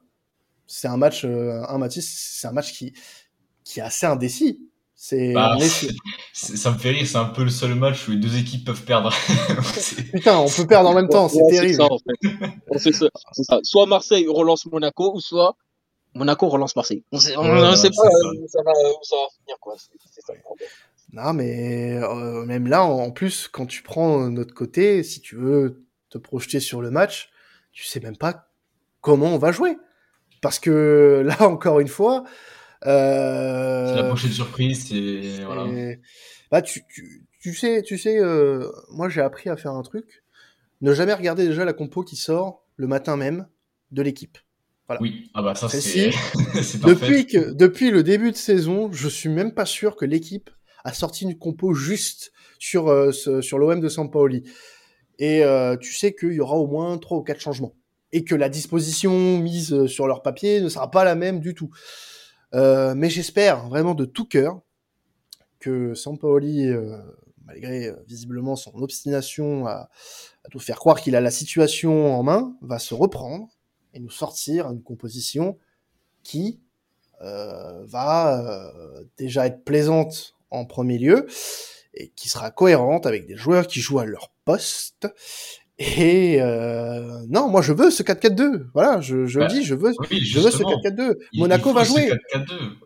c'est 0.68 0.88
un 0.88 0.98
match, 0.98 1.26
un 1.26 1.78
Matisse, 1.78 2.38
c'est 2.40 2.48
un 2.48 2.54
match 2.54 2.72
qui 2.74 2.94
qui 3.64 3.80
est 3.80 3.84
assez 3.84 4.06
indécis. 4.06 4.71
C'est 5.04 5.34
bah, 5.34 5.58
ça 6.32 6.72
me 6.72 6.78
fait 6.78 6.92
rire. 6.92 7.08
C'est 7.08 7.18
un 7.18 7.26
peu 7.26 7.44
le 7.44 7.50
seul 7.50 7.74
match 7.74 8.08
où 8.08 8.12
les 8.12 8.18
deux 8.18 8.38
équipes 8.38 8.68
peuvent 8.68 8.84
perdre. 8.84 9.12
Putain, 10.14 10.38
on 10.38 10.48
peut 10.48 10.68
perdre 10.68 10.90
en 10.90 10.94
même 10.94 11.10
temps. 11.10 11.28
C'est 11.28 11.42
terrible. 11.50 11.74
Ça, 11.74 11.86
en 11.86 11.98
fait. 12.78 12.92
ça. 12.92 13.60
Soit 13.64 13.88
Marseille 13.88 14.28
relance 14.28 14.68
Monaco, 14.68 15.16
ou 15.16 15.20
soit 15.20 15.56
Monaco 16.14 16.48
relance 16.50 16.76
Marseille. 16.76 17.04
On 17.12 17.18
sait, 17.18 17.36
on, 17.36 17.42
on 17.42 17.76
sait 17.76 17.90
pas 17.90 18.04
où 18.04 18.48
ça, 18.48 18.62
va, 18.64 18.72
où 18.72 19.04
ça 19.04 19.16
va 19.16 19.28
finir, 19.40 19.58
quoi. 19.60 19.74
C'est 19.80 20.22
ça 20.22 20.34
le 20.36 20.42
problème. 20.42 20.70
Non, 21.14 21.34
mais 21.34 21.94
euh, 21.96 22.46
même 22.46 22.68
là, 22.68 22.84
en 22.84 23.10
plus, 23.10 23.48
quand 23.48 23.66
tu 23.66 23.82
prends 23.82 24.30
notre 24.30 24.54
côté, 24.54 25.02
si 25.02 25.20
tu 25.20 25.36
veux 25.36 25.84
te 26.12 26.20
projeter 26.20 26.60
sur 26.60 26.80
le 26.80 26.92
match, 26.92 27.32
tu 27.72 27.86
sais 27.86 28.02
même 28.02 28.18
pas 28.18 28.52
comment 29.02 29.34
on 29.34 29.40
va 29.40 29.52
jouer. 29.52 29.80
Parce 30.44 30.60
que 30.60 31.24
là, 31.26 31.42
encore 31.48 31.80
une 31.80 31.88
fois. 31.88 32.24
Euh, 32.86 33.88
c'est 33.88 34.02
la 34.02 34.08
prochaine 34.08 34.32
surprise. 34.32 34.88
C'est 34.88 35.44
voilà. 35.44 35.68
Bah, 36.50 36.62
tu, 36.62 36.84
tu, 36.94 37.26
tu, 37.40 37.54
sais, 37.54 37.82
tu 37.84 37.98
sais, 37.98 38.20
euh, 38.20 38.70
moi 38.90 39.10
j'ai 39.10 39.22
appris 39.22 39.50
à 39.50 39.58
faire 39.58 39.72
un 39.72 39.84
truc. 39.84 40.24
Ne 40.82 40.94
jamais 40.94 41.14
regarder 41.14 41.48
déjà 41.48 41.64
la 41.64 41.74
compo 41.74 42.04
qui 42.04 42.16
sort 42.16 42.66
le 42.76 42.88
matin 42.88 43.18
même 43.18 43.48
de 43.92 44.02
l'équipe. 44.02 44.38
Oui, 45.00 45.32
ah 45.34 45.42
bah 45.42 45.56
ça 45.56 45.70
c'est 45.70 46.12
depuis 46.82 47.26
que 47.26 47.52
depuis 47.52 47.92
le 47.92 48.04
début 48.04 48.32
de 48.32 48.36
saison, 48.36 48.92
je 48.92 49.08
suis 49.08 49.30
même 49.30 49.54
pas 49.54 49.66
sûr 49.66 49.96
que 49.96 50.04
l'équipe 50.04 50.50
a 50.84 50.92
sorti 50.92 51.24
une 51.24 51.38
compo 51.38 51.74
juste 51.74 52.34
sur 52.60 52.90
euh, 52.90 53.12
sur 53.12 53.58
l'OM 53.58 53.80
de 53.80 53.88
Sampaoli. 53.88 54.44
Et 55.20 55.44
euh, 55.44 55.78
tu 55.78 55.94
sais 55.94 56.14
qu'il 56.14 56.34
y 56.34 56.42
aura 56.42 56.56
au 56.56 56.68
moins 56.68 56.98
trois 56.98 57.18
ou 57.18 57.24
quatre 57.24 57.40
changements 57.40 57.76
et 58.12 58.24
que 58.24 58.36
la 58.36 58.50
disposition 58.50 59.38
mise 59.38 59.74
euh, 59.74 59.88
sur 59.88 60.08
leur 60.08 60.22
papier 60.22 60.62
ne 60.62 60.70
sera 60.70 60.90
pas 60.92 61.04
la 61.04 61.16
même 61.16 61.40
du 61.40 61.54
tout. 61.54 61.70
Euh, 62.54 62.94
mais 62.96 63.10
j'espère 63.10 63.68
vraiment 63.68 63.96
de 63.96 64.06
tout 64.06 64.26
cœur 64.26 64.62
que 65.60 65.94
Sampaoli, 65.94 66.68
euh, 66.68 66.98
malgré 67.46 67.94
visiblement 68.08 68.56
son 68.56 68.74
obstination 68.76 69.68
à, 69.68 69.90
nous 70.54 70.60
faire 70.60 70.80
croire 70.80 71.00
qu'il 71.00 71.16
a 71.16 71.22
la 71.22 71.32
situation 71.32 72.14
en 72.14 72.24
main, 72.24 72.56
va 72.62 72.80
se 72.80 72.94
reprendre 72.94 73.48
et 73.94 74.00
nous 74.00 74.10
sortir 74.10 74.70
une 74.70 74.82
composition 74.82 75.58
qui 76.24 76.60
euh, 77.22 77.86
va 77.86 78.42
euh, 78.42 79.04
déjà 79.18 79.46
être 79.46 79.64
plaisante 79.64 80.36
en 80.50 80.66
premier 80.66 80.98
lieu 80.98 81.28
et 81.94 82.10
qui 82.10 82.30
sera 82.30 82.50
cohérente 82.50 83.06
avec 83.06 83.28
des 83.28 83.36
joueurs 83.36 83.68
qui 83.68 83.80
jouent 83.80 84.00
à 84.00 84.06
leur 84.06 84.32
poste. 84.44 85.08
Et 85.82 86.42
euh, 86.42 87.26
non, 87.30 87.50
moi 87.50 87.62
je 87.62 87.74
veux 87.74 87.90
ce 87.90 88.04
4-4-2. 88.04 88.68
Voilà, 88.74 89.02
je, 89.02 89.26
je 89.26 89.40
bah, 89.40 89.48
dis, 89.48 89.64
je 89.64 89.76
veux, 89.76 89.92
je 90.12 90.40
veux 90.40 90.52
ce 90.52 90.64
4-4-2. 90.64 91.16
Monaco 91.36 91.74
va 91.74 91.84
jouer. 91.84 92.12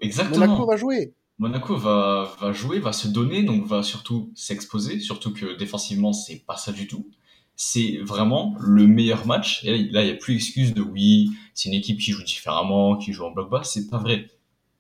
Exactement. 0.02 0.48
Monaco 0.48 0.66
va 0.66 0.78
jouer. 0.78 1.14
Monaco 1.38 1.76
va, 1.76 2.34
va 2.40 2.54
jouer, 2.54 2.80
va 2.80 2.94
se 2.94 3.10
donner, 3.10 3.44
donc 3.44 3.66
va 3.66 3.84
surtout 3.84 4.32
s'exposer, 4.36 5.00
surtout 5.00 5.34
que 5.34 5.58
défensivement 5.58 6.14
c'est 6.14 6.46
pas 6.48 6.56
ça 6.56 6.72
du 6.72 6.88
tout 6.88 7.10
c'est 7.56 8.00
vraiment 8.02 8.56
le 8.60 8.86
meilleur 8.88 9.26
match. 9.26 9.64
Et 9.64 9.88
là, 9.90 10.02
il 10.02 10.06
n'y 10.06 10.12
a 10.12 10.16
plus 10.16 10.34
d'excuse 10.34 10.74
de 10.74 10.82
oui, 10.82 11.32
c'est 11.54 11.70
une 11.70 11.76
équipe 11.76 12.00
qui 12.00 12.12
joue 12.12 12.24
différemment, 12.24 12.98
qui 12.98 13.14
joue 13.14 13.26
en 13.26 13.32
bloc 13.32 13.50
bas. 13.50 13.62
C'est 13.64 13.90
pas 13.90 13.98
vrai. 13.98 14.28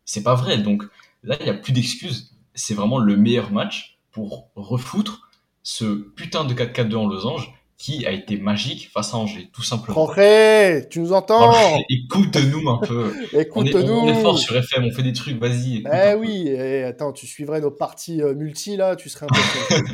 C'est 0.04 0.23
pas 0.23 0.36
vrai. 0.36 0.58
Donc 0.58 0.84
là, 1.23 1.38
il 1.39 1.43
n'y 1.43 1.49
a 1.49 1.54
plus 1.54 1.73
d'excuses. 1.73 2.36
C'est 2.54 2.73
vraiment 2.73 2.99
le 2.99 3.15
meilleur 3.15 3.51
match 3.51 3.99
pour 4.12 4.49
refoutre 4.56 5.30
ce 5.63 5.86
putain 5.86 6.45
de 6.45 6.54
4-4-2 6.54 6.95
en 6.95 7.08
losange 7.08 7.54
qui 7.77 8.05
a 8.05 8.11
été 8.11 8.38
magique 8.38 8.89
face 8.91 9.13
à 9.13 9.17
Angers, 9.17 9.49
tout 9.51 9.61
simplement. 9.61 9.95
Jorge, 9.95 10.88
tu 10.89 11.01
nous 11.01 11.11
entends 11.11 11.53
Écoute-nous 11.89 12.69
un 12.69 12.77
peu. 12.77 13.13
Écoute-nous. 13.33 13.91
On, 13.91 14.07
est 14.07 14.21
fort 14.21 14.39
sur 14.39 14.55
FM, 14.55 14.85
on 14.85 14.91
fait 14.91 15.03
des 15.03 15.13
trucs, 15.13 15.38
vas-y. 15.38 15.83
Eh 15.91 16.13
oui, 16.15 16.47
et 16.47 16.83
attends, 16.83 17.11
tu 17.11 17.27
suivrais 17.27 17.59
nos 17.59 17.71
parties 17.71 18.21
euh, 18.21 18.33
multi 18.33 18.77
là, 18.77 18.95
tu 18.95 19.09
serais 19.09 19.25
un 19.29 19.35
peu. 19.35 19.75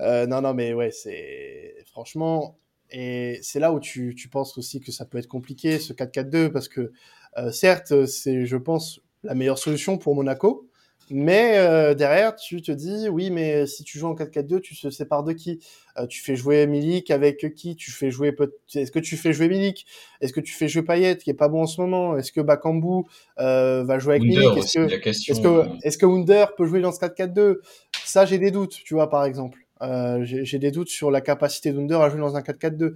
Euh, 0.00 0.26
non, 0.26 0.40
non, 0.40 0.52
mais 0.52 0.72
ouais, 0.72 0.90
c'est 0.90 1.74
franchement. 1.86 2.58
Et 2.90 3.38
c'est 3.42 3.60
là 3.60 3.72
où 3.72 3.78
tu, 3.78 4.14
tu, 4.16 4.28
penses 4.28 4.58
aussi 4.58 4.80
que 4.80 4.90
ça 4.90 5.04
peut 5.04 5.18
être 5.18 5.28
compliqué, 5.28 5.78
ce 5.78 5.92
4-4-2, 5.92 6.50
parce 6.50 6.68
que 6.68 6.92
euh, 7.38 7.52
certes, 7.52 8.06
c'est, 8.06 8.46
je 8.46 8.56
pense, 8.56 9.00
la 9.22 9.34
meilleure 9.34 9.58
solution 9.58 9.98
pour 9.98 10.14
Monaco. 10.14 10.69
Mais 11.12 11.58
euh, 11.58 11.94
derrière, 11.94 12.36
tu 12.36 12.62
te 12.62 12.70
dis, 12.70 13.08
oui, 13.08 13.30
mais 13.30 13.66
si 13.66 13.82
tu 13.82 13.98
joues 13.98 14.06
en 14.06 14.14
4-4-2, 14.14 14.60
tu 14.60 14.78
te 14.78 14.90
sépares 14.90 15.24
de 15.24 15.32
qui? 15.32 15.58
Euh, 15.98 16.06
Tu 16.06 16.22
fais 16.22 16.36
jouer 16.36 16.66
Milik 16.66 17.10
avec 17.10 17.52
qui? 17.54 17.74
Tu 17.74 17.90
fais 17.90 18.10
jouer 18.10 18.34
Est-ce 18.74 18.92
que 18.92 19.00
tu 19.00 19.16
fais 19.16 19.32
jouer 19.32 19.48
Milik? 19.48 19.86
Est-ce 20.20 20.32
que 20.32 20.40
tu 20.40 20.52
fais 20.52 20.68
jouer 20.68 20.82
Payet 20.82 21.16
qui 21.16 21.30
est 21.30 21.34
pas 21.34 21.48
bon 21.48 21.62
en 21.62 21.66
ce 21.66 21.80
moment? 21.80 22.16
Est-ce 22.16 22.30
que 22.30 22.40
Bakambu 22.40 23.08
euh, 23.38 23.82
va 23.84 23.98
jouer 23.98 24.14
avec 24.16 24.22
Milik? 24.22 24.56
Est-ce 24.56 24.78
que 24.78 25.08
est-ce 25.08 25.40
que 25.40 25.66
est-ce 25.82 25.98
que 25.98 26.06
Wunder 26.06 26.46
peut 26.56 26.66
jouer 26.66 26.80
dans 26.80 26.92
ce 26.92 27.00
4-4-2 27.00 27.56
Ça, 28.04 28.24
j'ai 28.24 28.38
des 28.38 28.52
doutes, 28.52 28.78
tu 28.84 28.94
vois, 28.94 29.10
par 29.10 29.24
exemple. 29.24 29.58
Euh, 29.82 30.20
j'ai 30.24 30.58
des 30.58 30.70
doutes 30.70 30.90
sur 30.90 31.10
la 31.10 31.20
capacité 31.20 31.72
d'Under 31.72 31.96
à 31.96 32.08
jouer 32.08 32.20
dans 32.20 32.36
un 32.36 32.42
4-4-2. 32.42 32.94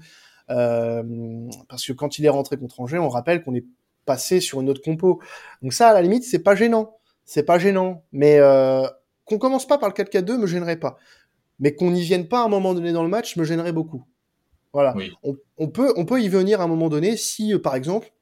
Euh, 0.50 1.02
parce 1.68 1.84
que 1.86 1.92
quand 1.92 2.18
il 2.18 2.26
est 2.26 2.30
rentré 2.30 2.56
contre 2.56 2.80
Angers, 2.80 2.98
on 2.98 3.08
rappelle 3.08 3.42
qu'on 3.42 3.54
est 3.54 3.64
passé 4.04 4.40
sur 4.40 4.60
une 4.60 4.68
autre 4.68 4.82
compo. 4.82 5.20
Donc 5.62 5.72
ça, 5.72 5.88
à 5.88 5.94
la 5.94 6.02
limite, 6.02 6.24
c'est 6.24 6.42
pas 6.42 6.54
gênant 6.54 6.98
c'est 7.24 7.44
pas 7.44 7.58
gênant. 7.58 8.04
Mais 8.12 8.38
euh, 8.38 8.86
qu'on 9.24 9.38
commence 9.38 9.66
pas 9.66 9.78
par 9.78 9.88
le 9.88 9.94
4-4-2 9.94 10.38
me 10.38 10.46
gênerait 10.46 10.78
pas. 10.78 10.96
Mais 11.58 11.74
qu'on 11.74 11.90
n'y 11.90 12.02
vienne 12.02 12.28
pas 12.28 12.40
à 12.40 12.44
un 12.44 12.48
moment 12.48 12.74
donné 12.74 12.92
dans 12.92 13.02
le 13.02 13.08
match 13.08 13.36
me 13.36 13.44
gênerait 13.44 13.72
beaucoup. 13.72 14.04
Voilà. 14.72 14.94
On, 15.22 15.36
on, 15.56 15.68
peut, 15.68 15.92
on 15.96 16.04
peut 16.04 16.20
y 16.20 16.28
venir 16.28 16.60
à 16.60 16.64
un 16.64 16.68
moment 16.68 16.88
donné 16.88 17.16
si, 17.16 17.54
euh, 17.54 17.60
par 17.60 17.76
exemple, 17.76 18.12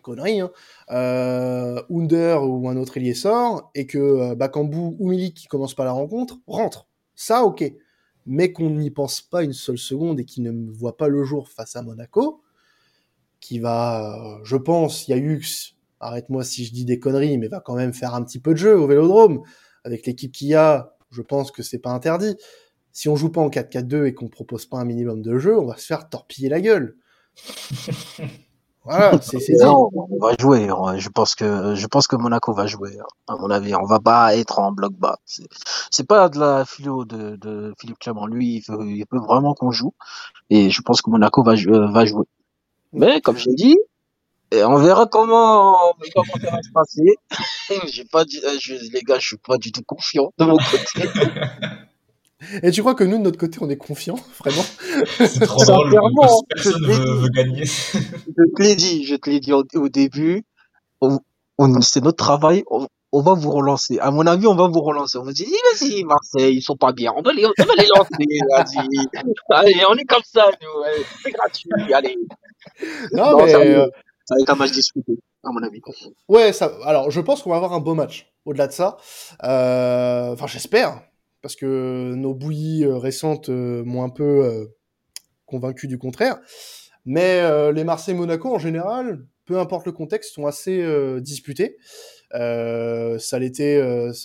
connerie, 0.00 0.40
hein, 0.40 0.50
euh, 0.90 1.82
Under 1.90 2.42
ou 2.42 2.68
un 2.68 2.76
autre 2.76 2.96
ailier 2.96 3.14
sort 3.14 3.70
et 3.74 3.86
que 3.86 3.98
euh, 3.98 4.34
Bakambu 4.34 4.96
ou 4.98 5.08
Milik 5.08 5.36
qui 5.36 5.46
commence 5.46 5.74
pas 5.74 5.84
la 5.84 5.92
rencontre 5.92 6.38
rentre. 6.46 6.86
Ça, 7.14 7.44
ok. 7.44 7.64
Mais 8.26 8.52
qu'on 8.52 8.70
n'y 8.70 8.90
pense 8.90 9.20
pas 9.20 9.42
une 9.42 9.52
seule 9.52 9.78
seconde 9.78 10.20
et 10.20 10.24
qui 10.24 10.40
ne 10.40 10.70
voit 10.70 10.96
pas 10.96 11.08
le 11.08 11.24
jour 11.24 11.48
face 11.48 11.76
à 11.76 11.82
Monaco, 11.82 12.42
qui 13.40 13.58
va, 13.58 14.14
euh, 14.14 14.40
je 14.44 14.56
pense, 14.56 15.08
il 15.08 15.12
y 15.12 15.14
a 15.14 15.18
eu 15.18 15.42
arrête-moi 16.00 16.44
si 16.44 16.64
je 16.64 16.72
dis 16.72 16.84
des 16.84 16.98
conneries, 16.98 17.38
mais 17.38 17.48
va 17.48 17.60
quand 17.60 17.74
même 17.74 17.92
faire 17.94 18.14
un 18.14 18.22
petit 18.24 18.40
peu 18.40 18.52
de 18.52 18.58
jeu 18.58 18.78
au 18.78 18.86
Vélodrome. 18.86 19.42
Avec 19.84 20.06
l'équipe 20.06 20.32
qu'il 20.32 20.48
y 20.48 20.54
a, 20.54 20.94
je 21.10 21.22
pense 21.22 21.50
que 21.50 21.62
c'est 21.62 21.78
pas 21.78 21.90
interdit. 21.90 22.36
Si 22.92 23.08
on 23.08 23.16
joue 23.16 23.30
pas 23.30 23.40
en 23.40 23.50
4-4-2 23.50 24.06
et 24.06 24.14
qu'on 24.14 24.28
propose 24.28 24.66
pas 24.66 24.78
un 24.78 24.84
minimum 24.84 25.22
de 25.22 25.38
jeu, 25.38 25.58
on 25.58 25.66
va 25.66 25.76
se 25.76 25.86
faire 25.86 26.08
torpiller 26.08 26.48
la 26.48 26.60
gueule. 26.60 26.96
Voilà, 28.84 29.20
c'est 29.20 29.38
on 29.66 30.18
va 30.20 30.34
jouer. 30.38 30.68
Je 30.96 31.08
pense 31.10 31.34
que 31.34 31.74
je 31.74 31.86
pense 31.86 32.06
que 32.06 32.16
Monaco 32.16 32.54
va 32.54 32.66
jouer. 32.66 32.98
hein, 32.98 33.04
À 33.28 33.36
mon 33.36 33.50
avis, 33.50 33.74
on 33.74 33.84
va 33.84 34.00
pas 34.00 34.34
être 34.36 34.58
en 34.58 34.72
bloc 34.72 34.94
bas. 34.94 35.18
C'est 35.90 36.06
pas 36.06 36.30
de 36.30 36.38
la 36.38 36.64
philo 36.64 37.04
de, 37.04 37.36
de 37.36 37.74
Philippe 37.78 37.98
Clement. 37.98 38.26
Lui, 38.26 38.56
il 38.56 38.60
veut, 38.66 38.86
il 38.90 39.04
veut 39.12 39.20
vraiment 39.20 39.52
qu'on 39.54 39.70
joue. 39.70 39.92
Et 40.50 40.70
je 40.70 40.82
pense 40.82 41.02
que 41.02 41.10
Monaco 41.10 41.42
va, 41.42 41.52
euh, 41.52 41.90
va 41.92 42.04
jouer. 42.06 42.24
Mais 42.92 43.20
comme 43.20 43.36
je 43.36 43.50
l'ai 43.50 43.54
dit, 43.54 43.78
et 44.52 44.64
on 44.64 44.76
verra 44.78 45.06
comment 45.06 45.94
comment 46.14 46.34
ça 46.42 46.50
va 46.50 46.62
se 46.62 46.70
passer. 46.72 47.86
J'ai 47.92 48.04
pas 48.04 48.24
dit, 48.24 48.40
euh, 48.44 48.56
je, 48.60 48.74
les 48.92 49.00
gars, 49.02 49.18
je 49.18 49.26
suis 49.28 49.36
pas 49.36 49.58
du 49.58 49.70
tout 49.72 49.82
confiant 49.86 50.32
de 50.38 50.44
mon 50.44 50.56
côté. 50.56 51.08
Et 52.62 52.70
tu 52.70 52.80
crois 52.80 52.94
que 52.94 53.04
nous, 53.04 53.18
de 53.18 53.22
notre 53.22 53.38
côté, 53.38 53.58
on 53.60 53.68
est 53.68 53.76
confiants, 53.76 54.18
vraiment? 54.38 54.64
C'est 55.18 55.40
trop 55.44 55.62
drôle. 55.66 55.90
Personne 56.48 56.72
je 56.72 56.78
te 56.78 56.78
l'ai 56.86 56.94
veut, 56.94 57.04
dit. 57.04 57.20
veut 57.20 57.28
gagner. 57.28 57.64
Je 57.66 58.54
te 58.56 58.62
l'ai 58.62 58.76
dit, 58.76 59.04
je 59.04 59.14
te 59.16 59.28
l'ai 59.28 59.40
dit 59.40 59.52
au, 59.52 59.62
au 59.74 59.88
début. 59.90 60.44
On, 61.02 61.18
on- 61.58 61.80
c'est 61.82 62.02
notre 62.02 62.16
travail. 62.16 62.64
On, 62.70 62.86
on 63.12 63.20
va 63.20 63.34
vous 63.34 63.50
relancer. 63.50 63.98
À 63.98 64.10
mon 64.10 64.26
avis, 64.26 64.46
on 64.46 64.54
va 64.54 64.68
vous 64.68 64.80
relancer. 64.80 65.18
On 65.18 65.22
va 65.24 65.32
dire, 65.32 65.48
vas-y, 65.48 66.02
Marseille, 66.04 66.56
ils 66.56 66.62
sont 66.62 66.76
pas 66.76 66.92
bien. 66.92 67.12
On 67.14 67.20
va 67.20 67.32
les, 67.34 67.44
on 67.44 67.50
va 67.58 67.74
les 67.76 67.88
lancer. 67.94 68.24
Vas-y. 68.56 69.22
Allez, 69.50 69.82
on 69.90 69.94
est 69.96 70.04
comme 70.04 70.22
ça, 70.24 70.46
nous. 70.62 71.02
C'est 71.22 71.32
gratuit. 71.32 71.68
Allez. 71.92 72.16
Non, 73.12 73.32
Non, 73.32 73.44
mais 73.44 73.52
ça 74.30 74.36
va 74.36 74.42
être 74.42 74.50
un 74.50 74.54
match 74.54 74.70
disputé, 74.70 75.14
à 75.42 75.50
mon 75.50 75.60
avis. 75.60 75.80
ouais. 76.28 76.52
Alors, 76.84 77.10
je 77.10 77.20
pense 77.20 77.42
qu'on 77.42 77.50
va 77.50 77.56
avoir 77.56 77.72
un 77.72 77.80
beau 77.80 77.94
match. 77.94 78.32
Au-delà 78.44 78.68
de 78.68 78.72
ça, 78.72 78.96
Euh, 79.42 80.32
enfin, 80.32 80.46
j'espère, 80.46 81.02
parce 81.42 81.56
que 81.56 82.14
nos 82.14 82.32
bouillies 82.32 82.84
euh, 82.84 82.96
récentes 82.96 83.48
euh, 83.48 83.82
m'ont 83.84 84.04
un 84.04 84.08
peu 84.08 84.68
convaincu 85.46 85.88
du 85.88 85.98
contraire. 85.98 86.38
Mais 87.04 87.42
les 87.72 87.82
Marseille-Monaco, 87.82 88.54
en 88.54 88.60
général, 88.60 89.26
peu 89.46 89.58
importe 89.58 89.86
le 89.86 89.92
contexte, 89.92 90.34
sont 90.34 90.46
assez 90.46 90.86
disputés. 91.20 91.76
Ça 92.30 93.38
l'était. 93.40 93.82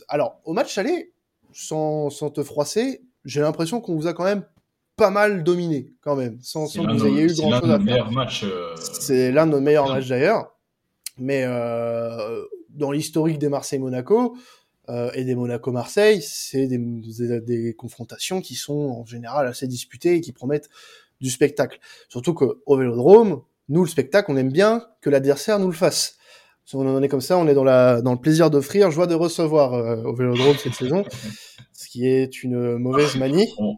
Alors, 0.08 0.39
au 0.43 0.53
match 0.53 0.78
aller, 0.78 1.14
sans 1.51 2.10
te 2.10 2.43
froisser, 2.43 3.01
j'ai 3.24 3.41
l'impression 3.41 3.82
qu'on 3.82 3.95
vous 3.95 4.06
a 4.06 4.14
quand 4.14 4.26
même 4.26 4.45
pas 4.95 5.09
mal 5.11 5.43
dominé, 5.43 5.93
quand 6.01 6.15
même, 6.15 6.37
sans, 6.41 6.67
sans 6.67 6.83
que 6.85 6.91
vous 6.93 7.05
ayez 7.07 7.23
eu 7.23 7.27
grand-chose 7.41 7.69
de 7.69 7.73
à 7.73 7.79
faire. 7.95 8.05
euh, 8.05 8.09
C'est 8.77 9.31
l'un 9.31 9.45
de 9.45 9.51
nos 9.51 9.59
meilleurs 9.61 9.87
matchs 9.89 10.07
d'ailleurs. 10.07 10.55
Mais 11.17 11.43
euh, 11.45 12.43
dans 12.69 12.91
l'historique 12.91 13.37
des 13.39 13.49
Marseille-Monaco 13.49 14.35
euh, 14.89 15.09
et 15.13 15.23
des 15.23 15.35
Monaco-Marseille, 15.35 16.21
c'est 16.21 16.67
des, 16.67 16.77
des, 16.77 17.41
des 17.41 17.73
confrontations 17.73 18.41
qui 18.41 18.55
sont 18.55 18.73
en 19.01 19.05
général 19.05 19.47
assez 19.47 19.67
disputées 19.67 20.15
et 20.15 20.21
qui 20.21 20.31
promettent 20.33 20.69
du 21.21 21.29
spectacle. 21.29 21.79
Surtout 22.09 22.33
qu'au 22.33 22.77
Vélodrome, 22.77 23.41
nous, 23.69 23.83
le 23.83 23.89
spectacle, 23.89 24.29
on 24.31 24.37
aime 24.37 24.51
bien 24.51 24.85
que 25.01 25.09
l'adversaire 25.09 25.57
nous 25.59 25.67
le 25.67 25.73
fasse. 25.73 26.17
Si 26.65 26.75
on 26.75 26.81
en 26.81 27.01
est 27.03 27.07
comme 27.09 27.21
ça, 27.21 27.37
on 27.37 27.47
est 27.47 27.53
dans, 27.53 27.63
la, 27.63 28.01
dans 28.01 28.11
le 28.13 28.19
plaisir 28.19 28.49
d'offrir, 28.49 28.91
joie 28.91 29.07
de 29.07 29.15
recevoir 29.15 29.73
euh, 29.73 30.03
au 30.03 30.13
Vélodrome 30.15 30.55
cette 30.57 30.73
saison, 30.73 31.03
ce 31.73 31.87
qui 31.87 32.07
est 32.07 32.43
une 32.43 32.77
mauvaise 32.77 33.15
manie. 33.15 33.47
on- 33.59 33.75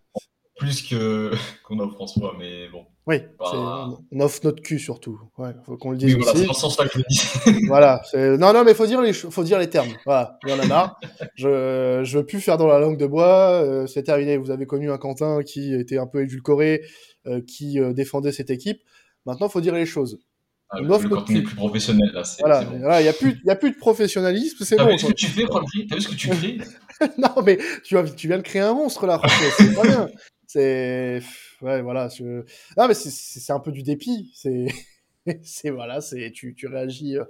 plus 0.57 0.81
que 0.81 1.31
qu'on 1.63 1.79
offre 1.79 2.01
en 2.01 2.07
soi, 2.07 2.35
mais 2.39 2.67
bon. 2.69 2.85
Oui, 3.05 3.21
Bah. 3.39 3.87
on, 4.11 4.19
offre 4.19 4.41
notre 4.43 4.61
cul 4.61 4.79
surtout. 4.79 5.17
Ouais, 5.37 5.51
faut 5.65 5.77
qu'on 5.77 5.91
le 5.91 5.97
dise 5.97 6.13
Oui, 6.15 6.21
voilà, 6.21 6.37
c'est 6.39 6.45
dans 6.45 6.51
ce 6.53 6.59
sens-là 6.61 6.85
que 6.87 6.91
je 6.93 6.97
le 6.97 7.03
dis. 7.09 7.65
voilà. 7.67 8.01
Non, 8.13 8.51
non, 8.51 8.65
mais 8.65 8.73
faut 8.73 8.85
dire 8.85 9.01
les, 9.01 9.13
faut 9.13 9.43
dire 9.45 9.59
les 9.59 9.69
termes. 9.69 9.93
Voilà. 10.05 10.37
Il 10.43 10.49
y 10.49 10.53
en 10.53 10.59
a 10.59 10.65
marre. 10.65 10.99
Je, 11.35 12.01
je 12.03 12.17
veux 12.17 12.25
plus 12.25 12.41
faire 12.41 12.57
dans 12.57 12.67
la 12.67 12.79
langue 12.79 12.97
de 12.97 13.05
bois. 13.07 13.61
euh, 13.63 13.87
c'est 13.87 14.03
terminé. 14.03 14.35
Vous 14.37 14.51
avez 14.51 14.65
connu 14.65 14.91
un 14.91 14.97
Quentin 14.97 15.41
qui 15.43 15.73
était 15.73 15.97
un 15.99 16.07
peu 16.07 16.23
édulcoré, 16.23 16.81
euh, 17.27 17.39
qui 17.47 17.79
euh, 17.79 17.93
défendait 17.93 18.31
cette 18.33 18.49
équipe. 18.49 18.79
Maintenant, 19.25 19.47
faut 19.47 19.61
dire 19.61 19.73
les 19.73 19.85
choses. 19.85 20.19
Ah, 20.69 20.79
On 20.81 20.89
offre 20.89 21.03
le 21.03 21.09
notre 21.11 21.21
contenu 21.21 21.37
cul. 21.39 21.43
plus 21.45 21.55
professionnel, 21.55 22.09
là, 22.13 22.23
Voilà. 22.39 22.63
bon. 22.65 22.77
Voilà. 22.79 23.01
Il 23.01 23.05
y 23.05 23.07
a 23.07 23.13
plus, 23.13 23.39
il 23.41 23.47
y 23.47 23.51
a 23.51 23.55
plus 23.55 23.71
de 23.71 23.77
professionnalisme. 23.77 24.65
C'est 24.65 24.75
T'as 24.75 24.83
bon. 24.83 24.91
vu 24.91 24.99
ce 24.99 25.05
que 25.05 25.13
tu 25.13 25.27
fais, 25.27 25.45
Francky? 25.45 25.87
T'as 25.87 25.95
vu 25.95 26.01
ce 26.01 26.07
que 26.09 26.15
tu 26.15 26.27
fais? 26.33 26.57
Non, 27.17 27.41
mais 27.45 27.57
tu, 27.85 27.95
tu 28.17 28.27
viens 28.27 28.37
de 28.37 28.41
créer 28.43 28.63
un 28.63 28.73
monstre 28.73 29.05
là, 29.07 29.21
c'est 29.57 29.73
pas 29.75 29.83
bien. 29.83 30.09
C'est. 30.47 31.21
Ouais, 31.61 31.81
voilà. 31.81 32.07
Je... 32.09 32.23
Non, 32.77 32.87
mais 32.87 32.93
c'est- 32.93 33.51
un 33.53 33.59
peu 33.59 33.71
du 33.71 33.83
dépit. 33.83 34.31
C'est. 34.35 34.67
c'est 35.43 35.69
voilà, 35.71 36.01
c'est 36.01 36.31
tu, 36.31 36.55
tu 36.55 36.67
réagis 36.67 37.17
euh, 37.17 37.25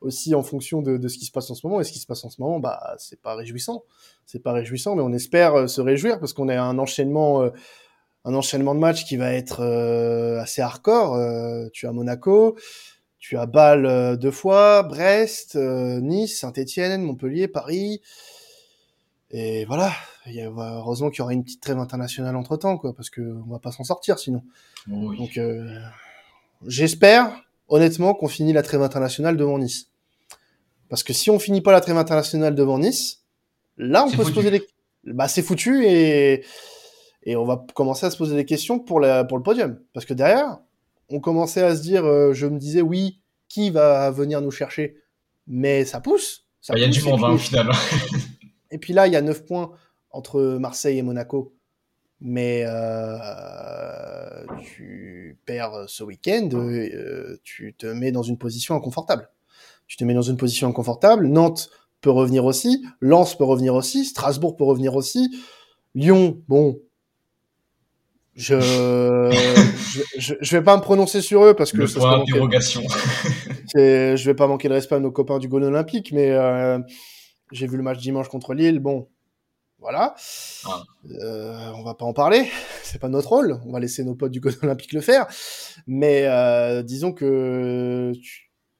aussi 0.00 0.34
en 0.34 0.42
fonction 0.42 0.82
de, 0.82 0.96
de 0.96 1.08
ce 1.08 1.18
qui 1.18 1.24
se 1.26 1.32
passe 1.32 1.50
en 1.50 1.54
ce 1.54 1.66
moment. 1.66 1.80
Et 1.80 1.84
ce 1.84 1.92
qui 1.92 1.98
se 1.98 2.06
passe 2.06 2.24
en 2.24 2.30
ce 2.30 2.40
moment, 2.40 2.60
bah, 2.60 2.94
c'est 2.98 3.20
pas 3.20 3.34
réjouissant. 3.34 3.84
C'est 4.26 4.42
pas 4.42 4.52
réjouissant, 4.52 4.94
mais 4.96 5.02
on 5.02 5.12
espère 5.12 5.54
euh, 5.54 5.66
se 5.66 5.80
réjouir 5.80 6.20
parce 6.20 6.32
qu'on 6.32 6.48
a 6.48 6.60
un 6.60 6.78
enchaînement. 6.78 7.42
euh, 7.42 7.50
un 8.24 8.34
enchaînement 8.34 8.74
de 8.74 8.80
matchs 8.80 9.04
qui 9.06 9.16
va 9.16 9.32
être 9.32 9.62
assez 10.42 10.60
hardcore. 10.62 11.18
Tu 11.72 11.86
as 11.86 11.92
Monaco, 11.92 12.56
tu 13.18 13.36
as 13.38 13.46
Bâle 13.46 14.18
deux 14.18 14.30
fois, 14.30 14.82
Brest, 14.82 15.56
Nice, 15.56 16.40
Saint-Etienne, 16.40 17.02
Montpellier, 17.02 17.48
Paris. 17.48 18.02
Et 19.32 19.64
voilà, 19.64 19.92
il 20.26 20.34
y 20.34 20.40
a, 20.40 20.48
heureusement 20.48 21.10
qu'il 21.10 21.20
y 21.20 21.22
aura 21.22 21.32
une 21.32 21.44
petite 21.44 21.60
trêve 21.60 21.78
internationale 21.78 22.34
entre 22.34 22.56
temps, 22.56 22.76
quoi, 22.76 22.94
parce 22.94 23.10
que 23.10 23.20
on 23.20 23.50
va 23.50 23.60
pas 23.60 23.70
s'en 23.70 23.84
sortir 23.84 24.18
sinon. 24.18 24.42
Oui. 24.88 25.16
Donc, 25.16 25.36
euh, 25.36 25.78
j'espère, 26.66 27.30
honnêtement, 27.68 28.14
qu'on 28.14 28.28
finit 28.28 28.52
la 28.52 28.62
trêve 28.62 28.82
internationale 28.82 29.36
devant 29.36 29.58
Nice. 29.58 29.88
Parce 30.88 31.04
que 31.04 31.12
si 31.12 31.30
on 31.30 31.38
finit 31.38 31.60
pas 31.60 31.70
la 31.70 31.80
trêve 31.80 31.96
internationale 31.96 32.56
devant 32.56 32.78
Nice, 32.78 33.22
là, 33.76 34.04
on 34.04 34.10
peut 34.10 34.24
se 34.24 34.32
poser 34.32 34.50
des, 34.50 34.66
bah, 35.04 35.28
c'est 35.28 35.42
foutu 35.42 35.84
et, 35.86 36.44
et 37.22 37.36
on 37.36 37.44
va 37.44 37.64
commencer 37.74 38.06
à 38.06 38.10
se 38.10 38.16
poser 38.16 38.34
des 38.34 38.44
questions 38.44 38.80
pour 38.80 38.98
la, 38.98 39.24
pour 39.24 39.38
le 39.38 39.44
podium. 39.44 39.78
Parce 39.92 40.06
que 40.06 40.14
derrière, 40.14 40.58
on 41.08 41.20
commençait 41.20 41.62
à 41.62 41.76
se 41.76 41.82
dire, 41.82 42.04
euh, 42.04 42.32
je 42.32 42.46
me 42.46 42.58
disais, 42.58 42.82
oui, 42.82 43.20
qui 43.48 43.70
va 43.70 44.10
venir 44.10 44.40
nous 44.40 44.50
chercher? 44.50 44.96
Mais 45.46 45.84
ça 45.84 46.00
pousse. 46.00 46.46
Ça 46.60 46.72
Bah, 46.72 46.80
Il 46.80 46.82
y 46.82 46.84
a 46.84 46.88
du 46.88 47.02
monde, 47.02 47.22
hein, 47.24 47.30
au 47.30 47.38
final. 47.38 47.70
et 48.70 48.78
puis 48.78 48.92
là, 48.92 49.06
il 49.06 49.12
y 49.12 49.16
a 49.16 49.22
9 49.22 49.44
points 49.44 49.70
entre 50.10 50.40
Marseille 50.58 50.98
et 50.98 51.02
Monaco. 51.02 51.54
Mais 52.22 52.64
euh, 52.66 54.44
tu 54.62 55.38
perds 55.46 55.84
ce 55.88 56.02
week-end, 56.04 56.50
euh, 56.52 57.38
tu 57.44 57.74
te 57.78 57.86
mets 57.86 58.12
dans 58.12 58.22
une 58.22 58.36
position 58.36 58.74
inconfortable. 58.74 59.30
Tu 59.86 59.96
te 59.96 60.04
mets 60.04 60.12
dans 60.14 60.20
une 60.22 60.36
position 60.36 60.68
inconfortable. 60.68 61.26
Nantes 61.28 61.70
peut 62.02 62.10
revenir 62.10 62.44
aussi, 62.44 62.84
Lens 63.00 63.36
peut 63.36 63.44
revenir 63.44 63.74
aussi, 63.74 64.04
Strasbourg 64.04 64.56
peut 64.56 64.64
revenir 64.64 64.94
aussi, 64.96 65.30
Lyon, 65.94 66.42
bon, 66.48 66.78
je 68.34 68.54
je, 68.60 70.00
je, 70.18 70.34
je 70.40 70.56
vais 70.56 70.62
pas 70.62 70.76
me 70.76 70.82
prononcer 70.82 71.20
sur 71.20 71.44
eux 71.44 71.54
parce 71.54 71.72
que 71.72 71.78
Le 71.78 71.86
point 72.00 72.18
manquer- 72.18 72.32
je 73.74 74.24
vais 74.24 74.34
pas 74.34 74.46
manquer 74.46 74.68
de 74.68 74.74
respect 74.74 74.94
à 74.94 75.00
nos 75.00 75.10
copains 75.10 75.38
du 75.38 75.48
Gol 75.48 75.64
Olympique, 75.64 76.12
mais 76.12 76.30
euh, 76.30 76.78
j'ai 77.52 77.66
vu 77.66 77.76
le 77.76 77.82
match 77.82 77.98
dimanche 77.98 78.28
contre 78.28 78.54
Lille. 78.54 78.78
Bon, 78.78 79.08
voilà. 79.78 80.14
Euh, 81.10 81.70
on 81.74 81.82
va 81.82 81.94
pas 81.94 82.04
en 82.04 82.12
parler. 82.12 82.48
C'est 82.82 82.98
pas 82.98 83.08
notre 83.08 83.28
rôle. 83.30 83.60
On 83.66 83.72
va 83.72 83.80
laisser 83.80 84.04
nos 84.04 84.14
potes 84.14 84.32
du 84.32 84.40
Gol 84.40 84.54
Olympique 84.62 84.92
le 84.92 85.00
faire. 85.00 85.26
Mais 85.86 86.24
euh, 86.26 86.82
disons 86.82 87.12
que 87.12 88.12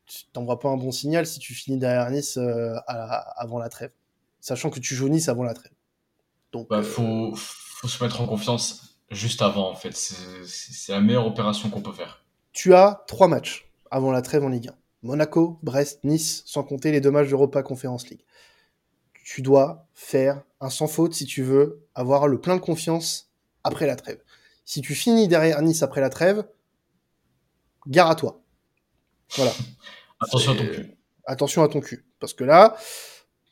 tu 0.06 0.24
t'envoies 0.32 0.58
pas 0.58 0.68
un 0.68 0.76
bon 0.76 0.90
signal 0.92 1.26
si 1.26 1.38
tu 1.38 1.54
finis 1.54 1.78
derrière 1.78 2.10
Nice 2.10 2.36
euh, 2.36 2.74
à- 2.86 3.40
avant 3.40 3.58
la 3.58 3.68
trêve, 3.68 3.92
sachant 4.40 4.70
que 4.70 4.80
tu 4.80 4.94
joues 4.94 5.08
Nice 5.08 5.28
avant 5.28 5.44
la 5.44 5.54
trêve. 5.54 5.72
Donc, 6.52 6.68
Bah, 6.68 6.78
euh, 6.78 6.82
faut, 6.82 7.32
faut 7.36 7.86
se 7.88 8.02
mettre 8.02 8.20
en 8.20 8.26
confiance 8.26 8.96
juste 9.10 9.40
avant, 9.42 9.70
en 9.70 9.76
fait. 9.76 9.94
C'est 9.96 10.92
la 10.92 11.00
meilleure 11.00 11.26
opération 11.26 11.70
qu'on 11.70 11.80
peut 11.80 11.92
faire. 11.92 12.24
tu 12.52 12.74
as 12.74 13.04
trois 13.06 13.28
matchs 13.28 13.70
avant 13.90 14.10
la 14.10 14.20
trêve 14.22 14.44
en 14.44 14.48
Ligue 14.48 14.68
1. 14.68 14.74
Monaco, 15.02 15.58
Brest, 15.62 16.00
Nice, 16.04 16.42
sans 16.44 16.62
compter 16.64 16.90
les 16.92 17.00
deux 17.00 17.10
matchs 17.10 17.28
d'Europa 17.28 17.62
Conference 17.62 18.08
League. 18.08 18.24
Tu 19.24 19.42
dois 19.42 19.86
faire 19.94 20.42
un 20.60 20.70
sans 20.70 20.86
faute 20.86 21.14
si 21.14 21.24
tu 21.24 21.42
veux 21.42 21.86
avoir 21.94 22.28
le 22.28 22.40
plein 22.40 22.56
de 22.56 22.60
confiance 22.60 23.30
après 23.64 23.86
la 23.86 23.96
trêve. 23.96 24.20
Si 24.64 24.80
tu 24.80 24.94
finis 24.94 25.28
derrière 25.28 25.62
Nice 25.62 25.82
après 25.82 26.00
la 26.00 26.10
trêve, 26.10 26.44
gare 27.86 28.10
à 28.10 28.14
toi. 28.14 28.42
Voilà. 29.36 29.52
Attention 30.20 30.52
à 30.52 30.56
ton 30.56 30.66
cul. 30.66 30.96
Attention 31.24 31.62
à 31.62 31.68
ton 31.68 31.80
cul. 31.80 32.04
Parce 32.18 32.34
que 32.34 32.44
là, 32.44 32.76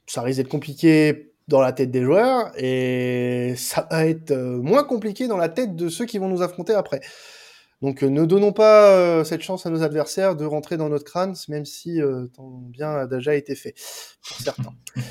ça 0.07 0.23
risque 0.23 0.39
d'être 0.39 0.49
compliqué 0.49 1.33
dans 1.49 1.61
la 1.61 1.73
tête 1.73 1.91
des 1.91 2.03
joueurs 2.03 2.53
et 2.57 3.55
ça 3.57 3.89
va 3.91 4.07
être 4.07 4.33
euh, 4.33 4.61
moins 4.61 4.85
compliqué 4.85 5.29
dans 5.29 5.39
la 5.39 5.49
tête 5.49 5.77
de 5.77 5.89
ceux 5.89 6.05
qui 6.05 6.19
vont 6.19 6.29
nous 6.29 6.43
affronter 6.43 6.75
après. 6.75 7.01
Donc 7.81 8.03
euh, 8.03 8.11
ne 8.11 8.25
donnons 8.25 8.53
pas 8.53 8.91
euh, 8.91 9.25
cette 9.25 9.43
chance 9.43 9.65
à 9.65 9.71
nos 9.71 9.83
adversaires 9.83 10.35
de 10.35 10.45
rentrer 10.45 10.77
dans 10.77 10.89
notre 10.89 11.05
crâne, 11.05 11.35
même 11.49 11.65
si 11.65 12.03
euh, 12.03 12.27
tant 12.35 12.49
bien 12.49 12.91
a 12.91 13.07
déjà 13.07 13.35
été 13.35 13.55
fait 13.55 13.75
pour 14.27 14.39
certains. 14.39 14.75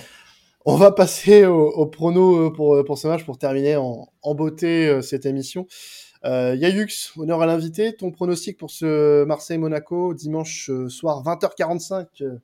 On 0.70 0.76
va 0.76 0.92
passer 0.92 1.46
au, 1.46 1.70
au 1.70 1.86
prono 1.86 2.48
euh, 2.48 2.52
pour, 2.52 2.84
pour 2.84 2.98
ce 2.98 3.08
match 3.08 3.24
pour 3.24 3.38
terminer 3.38 3.78
en, 3.78 4.10
en 4.22 4.36
beauté 4.36 4.90
euh, 4.90 5.02
cette 5.02 5.26
émission. 5.26 5.66
Euh, 6.26 6.56
Yayux, 6.56 7.14
honneur 7.16 7.42
à 7.42 7.46
l'invité. 7.46 7.96
Ton 7.96 8.12
pronostic 8.12 8.58
pour 8.58 8.70
ce 8.70 9.24
Marseille-Monaco 9.24 10.14
dimanche 10.14 10.70
euh, 10.70 10.90
soir 10.90 11.24
20h45 11.24 12.08
euh, 12.22 12.40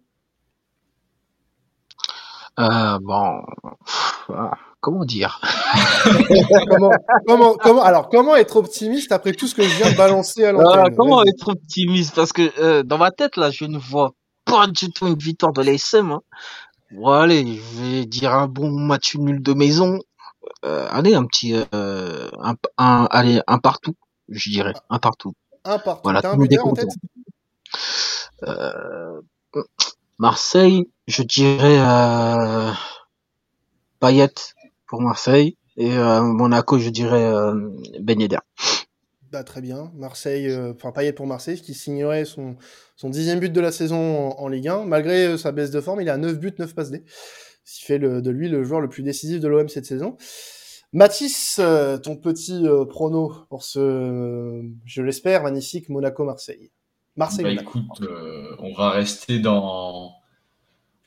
Euh, 2.59 2.99
bon, 3.01 3.41
ah, 4.29 4.51
comment 4.79 5.03
dire? 5.03 5.41
Comment, 6.69 6.91
comment, 7.27 7.53
comment, 7.55 7.83
alors, 7.83 8.07
comment 8.07 8.35
être 8.37 8.55
optimiste 8.55 9.11
après 9.11 9.33
tout 9.33 9.47
ce 9.47 9.55
que 9.55 9.63
je 9.63 9.75
viens 9.75 9.91
de 9.91 9.97
balancer 9.97 10.45
à 10.45 10.53
l'antenne? 10.53 10.95
Comment 10.95 11.23
être 11.23 11.49
optimiste? 11.49 12.15
Parce 12.15 12.31
que 12.31 12.51
euh, 12.59 12.83
dans 12.83 12.97
ma 12.97 13.11
tête, 13.11 13.35
là, 13.35 13.51
je 13.51 13.65
ne 13.65 13.77
vois 13.77 14.11
pas 14.45 14.67
du 14.67 14.91
tout 14.91 15.07
une 15.07 15.17
victoire 15.17 15.51
de 15.51 15.61
l'ASM. 15.61 16.11
Hein. 16.11 16.21
Bon, 16.93 17.07
allez, 17.07 17.57
je 17.57 17.81
vais 17.81 18.05
dire 18.05 18.33
un 18.33 18.47
bon 18.47 18.69
match 18.71 19.15
nul 19.15 19.41
de 19.41 19.53
maison. 19.53 19.99
Euh, 20.63 20.87
allez, 20.91 21.15
un 21.15 21.25
petit... 21.25 21.55
Euh, 21.73 22.29
un, 22.39 22.55
un, 22.77 23.07
allez, 23.09 23.41
un 23.47 23.57
partout, 23.57 23.95
je 24.29 24.49
dirais. 24.51 24.73
Un 24.91 24.99
partout. 24.99 25.33
Un 25.65 25.79
partout. 25.79 26.01
Voilà, 26.03 26.21
tout 26.21 26.37
le 26.37 26.61
en 26.61 26.73
tête 26.73 26.89
Euh, 28.43 29.21
Marseille, 30.19 30.87
je 31.07 31.23
dirais 31.23 31.79
euh, 31.79 32.71
Payet 33.99 34.33
pour 34.87 35.01
Marseille. 35.01 35.57
Et 35.77 35.97
euh, 35.97 36.21
Monaco, 36.21 36.77
je 36.77 36.89
dirais 36.89 37.23
euh, 37.23 37.71
Ben. 38.01 38.19
Bah, 39.33 39.43
très 39.43 39.61
bien. 39.61 39.91
Marseille, 39.95 40.47
euh, 40.47 40.73
enfin 40.75 40.91
Payet 40.91 41.11
pour 41.11 41.25
Marseille, 41.25 41.59
qui 41.59 41.73
signerait 41.73 42.23
son, 42.23 42.55
dixième 43.01 43.39
but 43.39 43.51
de 43.51 43.61
la 43.61 43.71
saison 43.71 44.29
en, 44.29 44.47
Ligue 44.47 44.67
1. 44.67 44.85
Malgré 44.85 45.25
euh, 45.25 45.37
sa 45.37 45.51
baisse 45.51 45.71
de 45.71 45.81
forme, 45.81 46.01
il 46.01 46.09
a 46.09 46.17
9 46.17 46.39
buts, 46.39 46.53
9 46.55 46.75
passes 46.75 46.91
D. 46.91 47.03
Ce 47.65 47.79
qui 47.79 47.85
fait 47.85 47.97
de 47.97 48.29
lui 48.29 48.47
le 48.47 48.63
joueur 48.63 48.79
le 48.79 48.89
plus 48.89 49.01
décisif 49.01 49.39
de 49.39 49.47
l'OM 49.47 49.67
cette 49.69 49.87
saison. 49.87 50.17
Mathis, 50.91 51.57
euh, 51.59 51.97
ton 51.97 52.15
petit 52.15 52.63
prono 52.89 53.33
pour 53.49 53.63
ce, 53.63 54.61
je 54.85 55.01
l'espère, 55.01 55.41
magnifique 55.41 55.89
Monaco-Marseille. 55.89 56.69
Bah 57.17 57.25
Marseille-Monaco. 57.25 57.79
écoute, 57.79 58.01
euh, 58.07 58.55
on 58.59 58.73
va 58.75 58.91
rester 58.91 59.39
dans. 59.39 60.13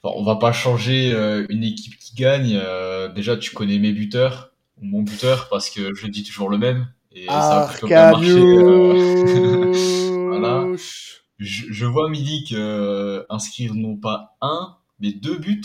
Enfin, 0.02 0.14
on 0.16 0.24
va 0.24 0.34
pas 0.34 0.50
changer 0.50 1.12
une 1.48 1.62
équipe 1.62 1.96
qui 2.00 2.16
gagne. 2.16 2.60
Déjà, 3.14 3.36
tu 3.36 3.54
connais 3.54 3.78
mes 3.78 3.92
buteurs, 3.92 4.52
mon 4.82 5.02
buteur, 5.02 5.48
parce 5.48 5.70
que 5.70 5.94
je 5.94 6.08
dis 6.08 6.24
toujours 6.24 6.48
le 6.48 6.58
même. 6.58 6.88
Et 7.16 7.26
ça 7.26 7.62
a 7.64 7.68
plutôt 7.68 7.86
bien 7.86 8.10
marché. 8.12 8.30
euh, 8.30 10.26
Voilà. 10.28 10.66
Je, 11.38 11.64
je 11.70 11.86
vois 11.86 12.08
Milik 12.10 12.52
euh, 12.52 13.24
inscrire 13.28 13.74
non 13.74 13.96
pas 13.96 14.36
un, 14.40 14.76
mais 15.00 15.12
deux 15.12 15.38
buts 15.38 15.62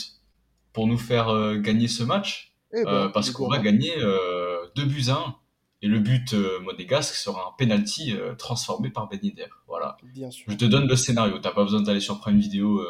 pour 0.73 0.87
nous 0.87 0.97
faire 0.97 1.29
euh, 1.29 1.57
gagner 1.57 1.87
ce 1.87 2.03
match. 2.03 2.53
Eh 2.73 2.83
ben, 2.83 2.89
Euh, 2.89 3.09
parce 3.09 3.31
qu'on 3.31 3.49
va 3.49 3.59
gagner 3.59 3.91
euh, 3.97 4.65
deux 4.75 4.85
buts 4.85 5.05
à 5.09 5.13
un. 5.15 5.35
Et 5.83 5.87
le 5.87 5.99
but 5.99 6.33
euh, 6.33 6.59
monégasque 6.61 7.15
sera 7.15 7.41
un 7.49 7.51
penalty 7.57 8.13
euh, 8.13 8.35
transformé 8.35 8.89
par 8.91 9.09
Ben 9.09 9.19
Yedder. 9.21 9.47
Voilà. 9.67 9.97
Bien 10.13 10.29
sûr. 10.29 10.45
Je 10.49 10.55
te 10.55 10.65
donne 10.65 10.87
le 10.87 10.95
scénario. 10.95 11.39
T'as 11.39 11.51
pas 11.51 11.63
besoin 11.63 11.81
d'aller 11.81 11.99
sur 11.99 12.19
Prime 12.19 12.37
Video 12.39 12.79
euh, 12.79 12.85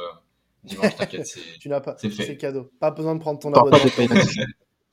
dimanche, 0.66 0.96
t'inquiète. 0.98 1.26
c'est- 1.28 1.58
Tu 1.60 1.70
n'as 1.70 1.80
pas. 1.80 1.96
C'est 2.00 2.10
fait. 2.10 2.26
C'est 2.26 2.38
cadeau. 2.38 2.70
Pas 2.80 2.92
besoin 2.92 3.16
de 3.16 3.20
prendre 3.22 3.40
ton 3.40 3.54
abonnement. 3.54 3.78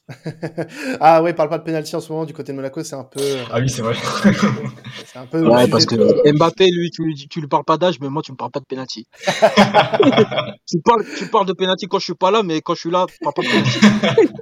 ah 1.01 1.23
ouais, 1.23 1.35
parle 1.35 1.51
pas 1.51 1.59
de 1.59 1.65
penalty 1.65 1.95
en 1.95 2.01
ce 2.01 2.11
moment 2.13 2.25
du 2.25 2.33
côté 2.33 2.53
de 2.53 2.57
Monaco, 2.57 2.83
c'est 2.83 2.95
un 2.97 3.05
peu. 3.05 3.21
euh, 3.21 3.45
Ah 3.51 3.61
oui, 3.61 3.69
c'est 3.69 3.83
vrai. 3.83 3.95
C'est 5.07 5.19
un 5.19 5.27
peu. 5.27 5.47
Ouais, 5.47 5.69
parce 5.69 5.87
de- 5.87 5.97
que 5.97 6.33
Mbappé, 6.37 6.67
lui, 6.71 6.91
tu, 6.91 7.03
lui- 7.05 7.29
tu 7.29 7.41
lui 7.41 7.49
parles 7.49 7.65
pas 7.65 7.77
d'âge, 7.79 7.99
mais 8.01 8.09
moi, 8.09 8.23
tu 8.23 8.33
me 8.33 8.37
parles 8.37 8.51
pas 8.51 8.61
de 8.61 8.65
penalty. 8.65 9.07
tu, 10.67 10.81
parles, 10.85 11.05
tu 11.19 11.27
parles 11.29 11.47
de 11.47 11.53
penalty 11.53 11.87
quand 11.87 11.99
je 11.99 12.05
suis 12.05 12.15
pas 12.15 12.31
là, 12.31 12.43
mais 12.43 12.61
quand 12.61 12.75
je 12.75 12.81
suis 12.81 12.91
là, 12.91 13.07
tu 13.09 13.19
parles 13.21 13.35
pas 13.35 13.43
de 13.43 13.49
penalty. 13.49 14.33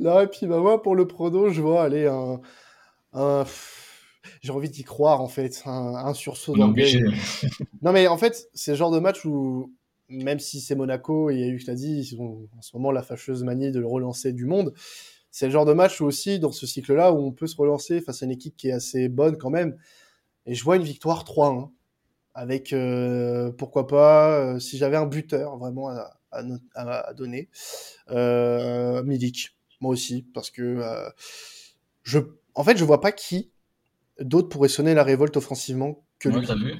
Non, 0.00 0.20
et 0.20 0.26
puis 0.26 0.46
bah, 0.46 0.58
moi, 0.58 0.82
pour 0.82 0.96
le 0.96 1.06
prono, 1.06 1.50
je 1.50 1.60
vois 1.60 1.82
aller 1.82 2.06
un. 2.06 2.40
un... 3.12 3.44
J'ai 4.42 4.52
envie 4.52 4.70
d'y 4.70 4.84
croire 4.84 5.20
en 5.20 5.28
fait, 5.28 5.62
un, 5.66 5.94
un 5.96 6.14
sursaut 6.14 6.54
d'orgueil. 6.56 7.04
Non, 7.82 7.92
mais 7.92 8.06
en 8.08 8.16
fait, 8.16 8.48
c'est 8.54 8.72
le 8.72 8.76
genre 8.76 8.90
de 8.90 8.98
match 8.98 9.24
où, 9.24 9.72
même 10.10 10.38
si 10.38 10.60
c'est 10.60 10.74
Monaco, 10.74 11.30
et 11.30 11.34
il 11.34 11.40
y 11.40 11.44
a 11.44 11.46
eu, 11.46 11.60
ils 11.60 12.20
ont 12.20 12.48
en 12.58 12.62
ce 12.62 12.76
moment 12.76 12.90
la 12.92 13.02
fâcheuse 13.02 13.44
manie 13.44 13.70
de 13.70 13.80
le 13.80 13.86
relancer 13.86 14.32
du 14.32 14.44
monde, 14.44 14.74
c'est 15.30 15.46
le 15.46 15.52
genre 15.52 15.64
de 15.64 15.72
match 15.72 16.00
aussi, 16.00 16.38
dans 16.38 16.52
ce 16.52 16.66
cycle-là, 16.66 17.12
où 17.12 17.18
on 17.24 17.32
peut 17.32 17.46
se 17.46 17.56
relancer 17.56 18.00
face 18.00 18.22
à 18.22 18.26
une 18.26 18.32
équipe 18.32 18.56
qui 18.56 18.68
est 18.68 18.72
assez 18.72 19.08
bonne 19.08 19.36
quand 19.38 19.50
même. 19.50 19.76
Et 20.46 20.54
je 20.54 20.64
vois 20.64 20.76
une 20.76 20.82
victoire 20.82 21.24
3-1, 21.24 21.70
avec, 22.34 22.72
euh, 22.72 23.52
pourquoi 23.52 23.86
pas, 23.86 24.36
euh, 24.38 24.58
si 24.58 24.76
j'avais 24.76 24.96
un 24.96 25.06
buteur 25.06 25.56
vraiment 25.56 25.88
à 25.90 27.14
donner, 27.14 27.48
euh, 28.10 29.02
Milik, 29.04 29.56
moi 29.80 29.92
aussi, 29.92 30.26
parce 30.34 30.50
que 30.50 30.62
euh, 30.62 31.10
je, 32.02 32.18
en 32.54 32.64
fait, 32.64 32.76
je 32.76 32.84
vois 32.84 33.00
pas 33.00 33.12
qui 33.12 33.50
d'autre 34.20 34.48
pourrait 34.48 34.68
sonner 34.68 34.94
la 34.94 35.02
révolte 35.02 35.36
offensivement 35.36 36.04
que 36.20 36.28
Ouais, 36.28 36.40
lui 36.40 36.46
vu 36.46 36.74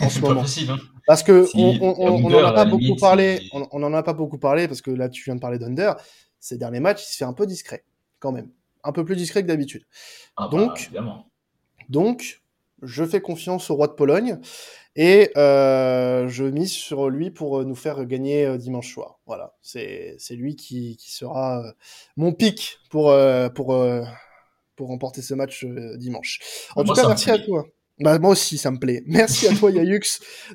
en 0.00 0.08
ce 0.08 0.14
C'est 0.14 0.20
pas 0.20 0.28
moment. 0.28 0.42
possible. 0.42 0.72
Hein. 0.72 0.78
Parce 1.06 1.22
que 1.24 1.46
Si, 1.46 1.56
on, 1.56 1.76
on, 1.80 1.94
on, 1.98 2.24
on 2.24 2.26
Under, 2.26 2.44
en 2.44 2.44
a 2.46 2.52
pas 2.52 2.64
beaucoup 2.66 2.82
limite, 2.82 3.00
parlé. 3.00 3.48
On, 3.52 3.66
on 3.72 3.82
en 3.82 3.92
a 3.94 4.02
pas 4.04 4.12
beaucoup 4.14 4.38
parlé 4.38 4.68
parce 4.68 4.82
que 4.82 4.90
là 4.92 5.08
tu 5.08 5.24
viens 5.24 5.34
de 5.34 5.40
parler 5.40 5.58
d'Under. 5.58 5.92
Ces 6.40 6.58
derniers 6.58 6.80
matchs, 6.80 7.04
il 7.08 7.12
se 7.12 7.16
fait 7.16 7.24
un 7.24 7.32
peu 7.32 7.46
discret 7.46 7.84
quand 8.20 8.30
même, 8.32 8.50
un 8.84 8.92
peu 8.92 9.04
plus 9.04 9.16
discret 9.16 9.42
que 9.42 9.48
d'habitude. 9.48 9.84
Ah, 10.36 10.48
bah, 10.48 10.58
Donc-. 10.58 10.90
Donc, 11.88 12.42
je 12.82 13.04
fais 13.04 13.20
confiance 13.20 13.70
au 13.70 13.76
roi 13.76 13.86
de 13.88 13.92
Pologne 13.92 14.38
et 14.96 15.30
euh, 15.36 16.28
je 16.28 16.44
mise 16.44 16.72
sur 16.72 17.08
lui 17.10 17.30
pour 17.30 17.58
euh, 17.60 17.64
nous 17.64 17.74
faire 17.74 18.04
gagner 18.06 18.46
euh, 18.46 18.56
dimanche 18.58 18.92
soir. 18.92 19.18
Voilà, 19.26 19.54
c'est 19.62 20.16
lui 20.30 20.56
qui, 20.56 20.96
qui 20.96 21.10
sera 21.12 21.64
euh, 21.64 21.72
mon 22.16 22.32
pic 22.32 22.78
pour 22.90 23.14
pour 23.54 23.76
pour 24.76 24.88
remporter 24.88 25.22
ce 25.22 25.34
match 25.34 25.64
dimanche. 25.96 26.40
En 26.76 26.84
Moi, 26.84 26.94
tout 26.94 27.00
cas, 27.00 27.08
merci 27.08 27.30
à 27.30 27.38
toi. 27.38 27.64
Bah, 28.00 28.18
moi 28.18 28.30
aussi, 28.30 28.58
ça 28.58 28.70
me 28.70 28.78
plaît. 28.78 29.02
Merci 29.06 29.46
à 29.48 29.54
toi, 29.54 29.70
Yayux, 29.70 30.00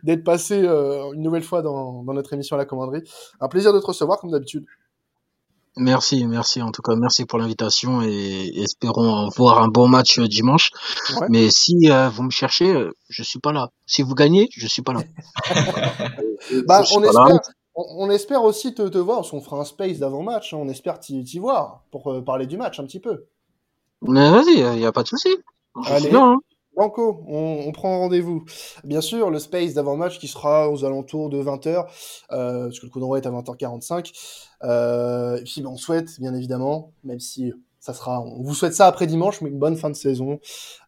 d'être 0.03 0.23
passé 0.23 0.61
euh, 0.61 1.13
une 1.13 1.21
nouvelle 1.21 1.43
fois 1.43 1.61
dans, 1.61 2.03
dans 2.03 2.13
notre 2.13 2.33
émission 2.33 2.55
à 2.55 2.59
la 2.59 2.65
commanderie. 2.65 3.01
Un 3.39 3.47
plaisir 3.47 3.71
de 3.73 3.79
te 3.79 3.85
recevoir, 3.85 4.19
comme 4.19 4.31
d'habitude. 4.31 4.65
Merci, 5.77 6.25
merci 6.27 6.61
en 6.61 6.71
tout 6.71 6.81
cas, 6.81 6.95
merci 6.97 7.23
pour 7.25 7.39
l'invitation 7.39 8.01
et 8.01 8.51
espérons 8.57 9.29
voir 9.37 9.61
un 9.61 9.69
bon 9.69 9.87
match 9.87 10.19
euh, 10.19 10.27
dimanche. 10.27 10.71
Ouais. 11.21 11.27
Mais 11.29 11.49
si 11.49 11.75
euh, 11.89 12.09
vous 12.09 12.23
me 12.23 12.31
cherchez, 12.31 12.73
je 13.07 13.23
suis 13.23 13.39
pas 13.39 13.53
là. 13.53 13.69
Si 13.85 14.01
vous 14.01 14.15
gagnez, 14.15 14.49
je 14.51 14.67
suis 14.67 14.81
pas 14.81 14.93
là. 14.93 15.03
Bah, 16.67 16.83
on 16.93 17.01
pas 17.01 17.11
là. 17.11 17.25
espère, 17.35 17.41
on, 17.75 17.85
on 18.07 18.09
espère 18.09 18.43
aussi 18.43 18.73
te, 18.73 18.87
te 18.89 18.97
voir. 18.97 19.21
qu'on 19.29 19.39
fera 19.41 19.59
un 19.59 19.65
space 19.65 19.99
d'avant-match. 19.99 20.53
hein. 20.53 20.57
On 20.59 20.67
espère 20.69 20.99
t'y 20.99 21.39
voir 21.39 21.83
pour 21.91 22.11
euh, 22.11 22.21
parler 22.21 22.47
du 22.47 22.57
match 22.57 22.79
un 22.79 22.85
petit 22.85 22.99
peu. 22.99 23.25
Mais 24.01 24.29
vas-y, 24.31 24.53
il 24.75 24.79
y 24.81 24.85
a 24.85 24.91
pas 24.91 25.03
de 25.03 25.07
souci. 25.07 25.29
Allez. 25.85 26.13
hein. 26.13 26.37
Banco, 26.80 27.25
on, 27.27 27.69
prend 27.73 27.99
rendez-vous. 27.99 28.45
Bien 28.86 29.01
sûr, 29.01 29.30
le 29.30 29.39
space 29.39 29.73
d'avant-match 29.73 30.17
qui 30.17 30.30
sera 30.30 30.71
aux 30.71 30.86
alentours 30.86 31.30
de 31.30 31.38
20h, 31.43 31.86
euh, 32.32 32.63
parce 32.67 32.80
que 32.80 32.86
le 32.86 32.89
coup 32.89 33.01
d'envoi 33.01 33.17
est 33.17 33.27
à 33.27 33.32
20h45. 33.32 34.13
Euh, 34.63 35.36
et 35.36 35.43
puis, 35.43 35.61
ben, 35.61 35.71
on 35.71 35.75
souhaite, 35.75 36.21
bien 36.21 36.34
évidemment, 36.34 36.93
même 37.03 37.19
si 37.19 37.51
ça 37.82 37.93
sera, 37.93 38.21
on 38.21 38.41
vous 38.43 38.53
souhaite 38.53 38.73
ça 38.73 38.88
après 38.88 39.07
dimanche, 39.07 39.41
mais 39.41 39.49
une 39.49 39.59
bonne 39.59 39.75
fin 39.75 39.89
de 39.89 39.95
saison 39.95 40.39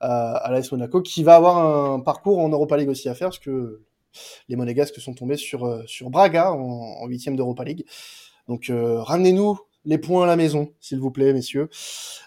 euh, 0.01 0.07
à 0.07 0.49
l'AS 0.49 0.71
Monaco, 0.71 1.01
qui 1.01 1.23
va 1.23 1.35
avoir 1.35 1.57
un 1.57 1.99
parcours 1.99 2.39
en 2.39 2.47
Europa 2.47 2.77
League 2.77 2.89
aussi 2.89 3.09
à 3.09 3.13
faire, 3.13 3.27
parce 3.27 3.39
que 3.39 3.81
les 4.47 4.55
Monégasques 4.55 5.01
sont 5.01 5.13
tombés 5.13 5.35
sur, 5.35 5.65
euh, 5.65 5.83
sur 5.87 6.09
Braga 6.09 6.53
en 6.53 7.05
huitième 7.07 7.35
d'Europa 7.35 7.65
League. 7.65 7.85
Donc, 8.47 8.71
ramenez-nous 8.71 9.59
les 9.85 9.97
points 9.97 10.23
à 10.23 10.27
la 10.27 10.35
maison, 10.35 10.73
s'il 10.79 10.99
vous 10.99 11.11
plaît, 11.11 11.33
messieurs, 11.33 11.69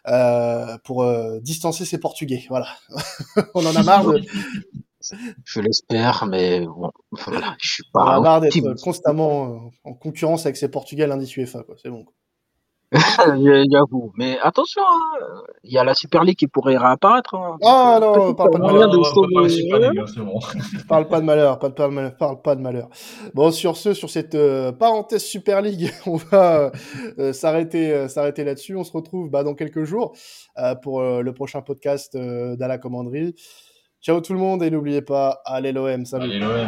euh, 0.08 0.76
pour 0.84 1.02
euh, 1.02 1.40
distancer 1.40 1.84
ces 1.84 1.98
Portugais. 1.98 2.44
Voilà. 2.48 2.68
on 3.54 3.64
en 3.64 3.76
a 3.76 3.82
marre 3.82 4.04
de, 4.06 4.20
Je 5.44 5.60
l'espère, 5.60 6.26
mais 6.26 6.60
bon, 6.60 6.90
voilà, 7.12 7.56
je 7.60 7.74
suis 7.74 7.84
on 7.94 8.00
en 8.00 8.04
pas 8.04 8.14
a 8.14 8.20
marre 8.20 8.40
d'être 8.40 8.82
constamment 8.82 9.54
euh, 9.54 9.58
en 9.84 9.94
concurrence 9.94 10.46
avec 10.46 10.56
ces 10.56 10.68
Portugais 10.68 11.04
à 11.04 11.06
l'indice 11.06 11.36
UEFA. 11.36 11.62
quoi. 11.62 11.76
C'est 11.82 11.90
bon. 11.90 12.04
quoi. 12.04 12.14
J'avoue. 13.72 14.12
Mais 14.16 14.38
attention, 14.42 14.82
hein, 14.82 15.42
il 15.64 15.72
y 15.72 15.78
a 15.78 15.84
la 15.84 15.94
Super 15.94 16.22
League 16.24 16.36
qui 16.36 16.46
pourrait 16.46 16.76
réapparaître. 16.76 17.34
hein. 17.34 17.56
Ah 17.64 17.98
Donc, 18.00 18.16
non, 18.16 18.34
parle 18.34 18.50
pas 18.52 18.58
de 18.58 18.62
malheur. 18.62 18.74
moyen 18.76 18.88
de 18.92 18.96
on 18.98 19.02
va 19.02 19.08
sauver- 19.10 19.26
préparer 19.34 19.48
Super 19.48 19.78
League, 19.80 19.98
hein, 20.00 20.04
c'est 20.06 20.20
bon. 20.20 20.38
Parle 20.88 21.08
pas 21.08 21.20
de 21.20 21.24
malheur, 21.26 21.58
parle 21.58 21.74
pas 21.74 21.88
de 21.88 21.92
malheur, 21.92 22.16
parle 22.16 22.42
pas 22.42 22.54
de 22.56 22.60
malheur. 22.60 22.88
Bon, 23.34 23.50
sur 23.50 23.76
ce, 23.76 23.94
sur 23.94 24.10
cette 24.10 24.34
euh, 24.34 24.70
parenthèse 24.72 25.22
Super 25.24 25.60
League, 25.62 25.90
on 26.06 26.16
va 26.16 26.70
euh, 27.18 27.32
s'arrêter, 27.32 27.92
euh, 27.92 28.08
s'arrêter 28.08 28.44
là-dessus. 28.44 28.76
On 28.76 28.84
se 28.84 28.92
retrouve 28.92 29.30
bah, 29.30 29.42
dans 29.44 29.54
quelques 29.54 29.84
jours 29.84 30.12
euh, 30.58 30.74
pour 30.74 31.00
euh, 31.00 31.22
le 31.22 31.32
prochain 31.34 31.62
podcast 31.62 32.14
euh, 32.14 32.56
d'À 32.56 32.68
la 32.68 32.78
commanderie. 32.78 33.34
Ciao 34.02 34.20
tout 34.20 34.34
le 34.34 34.38
monde 34.38 34.62
et 34.62 34.70
n'oubliez 34.70 35.00
pas, 35.02 35.40
allez 35.46 35.72
l'OM, 35.72 36.04
salut. 36.04 36.24
Allez, 36.24 36.38
l'OM. 36.38 36.66